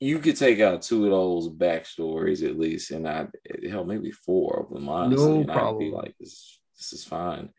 you 0.00 0.18
could 0.18 0.36
take 0.36 0.60
out 0.60 0.82
two 0.82 1.04
of 1.04 1.10
those 1.10 1.48
backstories 1.48 2.44
at 2.44 2.58
least, 2.58 2.90
and 2.90 3.08
I 3.08 3.28
hell 3.70 3.84
maybe 3.84 4.10
four 4.10 4.60
of 4.60 4.74
them 4.74 4.88
honestly. 4.88 5.44
No 5.44 5.52
problem. 5.52 5.76
I'd 5.76 5.78
be 5.78 5.90
like, 5.90 6.14
this, 6.18 6.58
this 6.76 6.92
is 6.92 7.04
fine. 7.04 7.50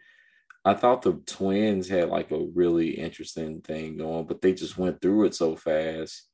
I 0.65 0.73
thought 0.73 1.03
the 1.03 1.13
twins 1.25 1.87
had 1.87 2.09
like 2.09 2.31
a 2.31 2.47
really 2.53 2.89
interesting 2.89 3.61
thing 3.61 3.97
going, 3.97 4.25
but 4.25 4.41
they 4.41 4.53
just 4.53 4.77
went 4.77 4.99
through 4.99 5.25
it 5.25 5.35
so 5.35 5.55
fast. 5.55 6.27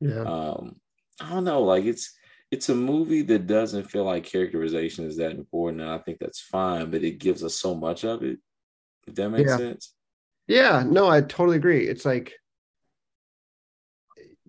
Yeah. 0.00 0.22
Um, 0.22 0.76
I 1.20 1.30
don't 1.30 1.44
know. 1.44 1.62
Like 1.62 1.84
it's 1.84 2.16
it's 2.54 2.68
a 2.68 2.74
movie 2.74 3.22
that 3.22 3.48
doesn't 3.48 3.90
feel 3.90 4.04
like 4.04 4.24
characterization 4.24 5.04
is 5.06 5.16
that 5.16 5.32
important, 5.32 5.82
and 5.82 5.90
I 5.90 5.98
think 5.98 6.18
that's 6.20 6.40
fine. 6.40 6.88
But 6.88 7.02
it 7.02 7.18
gives 7.18 7.42
us 7.42 7.56
so 7.56 7.74
much 7.74 8.04
of 8.04 8.22
it. 8.22 8.38
If 9.08 9.16
that 9.16 9.28
makes 9.30 9.50
yeah. 9.50 9.56
sense. 9.56 9.92
Yeah. 10.46 10.84
No, 10.86 11.08
I 11.08 11.20
totally 11.20 11.56
agree. 11.56 11.88
It's 11.88 12.04
like 12.04 12.32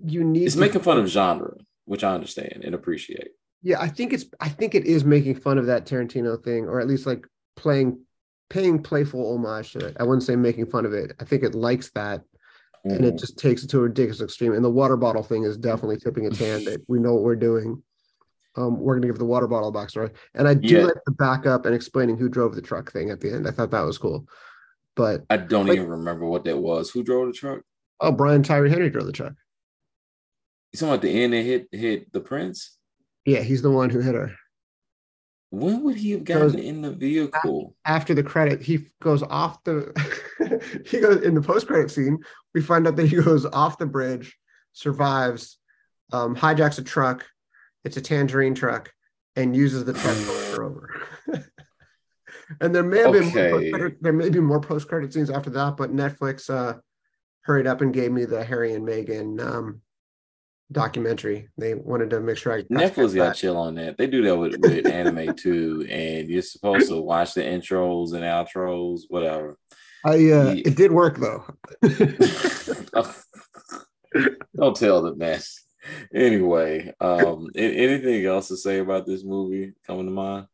you 0.06 0.24
need. 0.24 0.46
It's 0.46 0.54
to- 0.54 0.62
making 0.62 0.82
fun 0.82 1.00
of 1.00 1.08
genre, 1.08 1.56
which 1.86 2.04
I 2.04 2.14
understand 2.14 2.62
and 2.64 2.76
appreciate. 2.76 3.30
Yeah, 3.64 3.82
I 3.82 3.88
think 3.88 4.14
it's. 4.14 4.26
I 4.40 4.50
think 4.50 4.76
it 4.76 4.86
is 4.86 5.04
making 5.04 5.36
fun 5.40 5.58
of 5.58 5.66
that 5.66 5.88
Tarantino 5.88 6.42
thing, 6.42 6.66
or 6.66 6.80
at 6.80 6.88
least 6.88 7.08
like 7.08 7.26
playing, 7.56 8.00
paying 8.52 8.84
playful 8.84 9.34
homage 9.34 9.72
to 9.72 9.80
it. 9.80 9.98
I 10.00 10.04
wouldn't 10.04 10.22
say 10.24 10.36
making 10.36 10.68
fun 10.68 10.86
of 10.86 10.94
it. 10.94 11.14
I 11.20 11.26
think 11.26 11.42
it 11.42 11.56
likes 11.56 11.90
that, 11.96 12.20
mm-hmm. 12.20 12.92
and 12.92 13.06
it 13.06 13.16
mm. 13.16 13.20
just 13.20 13.40
takes 13.40 13.64
it 13.64 13.72
to 13.72 13.80
a 13.80 13.82
ridiculous 13.82 14.22
extreme. 14.22 14.54
And 14.54 14.64
the 14.64 14.70
water 14.70 14.96
bottle 14.96 15.24
thing 15.24 15.44
is 15.44 15.58
definitely 15.58 15.98
tipping 15.98 16.26
its 16.26 16.38
hand 16.38 16.68
that 16.68 16.84
we 16.88 17.00
know 17.00 17.16
what 17.16 17.24
we're 17.24 17.36
doing. 17.36 17.82
Um, 18.58 18.80
we're 18.80 18.96
gonna 18.96 19.08
give 19.08 19.20
the 19.20 19.26
water 19.26 19.48
bottle 19.48 19.74
backstory, 19.74 20.12
and 20.34 20.48
I 20.48 20.54
do 20.54 20.76
yeah. 20.76 20.84
like 20.86 21.04
the 21.06 21.12
backup 21.12 21.66
and 21.66 21.76
explaining 21.76 22.18
who 22.18 22.30
drove 22.30 22.56
the 22.56 22.62
truck 22.62 22.92
thing 22.92 23.10
at 23.10 23.20
the 23.20 23.34
end. 23.34 23.48
I 23.48 23.52
thought 23.52 23.72
that 23.72 23.82
was 23.82 23.98
cool, 23.98 24.28
but 24.96 25.26
I 25.30 25.38
don't 25.38 25.68
like, 25.68 25.78
even 25.78 25.90
remember 25.90 26.26
what 26.26 26.46
that 26.46 26.58
was. 26.58 26.90
Who 26.90 27.04
drove 27.04 27.28
the 27.28 27.34
truck? 27.34 27.62
Oh, 28.00 28.12
Brian 28.12 28.44
Tyree 28.44 28.70
Henry 28.70 28.90
drove 28.90 29.08
the 29.08 29.12
truck. 29.12 29.34
You 30.72 30.80
talking 30.80 30.90
about 30.90 31.02
the 31.02 31.24
end 31.24 31.34
that 31.34 31.42
hit 31.42 31.68
hit 31.72 32.12
the 32.14 32.22
prince? 32.22 32.78
Yeah, 33.26 33.42
he's 33.42 33.62
the 33.62 33.72
one 33.72 33.90
who 33.90 34.00
hit 34.00 34.16
her. 34.16 34.32
When 35.50 35.84
would 35.84 35.96
he 35.96 36.12
have 36.12 36.24
gotten 36.26 36.60
in 36.60 36.82
the 36.82 36.92
vehicle? 36.92 37.76
After 37.86 38.14
the 38.14 38.24
credit, 38.24 38.62
he 38.62 38.88
goes 39.02 39.24
off 39.24 39.64
the. 39.64 39.94
he 40.86 41.00
goes 41.00 41.22
in 41.22 41.34
the 41.34 41.42
post 41.42 41.68
credit 41.68 41.92
scene. 41.92 42.20
We 42.54 42.62
find 42.62 42.88
out 42.88 42.96
that 42.98 43.08
he 43.08 43.16
goes 43.22 43.46
off 43.46 43.78
the 43.78 43.86
bridge, 43.86 44.38
survives, 44.74 45.58
um, 46.12 46.36
hijacks 46.36 46.80
a 46.80 46.84
truck. 46.84 47.26
It's 47.86 47.98
a 47.98 48.02
tangerine 48.02 48.56
truck, 48.56 48.92
and 49.36 49.56
uses 49.56 49.86
the 49.86 49.94
truck 49.94 50.18
over. 50.60 51.02
and 52.62 52.76
there 52.76 52.84
may 52.84 53.00
have 53.00 53.16
okay. 53.16 53.52
been 53.62 53.72
more, 53.72 53.92
there 54.02 54.14
may 54.14 54.30
be 54.30 54.40
more 54.40 54.60
post 54.60 54.88
credit 54.88 55.14
scenes 55.14 55.30
after 55.30 55.50
that, 55.52 55.78
but 55.78 55.96
Netflix 55.96 56.50
uh, 56.50 56.80
hurried 57.42 57.68
up 57.68 57.82
and 57.82 57.94
gave 57.94 58.12
me 58.12 58.26
the 58.26 58.44
Harry 58.44 58.74
and 58.74 58.88
Meghan 58.88 59.40
um, 59.40 59.82
documentary. 60.72 61.50
They 61.58 61.76
wanted 61.76 62.10
to 62.12 62.20
make 62.20 62.38
sure 62.38 62.54
I 62.54 62.64
Netflix 62.64 63.16
got 63.16 63.36
chill 63.36 63.58
on 63.58 63.76
that. 63.76 63.98
They 63.98 64.08
do 64.08 64.24
that 64.24 64.36
with, 64.36 64.58
with 64.58 64.88
anime 64.92 65.36
too, 65.36 65.86
and 65.90 66.28
you're 66.28 66.42
supposed 66.42 66.90
to 66.90 67.02
watch 67.02 67.34
the 67.34 67.42
intros 67.42 68.14
and 68.14 68.24
outros, 68.24 69.02
whatever. 69.10 69.58
I 70.04 70.12
uh, 70.12 70.16
yeah. 70.16 70.54
it 70.66 70.76
did 70.76 70.92
work 70.92 71.18
though. 71.18 71.46
Don't 74.56 74.76
tell 74.76 75.02
the 75.02 75.16
mess. 75.16 75.65
Anyway, 76.16 76.94
um, 77.02 77.50
anything 77.56 78.26
else 78.26 78.48
to 78.48 78.56
say 78.56 78.80
about 78.80 79.06
this 79.06 79.26
movie 79.26 79.74
coming 79.86 80.06
to 80.06 80.12
mind? 80.12 80.48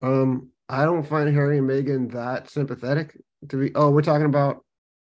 Um, 0.00 0.50
I 0.68 0.84
don't 0.84 1.02
find 1.02 1.34
Harry 1.34 1.58
and 1.58 1.68
Meghan 1.68 2.12
that 2.12 2.48
sympathetic 2.50 3.20
to 3.48 3.56
be. 3.56 3.74
Oh, 3.74 3.90
we're 3.90 4.02
talking 4.02 4.26
about 4.26 4.64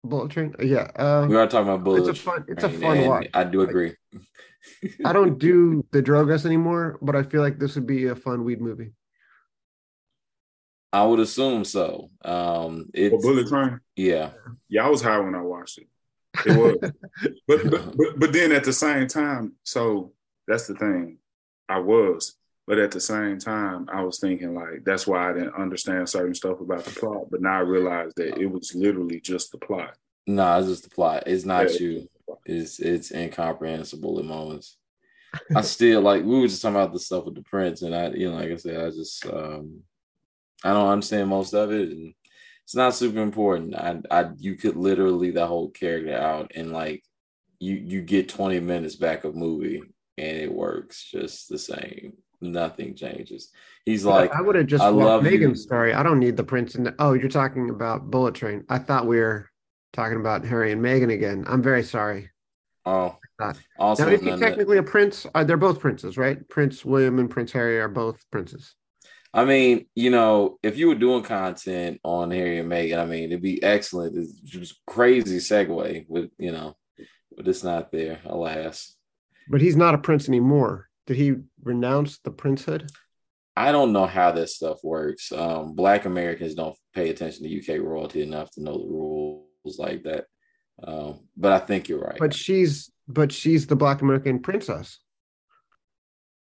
Bullet 0.03 0.31
Train. 0.31 0.55
Yeah, 0.59 0.91
uh, 0.97 1.27
we 1.29 1.37
are 1.37 1.47
talking 1.47 1.69
about 1.69 1.85
Bullet. 1.85 2.09
It's 2.09 2.19
a 2.19 2.23
fun. 2.23 2.47
It's 2.49 2.65
a 2.65 2.71
fun 2.71 3.07
watch. 3.07 3.29
I 3.35 3.45
do 3.45 3.61
agree. 3.61 3.95
I 5.05 5.13
don't 5.13 5.39
do 5.39 5.85
the 5.91 6.03
Drogas 6.03 6.47
anymore, 6.47 6.99
but 7.03 7.15
I 7.15 7.23
feel 7.23 7.43
like 7.43 7.59
this 7.59 7.75
would 7.75 7.87
be 7.87 8.07
a 8.07 8.17
fun 8.17 8.45
weed 8.45 8.63
movie. 8.63 8.93
I 10.95 11.05
would 11.05 11.21
assume 11.21 11.67
so. 11.67 12.11
Um, 12.25 12.89
it's 12.95 13.23
Bullet 13.23 13.49
Train. 13.49 13.81
Yeah, 13.97 14.31
yeah. 14.71 14.87
I 14.87 14.89
was 14.89 15.03
high 15.03 15.19
when 15.19 15.35
I 15.35 15.43
watched 15.43 15.77
it. 15.77 15.89
It 16.47 16.57
was, 16.57 16.77
but, 17.49 17.71
but 17.71 17.97
but 17.97 18.19
but 18.19 18.33
then 18.33 18.53
at 18.53 18.65
the 18.65 18.73
same 18.73 19.07
time, 19.09 19.55
so 19.65 20.13
that's 20.47 20.67
the 20.67 20.75
thing. 20.75 21.19
I 21.69 21.79
was, 21.79 22.37
but 22.67 22.79
at 22.79 22.91
the 22.91 23.01
same 23.01 23.39
time, 23.39 23.89
I 23.93 24.03
was 24.03 24.19
thinking 24.19 24.55
like 24.55 24.85
that's 24.85 25.07
why 25.07 25.31
I 25.31 25.33
didn't 25.33 25.55
understand 25.55 26.09
certain 26.09 26.35
stuff 26.35 26.61
about 26.61 26.85
the 26.85 26.99
plot. 26.99 27.27
But 27.31 27.43
now 27.43 27.57
I 27.57 27.61
realized 27.61 28.17
that 28.17 28.39
it 28.39 28.47
was 28.47 28.75
literally 28.75 29.21
just 29.21 29.53
the 29.53 29.59
plot. 29.59 29.97
No, 30.27 30.45
nah, 30.45 30.59
it's 30.59 30.69
just 30.69 30.85
the 30.85 30.91
plot. 30.91 31.25
It's 31.27 31.45
not 31.45 31.73
yeah, 31.73 31.79
you. 31.79 32.09
It's 32.47 32.79
it's 32.79 33.13
incomprehensible 33.13 34.19
at 34.19 34.25
moments. 34.25 34.77
I 35.55 35.61
still 35.63 36.01
like 36.01 36.25
we 36.25 36.41
were 36.41 36.49
just 36.49 36.63
talking 36.63 36.77
about 36.77 36.93
the 36.93 37.01
stuff 37.01 37.25
with 37.25 37.35
the 37.35 37.43
prince, 37.43 37.83
and 37.83 37.95
I, 37.95 38.09
you 38.11 38.31
know, 38.31 38.37
like 38.37 38.51
I 38.51 38.57
said, 38.57 38.85
I 38.85 38.91
just 38.91 39.27
um 39.27 39.83
I 40.63 40.73
don't 40.73 40.89
understand 40.89 41.29
most 41.29 41.55
of 41.55 41.73
it, 41.73 41.91
and 41.91 42.15
it's 42.71 42.77
not 42.77 42.95
super 42.95 43.21
important. 43.21 43.75
I, 43.75 44.01
I 44.13 44.31
you 44.39 44.55
could 44.55 44.77
literally 44.77 45.33
the 45.33 45.45
whole 45.45 45.71
character 45.71 46.17
out, 46.17 46.53
and 46.55 46.71
like 46.73 47.03
you 47.59 47.75
you 47.75 48.01
get 48.01 48.29
twenty 48.29 48.61
minutes 48.61 48.95
back 48.95 49.25
of 49.25 49.35
movie, 49.35 49.83
and 50.17 50.37
it 50.39 50.53
works 50.53 51.03
just 51.11 51.49
the 51.49 51.59
same 51.59 52.13
nothing 52.41 52.95
changes. 52.95 53.51
He's 53.85 54.05
like, 54.05 54.33
I 54.33 54.41
would 54.41 54.55
have 54.55 54.69
just 54.69 54.85
I 54.85 54.89
love 54.89 55.25
Meghan's 55.25 55.41
you. 55.41 55.55
story. 55.57 55.95
I 55.95 56.05
don't 56.05 56.21
need 56.21 56.37
the 56.37 56.45
prince. 56.45 56.77
And 56.77 56.95
oh, 57.01 57.15
you're 57.15 57.29
talking 57.29 57.71
about 57.71 58.09
Bullet 58.09 58.37
Train. 58.37 58.65
I 58.69 58.79
thought 58.79 59.05
we 59.05 59.19
were 59.19 59.51
talking 59.93 60.21
about 60.21 60.45
Harry 60.45 60.71
and 60.71 60.81
Megan 60.81 61.11
again. 61.11 61.45
I'm 61.49 61.65
very 61.65 61.83
sorry. 61.83 62.31
Oh, 62.87 63.19
also, 63.81 64.07
now, 64.07 64.13
is 64.13 64.21
he 64.21 64.37
technically 64.37 64.77
that, 64.77 64.87
a 64.87 64.89
prince? 64.89 65.27
Uh, 65.35 65.43
they're 65.43 65.57
both 65.57 65.81
princes, 65.81 66.17
right? 66.17 66.49
Prince 66.49 66.85
William 66.85 67.19
and 67.19 67.29
Prince 67.29 67.51
Harry 67.51 67.81
are 67.81 67.89
both 67.89 68.25
princes. 68.31 68.77
I 69.33 69.45
mean, 69.45 69.87
you 69.95 70.11
know, 70.11 70.59
if 70.63 70.77
you 70.77 70.89
were 70.89 70.97
doing 70.97 71.23
content 71.23 72.01
on 72.03 72.31
Harry 72.31 72.59
and 72.59 72.71
Meghan, 72.71 72.99
I 72.99 73.07
mean, 73.07 73.25
it'd 73.25 73.43
be 73.43 73.63
excellent. 73.63 74.17
It's 74.17 74.33
just 74.41 74.81
crazy 74.87 75.39
segue 75.39 76.05
with, 76.09 76.31
you 76.39 76.51
know, 76.51 76.77
but 77.37 77.47
it's 77.47 77.63
not 77.63 77.93
there, 77.93 78.21
alas. 78.25 78.97
But 79.49 79.61
he's 79.61 79.77
not 79.77 79.95
a 79.95 79.99
prince 79.99 80.29
anymore. 80.29 80.89
Did 81.07 81.17
he 81.17 81.35
renounce 81.63 82.19
the 82.19 82.33
princehood? 82.33 82.91
I 83.57 83.73
don't 83.73 83.93
know 83.93 84.07
how 84.07 84.33
this 84.33 84.57
stuff 84.57 84.79
works. 84.83 85.33
Um, 85.33 85.75
Black 85.75 86.07
Americans 86.07 86.55
don't 86.55 86.77
pay 86.95 87.11
attention 87.11 87.45
to 87.45 87.59
UK 87.59 87.81
royalty 87.81 88.23
enough 88.23 88.51
to 88.53 88.63
know 88.63 88.79
the 88.79 88.87
rules 88.87 89.79
like 89.79 90.03
that. 90.05 90.27
Um, 90.83 91.21
but 91.37 91.53
I 91.53 91.59
think 91.59 91.89
you're 91.89 92.01
right. 92.01 92.19
But 92.19 92.35
she's 92.35 92.91
but 93.07 93.33
she's 93.33 93.67
the 93.67 93.77
Black 93.77 94.03
American 94.03 94.41
princess. 94.41 94.99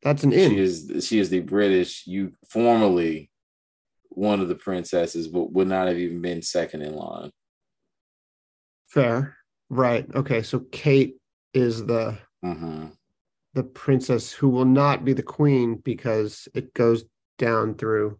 That's 0.05 0.23
an 0.23 0.31
in. 0.31 0.51
She 0.51 0.59
is 0.59 1.05
she 1.05 1.19
is 1.19 1.29
the 1.29 1.41
British. 1.41 2.07
You 2.07 2.31
formerly 2.49 3.29
one 4.07 4.39
of 4.39 4.47
the 4.47 4.55
princesses, 4.55 5.27
but 5.27 5.51
would 5.51 5.67
not 5.67 5.87
have 5.87 5.97
even 5.97 6.21
been 6.21 6.41
second 6.41 6.83
in 6.83 6.95
line. 6.95 7.31
Fair, 8.87 9.35
right? 9.69 10.07
Okay, 10.15 10.43
so 10.43 10.59
Kate 10.71 11.17
is 11.53 11.85
the 11.85 12.17
mm-hmm 12.43 12.85
the 13.55 13.63
princess 13.63 14.33
who 14.33 14.49
will 14.49 14.65
not 14.65 15.05
be 15.05 15.13
the 15.13 15.23
queen 15.23 15.75
because 15.75 16.47
it 16.53 16.73
goes 16.73 17.05
down 17.39 17.73
through 17.75 18.19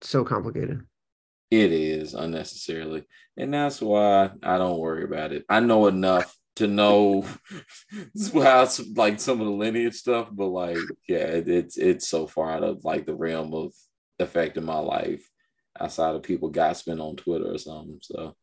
so 0.00 0.24
complicated. 0.24 0.80
It 1.50 1.72
is 1.72 2.14
unnecessarily. 2.14 3.04
And 3.36 3.52
that's 3.52 3.82
why 3.82 4.30
I 4.42 4.56
don't 4.56 4.78
worry 4.78 5.04
about 5.04 5.32
it. 5.32 5.44
I 5.48 5.60
know 5.60 5.88
enough 5.88 6.34
to 6.56 6.66
know 6.66 7.24
how 8.32 8.68
like 8.94 9.20
some 9.20 9.40
of 9.40 9.46
the 9.46 9.52
lineage 9.52 9.94
stuff, 9.94 10.28
but 10.32 10.46
like, 10.46 10.76
yeah, 11.08 11.18
it, 11.18 11.48
it's 11.48 11.76
it's 11.76 12.08
so 12.08 12.26
far 12.26 12.50
out 12.52 12.62
of 12.64 12.84
like 12.84 13.06
the 13.06 13.14
realm 13.14 13.52
of 13.54 13.72
affecting 14.18 14.64
my 14.64 14.78
life. 14.78 15.28
outside 15.80 16.14
of 16.14 16.22
people 16.22 16.50
gossiping 16.50 17.00
on 17.00 17.16
Twitter 17.16 17.52
or 17.52 17.58
something. 17.58 17.98
So 18.02 18.36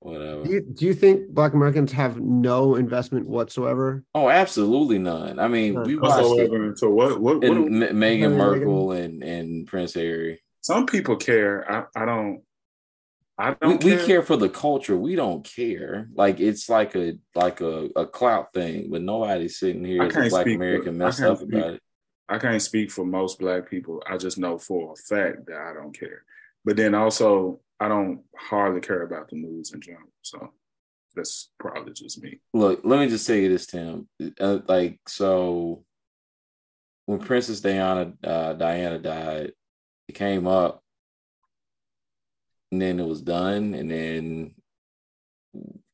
whatever. 0.00 0.44
Do 0.44 0.50
you, 0.52 0.60
do 0.62 0.84
you 0.86 0.94
think 0.94 1.28
Black 1.30 1.54
Americans 1.54 1.92
have 1.92 2.20
no 2.20 2.76
investment 2.76 3.26
whatsoever? 3.26 4.04
Oh, 4.14 4.28
absolutely 4.28 4.98
none. 4.98 5.38
I 5.38 5.48
mean, 5.48 5.74
None. 5.74 5.86
we 5.86 5.96
watched 5.96 6.20
it. 6.26 6.50
Whatsoever. 6.50 6.74
So 6.76 6.90
what? 6.90 7.20
What? 7.20 7.36
what 7.40 7.44
And 7.44 7.82
M- 7.82 7.96
Meghan 7.96 8.32
Meghan. 8.32 8.36
Markle 8.36 8.92
and, 8.92 9.22
and 9.22 9.66
Prince 9.66 9.94
Harry. 9.94 10.42
some 10.60 10.86
people 10.86 11.16
care. 11.16 11.86
I, 11.96 12.02
I 12.02 12.04
don't. 12.04 12.42
I 13.40 13.50
We, 13.50 13.56
don't 13.60 13.84
we 13.84 13.90
care. 13.96 14.06
care 14.06 14.22
for 14.22 14.36
the 14.36 14.48
culture. 14.48 14.96
We 14.96 15.16
don't 15.16 15.44
care. 15.44 16.08
Like 16.14 16.40
it's 16.40 16.68
like 16.68 16.94
a 16.94 17.14
like 17.34 17.60
a, 17.60 17.88
a 17.96 18.06
clout 18.06 18.52
thing, 18.52 18.88
but 18.90 19.02
nobody's 19.02 19.58
sitting 19.58 19.84
here 19.84 20.02
as 20.02 20.14
a 20.14 20.28
black 20.28 20.30
speak 20.30 20.58
for- 20.58 20.64
American 20.64 20.98
messed 20.98 21.22
up 21.22 21.38
speak- 21.38 21.54
about 21.54 21.74
it. 21.74 21.82
I 22.28 22.38
can't 22.38 22.62
speak 22.62 22.90
for 22.92 23.04
most 23.04 23.38
black 23.40 23.68
people. 23.68 24.02
I 24.08 24.16
just 24.16 24.38
know 24.38 24.56
for 24.58 24.92
a 24.92 24.96
fact 24.96 25.46
that 25.46 25.56
I 25.60 25.72
don't 25.74 25.98
care. 25.98 26.22
But 26.64 26.76
then 26.76 26.94
also, 26.94 27.60
I 27.80 27.88
don't 27.88 28.22
hardly 28.36 28.80
care 28.80 29.02
about 29.02 29.30
the 29.30 29.36
news 29.36 29.72
in 29.72 29.80
general. 29.80 30.12
So 30.22 30.52
that's 31.16 31.50
probably 31.58 31.92
just 31.92 32.22
me. 32.22 32.38
Look, 32.54 32.82
let 32.84 33.00
me 33.00 33.08
just 33.08 33.24
say 33.26 33.48
this, 33.48 33.66
Tim. 33.66 34.06
Uh, 34.38 34.58
like 34.68 35.00
so, 35.08 35.84
when 37.06 37.18
Princess 37.18 37.60
Diana 37.60 38.12
uh, 38.22 38.52
Diana 38.52 38.98
died, 38.98 39.52
it 40.06 40.14
came 40.14 40.46
up, 40.46 40.79
and 42.70 42.80
then 42.80 43.00
it 43.00 43.06
was 43.06 43.22
done, 43.22 43.74
and 43.74 43.90
then 43.90 44.54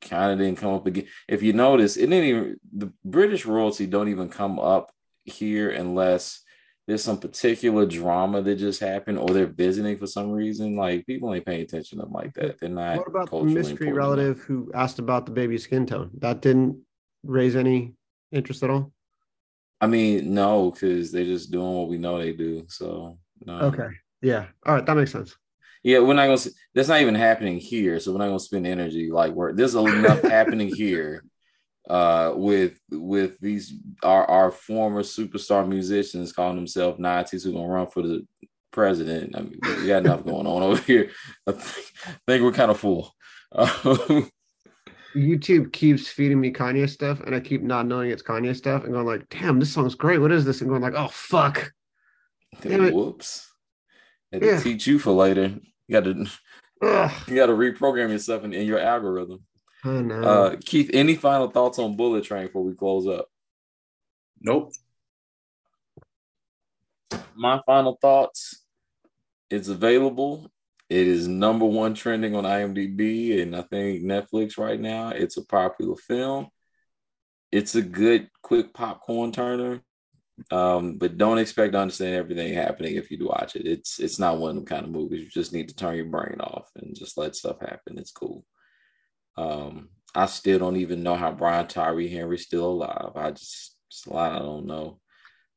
kind 0.02 0.32
of 0.32 0.38
didn't 0.38 0.58
come 0.58 0.74
up 0.74 0.86
again. 0.86 1.06
If 1.28 1.42
you 1.42 1.52
notice, 1.52 1.96
it 1.96 2.06
didn't 2.08 2.24
even 2.24 2.60
the 2.72 2.92
British 3.04 3.46
royalty 3.46 3.86
don't 3.86 4.08
even 4.08 4.28
come 4.28 4.58
up 4.58 4.92
here 5.24 5.70
unless 5.70 6.42
there's 6.86 7.02
some 7.02 7.18
particular 7.18 7.84
drama 7.84 8.42
that 8.42 8.56
just 8.56 8.78
happened 8.80 9.18
or 9.18 9.28
they're 9.30 9.46
visiting 9.46 9.96
for 9.96 10.06
some 10.06 10.30
reason. 10.30 10.76
Like 10.76 11.06
people 11.06 11.34
ain't 11.34 11.46
paying 11.46 11.62
attention 11.62 11.98
to 11.98 12.04
them 12.04 12.12
like 12.12 12.34
that. 12.34 12.60
They're 12.60 12.68
not. 12.68 12.98
What 12.98 13.08
about 13.08 13.30
the 13.30 13.42
mystery 13.42 13.88
important 13.88 13.88
enough. 13.88 13.96
relative 13.96 14.40
who 14.40 14.70
asked 14.74 14.98
about 14.98 15.26
the 15.26 15.32
baby's 15.32 15.64
skin 15.64 15.86
tone? 15.86 16.10
That 16.18 16.42
didn't 16.42 16.80
raise 17.24 17.56
any 17.56 17.94
interest 18.30 18.62
at 18.62 18.70
all. 18.70 18.92
I 19.80 19.86
mean, 19.86 20.32
no, 20.32 20.70
because 20.70 21.12
they're 21.12 21.24
just 21.24 21.50
doing 21.50 21.74
what 21.74 21.88
we 21.88 21.98
know 21.98 22.18
they 22.18 22.32
do. 22.32 22.66
So 22.68 23.18
no. 23.44 23.58
Okay. 23.62 23.88
Yeah. 24.22 24.46
All 24.64 24.74
right. 24.74 24.86
That 24.86 24.96
makes 24.96 25.12
sense. 25.12 25.36
Yeah, 25.86 26.00
we're 26.00 26.14
not 26.14 26.26
gonna. 26.26 26.50
That's 26.74 26.88
not 26.88 27.00
even 27.00 27.14
happening 27.14 27.58
here. 27.58 28.00
So 28.00 28.10
we're 28.10 28.18
not 28.18 28.26
gonna 28.26 28.40
spend 28.40 28.66
energy 28.66 29.08
like 29.08 29.32
we're 29.32 29.52
there's 29.52 29.76
enough 29.76 30.20
happening 30.36 30.66
here, 30.74 31.22
uh, 31.88 32.32
with 32.34 32.80
with 32.90 33.38
these 33.38 33.72
our 34.02 34.28
our 34.28 34.50
former 34.50 35.04
superstar 35.04 35.64
musicians 35.68 36.32
calling 36.32 36.56
themselves 36.56 36.98
Nazis 36.98 37.44
who 37.44 37.52
gonna 37.52 37.68
run 37.68 37.86
for 37.86 38.02
the 38.02 38.26
president. 38.72 39.36
I 39.36 39.42
mean, 39.42 39.60
we 39.62 39.86
got 39.86 40.04
enough 40.04 40.24
going 40.24 40.48
on 40.48 40.64
over 40.64 40.82
here. 40.82 41.12
I 41.46 41.52
think, 41.52 41.86
I 42.04 42.32
think 42.32 42.42
we're 42.42 42.50
kind 42.50 42.72
of 42.72 42.80
full. 42.80 43.14
Um, 43.52 44.28
YouTube 45.14 45.72
keeps 45.72 46.08
feeding 46.08 46.40
me 46.40 46.52
Kanye 46.52 46.90
stuff, 46.90 47.20
and 47.20 47.32
I 47.32 47.38
keep 47.38 47.62
not 47.62 47.86
knowing 47.86 48.10
it's 48.10 48.24
Kanye 48.24 48.56
stuff, 48.56 48.82
and 48.82 48.92
going 48.92 49.06
like, 49.06 49.28
"Damn, 49.28 49.60
this 49.60 49.72
song's 49.72 49.94
great. 49.94 50.18
What 50.20 50.32
is 50.32 50.44
this?" 50.44 50.62
And 50.62 50.68
going 50.68 50.82
like, 50.82 50.94
"Oh 50.96 51.06
fuck." 51.12 51.70
Damn 52.60 52.86
it. 52.86 52.92
whoops. 52.92 53.48
Had 54.32 54.42
to 54.42 54.48
Yeah. 54.48 54.60
teach 54.60 54.88
you 54.88 54.98
for 54.98 55.12
later. 55.12 55.54
You 55.88 56.00
got 56.00 56.04
to 56.04 56.26
you 57.28 57.36
got 57.36 57.46
to 57.46 57.52
reprogram 57.52 58.10
yourself 58.10 58.44
in, 58.44 58.52
in 58.52 58.66
your 58.66 58.80
algorithm. 58.80 59.44
I 59.84 60.00
know. 60.00 60.22
Uh, 60.22 60.56
Keith, 60.64 60.90
any 60.92 61.14
final 61.14 61.48
thoughts 61.48 61.78
on 61.78 61.96
Bullet 61.96 62.24
Train 62.24 62.46
before 62.46 62.64
we 62.64 62.74
close 62.74 63.06
up? 63.06 63.28
Nope. 64.40 64.72
My 67.34 67.60
final 67.64 67.96
thoughts. 68.00 68.64
It's 69.48 69.68
available. 69.68 70.50
It 70.88 71.06
is 71.06 71.28
number 71.28 71.64
one 71.64 71.94
trending 71.94 72.34
on 72.34 72.44
IMDb 72.44 73.42
and 73.42 73.56
I 73.56 73.62
think 73.62 74.02
Netflix 74.02 74.58
right 74.58 74.80
now. 74.80 75.10
It's 75.10 75.36
a 75.36 75.44
popular 75.44 75.96
film. 75.96 76.48
It's 77.52 77.74
a 77.74 77.82
good, 77.82 78.28
quick 78.42 78.74
popcorn 78.74 79.32
turner. 79.32 79.82
Um, 80.50 80.98
but 80.98 81.16
don't 81.16 81.38
expect 81.38 81.72
to 81.72 81.78
understand 81.78 82.14
everything 82.14 82.52
happening 82.52 82.96
if 82.96 83.10
you 83.10 83.18
watch 83.26 83.56
it. 83.56 83.66
It's 83.66 83.98
it's 83.98 84.18
not 84.18 84.38
one 84.38 84.50
of 84.50 84.56
them 84.56 84.66
kind 84.66 84.84
of 84.84 84.90
movies. 84.90 85.22
You 85.22 85.30
just 85.30 85.52
need 85.52 85.68
to 85.68 85.74
turn 85.76 85.96
your 85.96 86.06
brain 86.06 86.40
off 86.40 86.70
and 86.76 86.94
just 86.94 87.16
let 87.16 87.34
stuff 87.34 87.60
happen. 87.60 87.98
It's 87.98 88.12
cool. 88.12 88.44
Um, 89.38 89.88
I 90.14 90.26
still 90.26 90.58
don't 90.58 90.76
even 90.76 91.02
know 91.02 91.14
how 91.16 91.32
Brian 91.32 91.66
Tyree 91.66 92.08
Henry's 92.08 92.44
still 92.44 92.66
alive. 92.66 93.12
I 93.16 93.30
just, 93.32 93.76
just 93.90 94.06
a 94.06 94.12
lot 94.12 94.32
I 94.32 94.38
don't 94.38 94.66
know. 94.66 95.00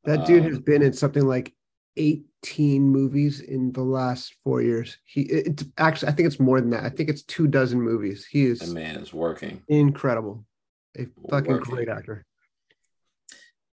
that 0.06 0.26
dude 0.26 0.44
um, 0.46 0.50
has 0.50 0.60
been 0.60 0.82
in 0.82 0.94
something 0.94 1.26
like 1.26 1.54
18 1.98 2.82
movies 2.82 3.42
in 3.42 3.72
the 3.74 3.82
last 3.84 4.34
four 4.44 4.62
years. 4.62 4.98
He 5.04 5.22
it's 5.24 5.66
actually 5.78 6.10
I 6.10 6.12
think 6.14 6.28
it's 6.28 6.40
more 6.40 6.62
than 6.62 6.70
that. 6.72 6.86
I 6.86 6.90
think 6.90 7.10
it's 7.10 7.24
two 7.24 7.48
dozen 7.48 7.82
movies. 7.82 8.26
He 8.26 8.46
is 8.46 8.74
man 8.74 8.96
is 8.98 9.14
working. 9.14 9.62
incredible. 9.68 10.46
A 10.98 11.06
fucking 11.30 11.52
Working. 11.52 11.76
great 11.76 11.90
actor. 11.90 12.26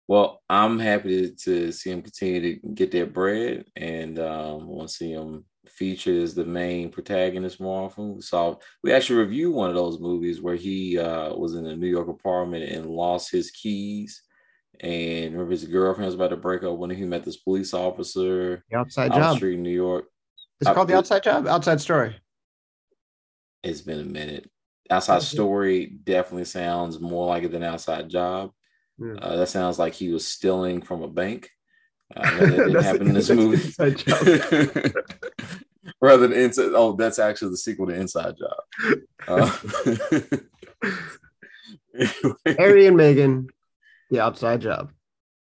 Well, 0.06 0.42
I'm 0.50 0.78
happy 0.78 1.28
to, 1.30 1.34
to 1.44 1.72
see 1.72 1.90
him 1.90 2.02
continue 2.02 2.60
to 2.60 2.68
get 2.74 2.90
their 2.90 3.06
bread, 3.06 3.64
and 3.76 4.18
um, 4.18 4.66
want 4.66 4.88
to 4.88 4.94
see 4.94 5.12
him 5.12 5.44
featured 5.66 6.22
as 6.22 6.34
the 6.34 6.44
main 6.44 6.90
protagonist 6.90 7.58
more 7.60 7.86
often. 7.86 8.16
We 8.16 8.20
saw 8.20 8.56
we 8.82 8.92
actually 8.92 9.20
reviewed 9.20 9.54
one 9.54 9.70
of 9.70 9.74
those 9.74 9.98
movies 10.00 10.42
where 10.42 10.56
he 10.56 10.98
uh, 10.98 11.34
was 11.34 11.54
in 11.54 11.66
a 11.66 11.74
New 11.74 11.86
York 11.88 12.08
apartment 12.08 12.64
and 12.70 12.90
lost 12.90 13.30
his 13.32 13.50
keys, 13.50 14.22
and 14.80 15.32
remember 15.32 15.52
his 15.52 15.64
girlfriend 15.64 16.06
was 16.06 16.14
about 16.14 16.28
to 16.28 16.36
break 16.36 16.62
up 16.64 16.76
when 16.76 16.90
he 16.90 17.04
met 17.04 17.24
this 17.24 17.38
police 17.38 17.72
officer 17.72 18.62
The 18.70 18.76
outside 18.76 19.12
out 19.12 19.18
job. 19.18 19.36
street 19.36 19.54
in 19.54 19.62
New 19.62 19.70
York. 19.70 20.04
Is 20.60 20.68
it 20.68 20.74
called 20.74 20.88
the 20.88 20.94
Uh, 20.94 20.98
outside 20.98 21.22
job? 21.22 21.46
Outside 21.46 21.80
story. 21.80 22.16
It's 23.62 23.80
been 23.80 24.00
a 24.00 24.04
minute. 24.04 24.50
Outside 24.90 25.22
Story 25.22 25.86
definitely 25.86 26.44
sounds 26.44 27.00
more 27.00 27.26
like 27.26 27.42
it 27.44 27.52
than 27.52 27.62
Outside 27.62 28.10
Job. 28.10 28.50
Yeah. 28.98 29.14
Uh, 29.20 29.36
that 29.36 29.48
sounds 29.48 29.78
like 29.78 29.94
he 29.94 30.10
was 30.10 30.26
stealing 30.26 30.82
from 30.82 31.02
a 31.02 31.08
bank. 31.08 31.50
Uh, 32.14 32.22
that 32.38 32.46
didn't 32.50 32.82
happen 32.82 33.06
in 33.08 33.14
this 33.14 33.30
movie. 33.30 33.72
Rather 36.00 36.28
than 36.28 36.38
inside, 36.38 36.72
oh, 36.74 36.92
that's 36.96 37.18
actually 37.18 37.50
the 37.50 37.56
sequel 37.56 37.86
to 37.86 37.94
Inside 37.94 38.36
Job. 38.38 38.98
Uh, 39.26 39.50
Harry 42.58 42.86
and 42.86 42.96
Meghan, 42.96 43.48
the 44.10 44.20
outside 44.20 44.60
job. 44.60 44.92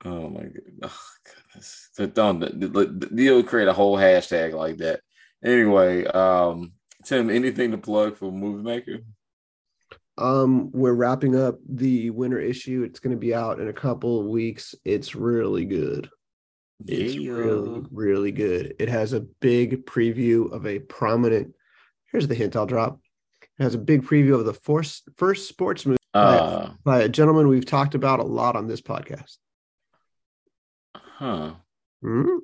oh 0.03 0.29
my 0.29 0.43
god- 0.43 0.61
oh, 0.83 1.01
goodness! 1.23 1.89
Don't 2.13 3.17
you'll 3.17 3.43
create 3.43 3.67
a 3.67 3.73
whole 3.73 3.97
hashtag 3.97 4.53
like 4.53 4.77
that. 4.77 5.01
Anyway, 5.43 6.05
um, 6.05 6.73
Tim, 7.05 7.29
anything 7.29 7.71
to 7.71 7.77
plug 7.77 8.17
for 8.17 8.31
Movie 8.31 8.63
Maker? 8.63 8.99
Um, 10.18 10.72
we're 10.72 10.93
wrapping 10.93 11.36
up 11.36 11.59
the 11.68 12.09
winter 12.09 12.39
issue. 12.39 12.84
It's 12.84 12.99
going 12.99 13.16
to 13.16 13.20
be 13.20 13.34
out 13.36 13.59
in 13.59 13.68
a 13.68 13.74
couple 13.74 14.20
of 14.20 14.28
weeks. 14.28 14.74
It's 14.86 15.13
really 15.16 15.66
good. 15.66 16.09
It's 16.88 17.16
Yeah. 17.16 17.32
really, 17.32 17.84
really 17.91 18.32
good. 18.32 18.76
It 18.80 18.89
has 18.89 19.13
a 19.13 19.22
big 19.22 19.86
preview 19.86 20.51
of 20.51 20.66
a 20.66 20.80
prominent. 20.80 21.53
Here's 22.11 22.28
the 22.28 22.36
hint 22.36 22.55
I'll 22.55 22.66
drop. 22.66 22.99
It 23.59 23.63
has 23.63 23.76
a 23.76 23.80
big 23.80 24.03
preview 24.03 24.36
of 24.39 24.45
the 24.45 24.53
first 24.53 25.09
first 25.18 25.47
sports 25.49 25.86
movie 25.86 25.97
Uh, 26.13 26.72
by 26.86 27.01
a 27.01 27.09
gentleman 27.09 27.47
we've 27.49 27.66
talked 27.66 27.95
about 27.95 28.20
a 28.20 28.24
lot 28.24 28.55
on 28.55 28.68
this 28.68 28.82
podcast. 28.82 29.38
huh. 30.95 31.55
Hmm? 32.01 32.38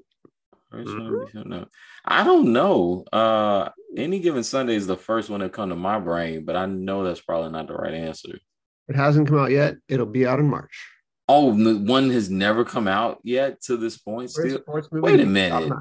First 0.72 0.90
Mhm. 0.90 1.00
one, 1.04 1.20
we 1.44 1.50
don't. 1.50 1.68
I 2.06 2.24
don't 2.24 2.54
know. 2.54 3.04
Uh, 3.12 3.70
any 3.98 4.20
given 4.20 4.44
Sunday 4.44 4.76
is 4.76 4.88
the 4.88 4.96
first 4.96 5.30
one 5.30 5.42
that 5.42 5.52
come 5.52 5.70
to 5.70 5.76
my 5.76 6.00
brain, 6.00 6.46
but 6.46 6.56
I 6.56 6.66
know 6.66 7.04
that's 7.04 7.20
probably 7.22 7.52
not 7.52 7.68
the 7.68 7.74
right 7.74 7.94
answer. 7.94 8.40
It 8.88 8.96
hasn't 8.96 9.28
come 9.28 9.38
out 9.40 9.52
yet. 9.52 9.76
It'll 9.90 10.06
be 10.06 10.26
out 10.26 10.40
in 10.40 10.50
March. 10.50 10.88
Oh, 11.28 11.54
one 11.54 12.10
has 12.10 12.30
never 12.30 12.64
come 12.66 12.88
out 12.88 13.20
yet 13.24 13.62
to 13.64 13.78
this 13.78 13.98
point. 13.98 14.32
Still, 14.32 14.60
Wait 14.92 15.20
a 15.20 15.26
minute. 15.26 15.72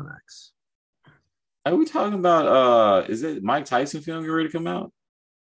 are 1.65 1.75
we 1.77 1.85
talking 1.85 2.19
about? 2.19 2.47
Uh, 2.47 3.07
is 3.09 3.23
it 3.23 3.43
Mike 3.43 3.65
Tyson 3.67 4.01
film 4.01 4.23
get 4.25 4.29
ready 4.29 4.49
to 4.49 4.53
come 4.53 4.67
out? 4.67 4.93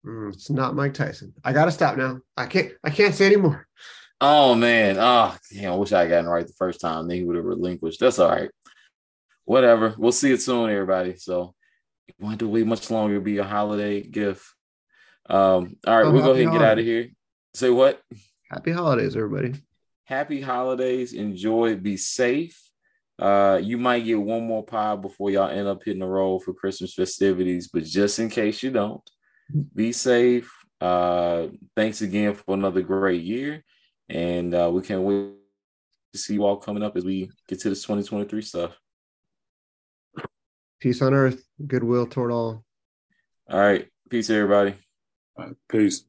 Mm, 0.07 0.33
it's 0.33 0.51
not 0.51 0.75
Mike 0.75 0.95
Tyson. 0.95 1.35
I 1.45 1.53
gotta 1.53 1.71
stop 1.71 1.97
now. 1.97 2.21
I 2.37 2.47
can't. 2.47 2.73
I 2.83 2.91
can't 2.91 3.15
say 3.15 3.27
anymore. 3.27 3.67
Oh 4.21 4.55
man, 4.55 4.97
oh 4.99 5.37
damn! 5.53 5.73
I 5.73 5.77
wish 5.77 5.93
I 5.93 6.01
had 6.03 6.11
gotten 6.11 6.27
it 6.27 6.31
right 6.31 6.47
the 6.47 6.53
first 6.55 6.81
time. 6.81 7.07
Then 7.09 7.17
he 7.19 7.25
would 7.25 7.37
have 7.37 7.45
relinquished. 7.45 8.01
That's 8.01 8.19
all 8.21 8.31
right. 8.31 8.51
Whatever. 9.45 9.95
We'll 9.99 10.13
see 10.13 10.33
it 10.33 10.41
soon, 10.43 10.71
everybody. 10.71 11.17
So, 11.17 11.55
you 12.09 12.27
want 12.27 12.39
to 12.41 12.49
wait 12.49 12.67
much 12.67 12.91
longer? 12.91 13.17
It'll 13.17 13.25
be 13.25 13.39
a 13.39 13.45
holiday 13.45 14.03
gift. 14.03 14.45
Um. 15.29 15.77
All 15.87 15.97
right, 15.97 16.07
Oh, 16.07 16.13
we'll 16.13 16.23
go 16.23 16.33
ahead 16.33 16.45
and 16.45 16.53
get 16.53 16.63
out 16.63 16.79
of 16.79 16.85
here. 16.85 17.09
Say 17.55 17.71
what? 17.71 18.01
Happy 18.51 18.73
holidays, 18.73 19.17
everybody. 19.17 19.55
happy 20.05 20.41
holidays 20.41 21.13
enjoy 21.15 21.75
be 21.77 21.97
safe 21.97 22.61
uh 23.19 23.59
you 23.63 23.79
might 23.79 24.05
get 24.05 24.21
one 24.21 24.45
more 24.47 24.65
pie 24.65 24.97
before 24.97 25.31
y'all 25.31 25.49
end 25.49 25.67
up 25.69 25.83
hitting 25.85 26.01
the 26.01 26.07
road 26.07 26.41
for 26.43 26.53
christmas 26.53 26.93
festivities 26.95 27.69
but 27.73 27.85
just 27.85 28.19
in 28.19 28.29
case 28.29 28.63
you 28.63 28.71
don't 28.71 29.09
be 29.75 29.93
safe 29.93 30.51
uh 30.81 31.47
thanks 31.77 32.03
again 32.03 32.35
for 32.35 32.55
another 32.55 32.83
great 32.83 33.23
year 33.23 33.63
and 34.09 34.55
uh 34.55 34.69
we 34.73 34.83
can't 34.83 35.03
wait 35.03 35.31
to 36.13 36.19
see 36.19 36.35
you 36.35 36.45
all 36.45 36.57
coming 36.57 36.83
up 36.83 36.97
as 36.97 37.05
we 37.05 37.31
get 37.49 37.61
to 37.61 37.69
this 37.71 37.83
2023 37.83 38.43
stuff 38.43 38.77
Peace 40.83 41.01
on 41.01 41.15
earth, 41.15 41.45
goodwill 41.65 42.09
toward 42.09 42.33
all. 42.33 42.65
All 43.49 43.61
right. 43.61 43.87
Peace, 44.11 44.29
everybody. 44.31 44.75
All 45.37 45.47
right, 45.47 45.55
peace. 45.69 46.03